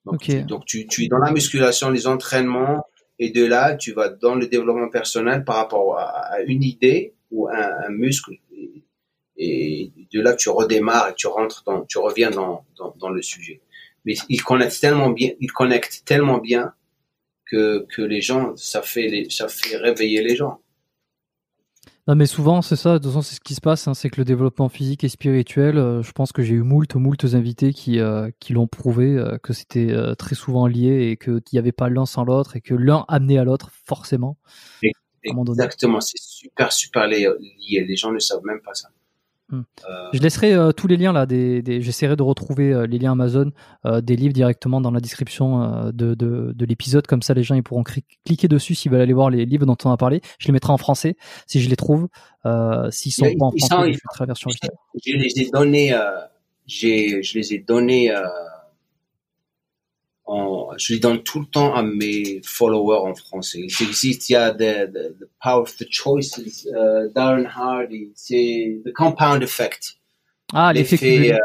[0.06, 2.86] Donc, tu, donc tu, tu es dans la musculation, les entraînements,
[3.18, 7.48] et de là, tu vas dans le développement personnel par rapport à, une idée ou
[7.48, 8.34] un, un muscle.
[9.38, 13.22] Et, de là, tu redémarres et tu rentres dans, tu reviens dans, dans, dans le
[13.22, 13.62] sujet.
[14.06, 16.74] Mais il connecte tellement bien, il connecte tellement bien
[17.50, 20.60] que, que les gens, ça fait les, ça fait réveiller les gens.
[22.08, 22.94] Non, mais souvent, c'est ça.
[22.94, 23.88] De toute façon, c'est ce qui se passe.
[23.88, 26.94] Hein, c'est que le développement physique et spirituel, euh, je pense que j'ai eu moult,
[26.96, 31.42] moult invités qui, euh, qui l'ont prouvé, euh, que c'était très souvent lié et qu'il
[31.54, 34.38] n'y avait pas l'un sans l'autre et que l'un amenait à l'autre, forcément.
[35.24, 36.00] Exactement.
[36.00, 37.28] C'est super, super lié.
[37.70, 38.90] Les gens ne savent même pas ça.
[39.50, 39.62] Hmm.
[40.12, 41.28] Je laisserai euh, tous les liens là.
[41.28, 43.52] Des, J'essaierai de retrouver euh, les liens Amazon,
[43.86, 47.06] euh, des livres directement dans la description de, de, l'épisode.
[47.06, 49.78] Comme ça, les gens ils pourront cliquer dessus s'ils veulent aller voir les livres dont
[49.86, 50.22] on a parlé.
[50.40, 51.16] Je les mettrai en français
[51.46, 52.08] si je les trouve.
[52.90, 53.98] S'ils sont pas en français,
[55.06, 55.94] Je les ai donnés.
[56.68, 58.12] je les ai donnés
[60.28, 63.60] je les donne tout le temps à mes followers en français.
[63.60, 68.12] Il existe, il y a the, the, the Power of the Choices, uh, Darren Hardy,
[68.16, 69.98] c'est The Compound Effect.
[70.54, 71.34] Ah, l'effet cumulé.
[71.34, 71.40] Euh,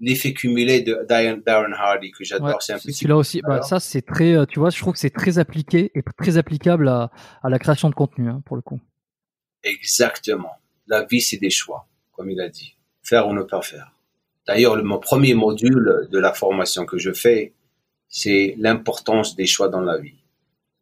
[0.00, 2.62] l'effet cumulé de Darren Hardy que j'adore.
[2.62, 4.98] c'est un petit Celui-là aussi, bah, ça c'est très, euh, tu vois, je trouve que
[4.98, 7.10] c'est très appliqué et très applicable à,
[7.42, 8.80] à la création de contenu, hein, pour le coup.
[9.64, 10.52] Exactement.
[10.86, 12.76] La vie, c'est des choix, comme il a dit.
[13.02, 13.92] Faire ou ne pas faire.
[14.46, 17.52] D'ailleurs, mon premier module de la formation que je fais,
[18.08, 20.14] c'est l'importance des choix dans la vie.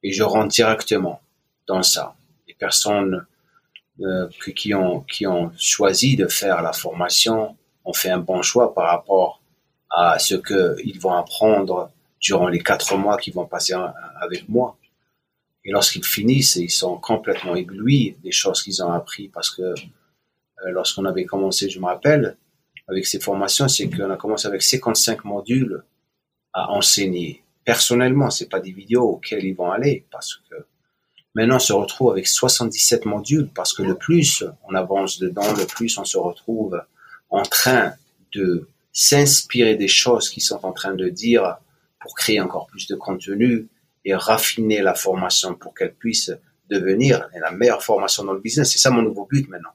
[0.02, 1.20] Et je rentre directement
[1.66, 2.14] dans ça.
[2.46, 3.26] Les personnes
[4.00, 8.74] euh, qui, ont, qui ont choisi de faire la formation ont fait un bon choix
[8.74, 9.40] par rapport
[9.90, 11.90] à ce qu'ils vont apprendre
[12.20, 13.74] durant les quatre mois qu'ils vont passer
[14.20, 14.76] avec moi.
[15.64, 19.74] Et lorsqu'ils finissent, ils sont complètement éblouis des choses qu'ils ont appris parce que euh,
[20.70, 22.36] lorsqu'on avait commencé, je me rappelle,
[22.88, 25.82] avec ces formations, c'est qu'on a commencé avec 55 modules
[26.56, 27.44] à enseigner.
[27.64, 30.54] Personnellement, c'est pas des vidéos auxquelles ils vont aller parce que
[31.34, 35.66] maintenant on se retrouve avec 77 modules parce que le plus on avance dedans, le
[35.66, 36.80] plus on se retrouve
[37.28, 37.92] en train
[38.32, 41.58] de s'inspirer des choses qu'ils sont en train de dire
[42.00, 43.68] pour créer encore plus de contenu
[44.06, 46.32] et raffiner la formation pour qu'elle puisse
[46.70, 48.72] devenir la meilleure formation dans le business.
[48.72, 49.74] C'est ça mon nouveau but maintenant.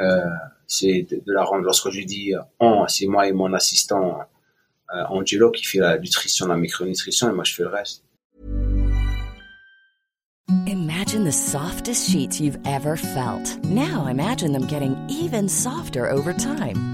[0.00, 0.20] Euh,
[0.66, 1.64] c'est de, la rendre.
[1.64, 4.24] Lorsque je dis on, c'est moi et mon assistant euh,
[5.08, 8.04] Angelo qui fait la nutrition, la micronutrition, et moi je fais le reste.
[10.66, 13.58] Imagine the softest sheets you've ever felt.
[13.64, 16.93] Now imagine them getting even softer over time.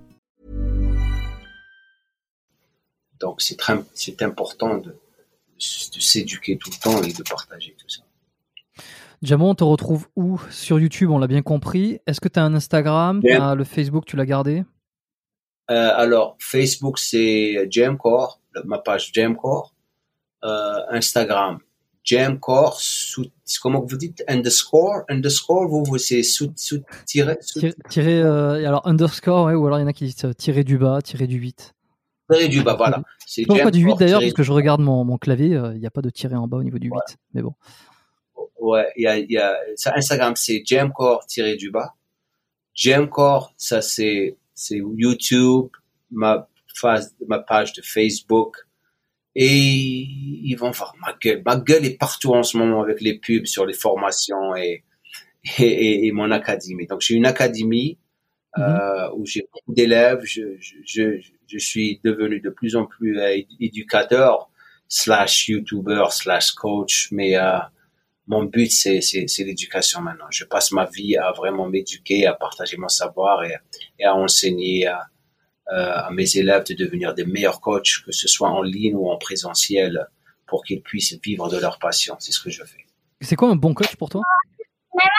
[3.21, 3.57] Donc, c'est
[3.93, 8.01] c'est important de, de s'éduquer tout le temps et de partager tout ça.
[9.21, 10.39] Jamon, on te retrouve où?
[10.49, 11.99] Sur YouTube, on l'a bien compris.
[12.07, 13.21] Est-ce que tu as un Instagram?
[13.29, 14.63] As Le Facebook, tu l'as gardé?
[15.69, 19.75] Euh, Alors, Facebook, c'est Jamcore, ma page Jamcore.
[20.43, 21.59] Euh, Instagram,
[22.03, 22.81] Jamcore,
[23.61, 24.23] comment vous dites?
[24.27, 25.03] Underscore?
[25.07, 27.37] Underscore, vous, vous c'est sous, sous, tiré
[27.89, 30.79] Tiré, euh, alors underscore, ouais, ou alors il y en a qui disent tiré du
[30.79, 31.75] bas, tiré du 8
[32.49, 33.01] du bas, voilà.
[33.25, 35.87] C'est pas du 8 d'ailleurs, parce que je regarde mon, mon clavier, euh, il n'y
[35.87, 37.17] a pas de tiré en bas au niveau du 8.
[37.33, 37.53] Mais bon.
[38.59, 39.57] Ouais, il y a, y a,
[39.95, 41.95] Instagram, c'est Jamcore tiré du bas.
[42.75, 45.69] Jamcore, ça c'est, c'est YouTube,
[46.11, 48.57] ma, phase, ma page de Facebook.
[49.33, 51.41] Et ils vont voir ma gueule.
[51.45, 54.83] Ma gueule est partout en ce moment avec les pubs sur les formations et,
[55.57, 56.85] et, et, mon académie.
[56.85, 57.97] Donc j'ai une académie
[58.57, 58.63] mhm.
[58.63, 60.21] euh, où j'ai beaucoup d'élèves.
[60.23, 64.49] Je, je, je, je suis devenu de plus en plus euh, éducateur
[64.87, 67.57] slash YouTuber slash coach, mais euh,
[68.27, 70.27] mon but c'est c'est l'éducation maintenant.
[70.29, 73.55] Je passe ma vie à vraiment m'éduquer, à partager mon savoir et,
[73.99, 75.07] et à enseigner à,
[75.71, 79.09] euh, à, mes élèves de devenir des meilleurs coachs, que ce soit en ligne ou
[79.09, 80.07] en présentiel,
[80.45, 82.15] pour qu'ils puissent vivre de leur passion.
[82.19, 82.85] C'est ce que je fais.
[83.21, 84.21] C'est quoi un bon coach pour toi?
[84.91, 85.09] Voilà,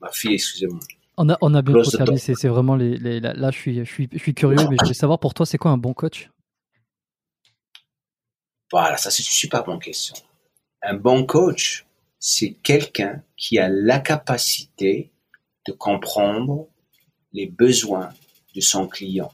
[0.00, 0.80] ma fille, excusez-moi.
[1.20, 4.08] On a, on a bien servi, c'est vraiment les, les, là, je suis, je suis,
[4.12, 6.30] je suis curieux, mais je voulais savoir pour toi, c'est quoi un bon coach?
[8.70, 10.14] Voilà, ça c'est une super bonne question.
[10.80, 11.86] Un bon coach,
[12.20, 15.10] c'est quelqu'un qui a la capacité
[15.66, 16.68] de comprendre
[17.32, 18.10] les besoins
[18.54, 19.32] de son client.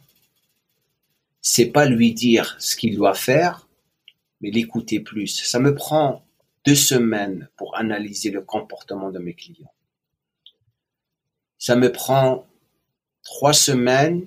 [1.43, 3.69] C'est pas lui dire ce qu'il doit faire,
[4.41, 5.45] mais l'écouter plus.
[5.45, 6.25] Ça me prend
[6.65, 9.74] deux semaines pour analyser le comportement de mes clients
[11.65, 12.47] ça me prend
[13.23, 14.27] trois semaines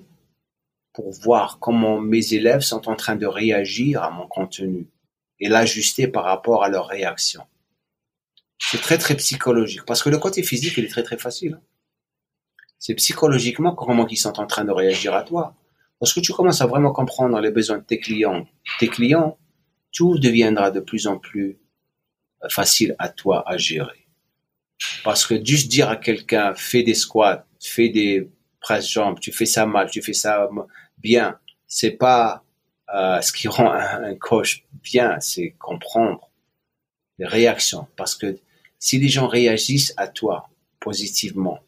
[0.92, 4.88] pour voir comment mes élèves sont en train de réagir à mon contenu
[5.38, 7.44] et l'ajuster par rapport à leur réaction.
[8.58, 11.60] C'est très très psychologique parce que le côté physique il est très très facile.
[11.60, 11.62] Hein.
[12.80, 15.54] C'est psychologiquement comment ils sont en train de réagir à toi.
[16.00, 18.48] Lorsque tu commences à vraiment comprendre les besoins de tes clients,
[18.80, 19.38] tes clients,
[19.92, 21.60] tout deviendra de plus en plus
[22.42, 24.07] euh, facile à toi à gérer.
[25.04, 28.28] Parce que juste dire à quelqu'un, fais des squats, fais des
[28.60, 30.48] presse jambes, tu fais ça mal, tu fais ça
[30.98, 32.42] bien, c'est pas
[32.94, 36.30] euh, ce qui rend un, coach bien, c'est comprendre
[37.18, 37.86] les réactions.
[37.96, 38.38] Parce que
[38.78, 40.48] si les gens réagissent à toi
[40.80, 41.60] positivement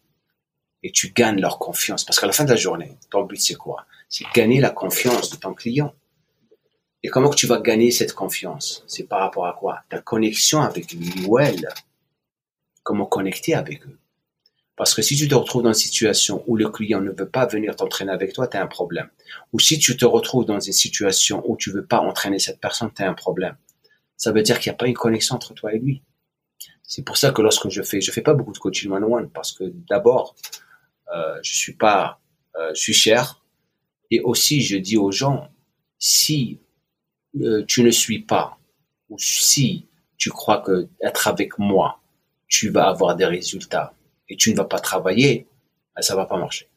[0.82, 3.54] et tu gagnes leur confiance, parce qu'à la fin de la journée, ton but c'est
[3.54, 3.86] quoi?
[4.08, 5.94] C'est gagner la confiance de ton client.
[7.02, 8.84] Et comment que tu vas gagner cette confiance?
[8.86, 9.82] C'est par rapport à quoi?
[9.88, 11.68] Ta connexion avec lui ou elle
[12.90, 13.98] comment connecter avec eux.
[14.74, 17.46] Parce que si tu te retrouves dans une situation où le client ne veut pas
[17.46, 19.08] venir t'entraîner avec toi, tu as un problème.
[19.52, 22.90] Ou si tu te retrouves dans une situation où tu veux pas entraîner cette personne,
[22.92, 23.56] tu as un problème.
[24.16, 26.02] Ça veut dire qu'il n'y a pas une connexion entre toi et lui.
[26.82, 29.52] C'est pour ça que lorsque je fais, je fais pas beaucoup de coaching one-on-one parce
[29.52, 30.34] que d'abord,
[31.14, 32.20] euh, je suis pas,
[32.56, 33.44] euh, je suis cher.
[34.10, 35.48] Et aussi, je dis aux gens,
[36.00, 36.58] si
[37.40, 38.58] euh, tu ne suis pas,
[39.08, 39.86] ou si
[40.16, 41.99] tu crois que être avec moi,
[42.50, 43.94] tu vas avoir des résultats
[44.28, 45.46] et tu ne vas pas travailler,
[45.96, 46.68] ben, ça va pas marcher.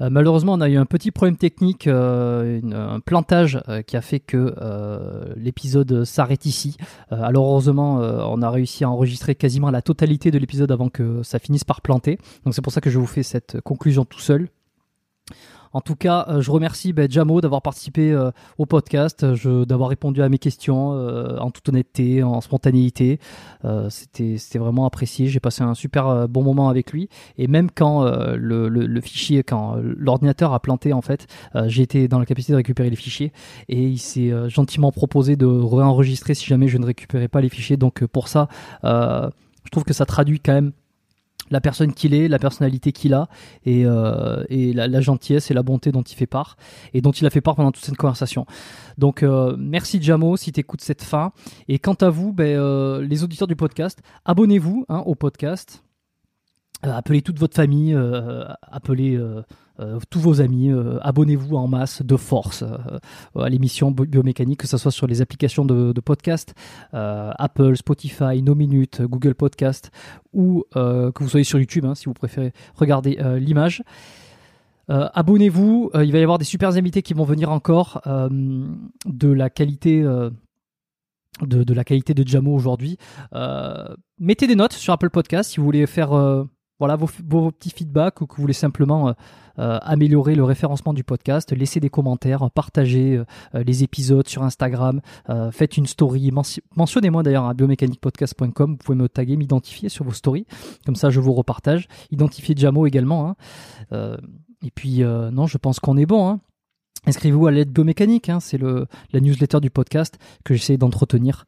[0.00, 4.00] Euh, malheureusement, on a eu un petit problème technique, euh, un plantage euh, qui a
[4.02, 4.54] fait que
[5.36, 6.76] l'épisode s'arrête ici.
[7.10, 11.38] alors heureusement, on a réussi à enregistrer quasiment la totalité de l'épisode avant que ça
[11.38, 12.18] finisse par planter.
[12.44, 14.48] Donc c'est pour ça que je vous fais cette conclusion tout seul.
[15.72, 20.22] En tout cas, euh, je remercie ben, Jamo d'avoir participé euh, au podcast, d'avoir répondu
[20.22, 23.18] à mes questions euh, en toute honnêteté, en spontanéité.
[23.88, 25.28] C'était vraiment apprécié.
[25.28, 27.08] J'ai passé un super bon moment avec lui.
[27.38, 31.26] Et même quand le, fichier, quand l'ordinateur a planté, en fait,
[31.66, 33.32] j'ai été dans la capacité de récupérer les fichiers
[33.68, 37.76] et il s'est gentiment proposé de réenregistrer si jamais je ne récupérais pas les fichiers.
[37.76, 38.48] Donc pour ça,
[38.82, 40.72] je trouve que ça traduit quand même
[41.50, 43.28] la personne qu'il est, la personnalité qu'il a,
[43.64, 46.56] et, euh, la, gentillesse et la bonté dont il fait part,
[46.94, 48.46] et dont il a fait part pendant toute cette conversation.
[48.98, 51.32] Donc euh, merci Jamo si tu écoutes cette fin.
[51.68, 55.82] Et quant à vous, ben, euh, les auditeurs du podcast, abonnez-vous hein, au podcast.
[56.82, 57.96] appelez toute votre famille,
[58.62, 59.18] appelez
[59.80, 62.98] euh, tous vos amis, euh, abonnez-vous en masse de force euh,
[63.40, 66.54] à l'émission Biomécanique, que ce soit sur les applications de, podcast,
[66.92, 69.90] Apple, Spotify, No Minutes, Google Podcast,
[70.32, 73.82] ou que vous soyez sur YouTube, hein, si vous préférez regarder l'image.
[74.88, 80.02] abonnez-vous, il va y avoir des super invités qui vont venir encore de la qualité
[81.40, 82.98] de, Jamo aujourd'hui.
[84.18, 86.10] mettez des notes sur Apple Podcast si vous voulez faire
[86.78, 89.14] voilà vos, petits feedbacks ou que vous voulez simplement
[89.58, 95.00] améliorer le référencement du podcast, laissez des commentaires, partagez euh, les épisodes sur Instagram,
[95.50, 96.30] faites une story,
[96.76, 100.46] mentionnez-moi d'ailleurs à biomécaniquepodcast.com, vous pouvez me taguer, m'identifier sur vos stories,
[100.86, 103.28] comme ça je vous repartage, identifiez Jamo également.
[103.92, 104.16] Hein.
[104.62, 106.28] et puis non, je pense qu'on est bon.
[106.28, 106.40] Hein.
[107.04, 111.46] Inscrivez-vous à l'aide biomécanique, hein, c'est la newsletter du podcast que j'essaie d'entretenir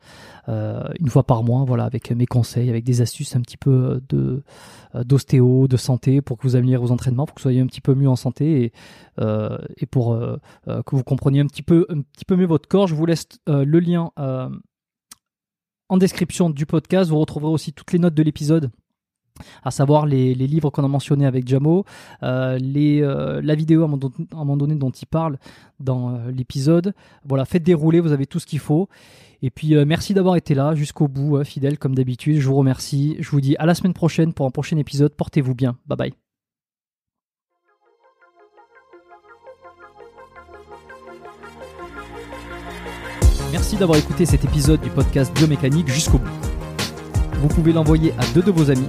[0.48, 4.02] euh, une fois par mois, voilà, avec mes conseils, avec des astuces un petit peu
[4.08, 4.42] de
[4.96, 7.66] euh, d'ostéo, de santé, pour que vous améliorez vos entraînements, pour que vous soyez un
[7.66, 8.72] petit peu mieux en santé et,
[9.20, 10.18] euh, et pour
[10.66, 12.88] que vous compreniez un petit peu un petit peu mieux votre corps.
[12.88, 17.10] Je vous laisse le lien en description du podcast.
[17.10, 18.72] Vous retrouverez aussi toutes les notes de l'épisode
[19.62, 21.84] à savoir les, livres qu'on a mentionnés avec Jamo,
[22.22, 25.38] euh, les, euh, la vidéo à un, moment donné dont il parle
[25.80, 26.94] dans euh, l'épisode.
[27.24, 28.88] Voilà, faites dérouler, vous avez tout ce qu'il faut.
[29.42, 32.40] Et puis merci d'avoir été là jusqu'au bout, fidèle comme d'habitude.
[32.40, 33.16] Je vous remercie.
[33.20, 35.12] Je vous dis à la semaine prochaine pour un prochain épisode.
[35.12, 35.76] Portez-vous bien.
[35.86, 36.12] Bye bye.
[43.52, 46.30] Merci d'avoir écouté cet épisode du podcast Biomécanique jusqu'au bout.
[47.34, 48.88] Vous pouvez l'envoyer à deux de vos amis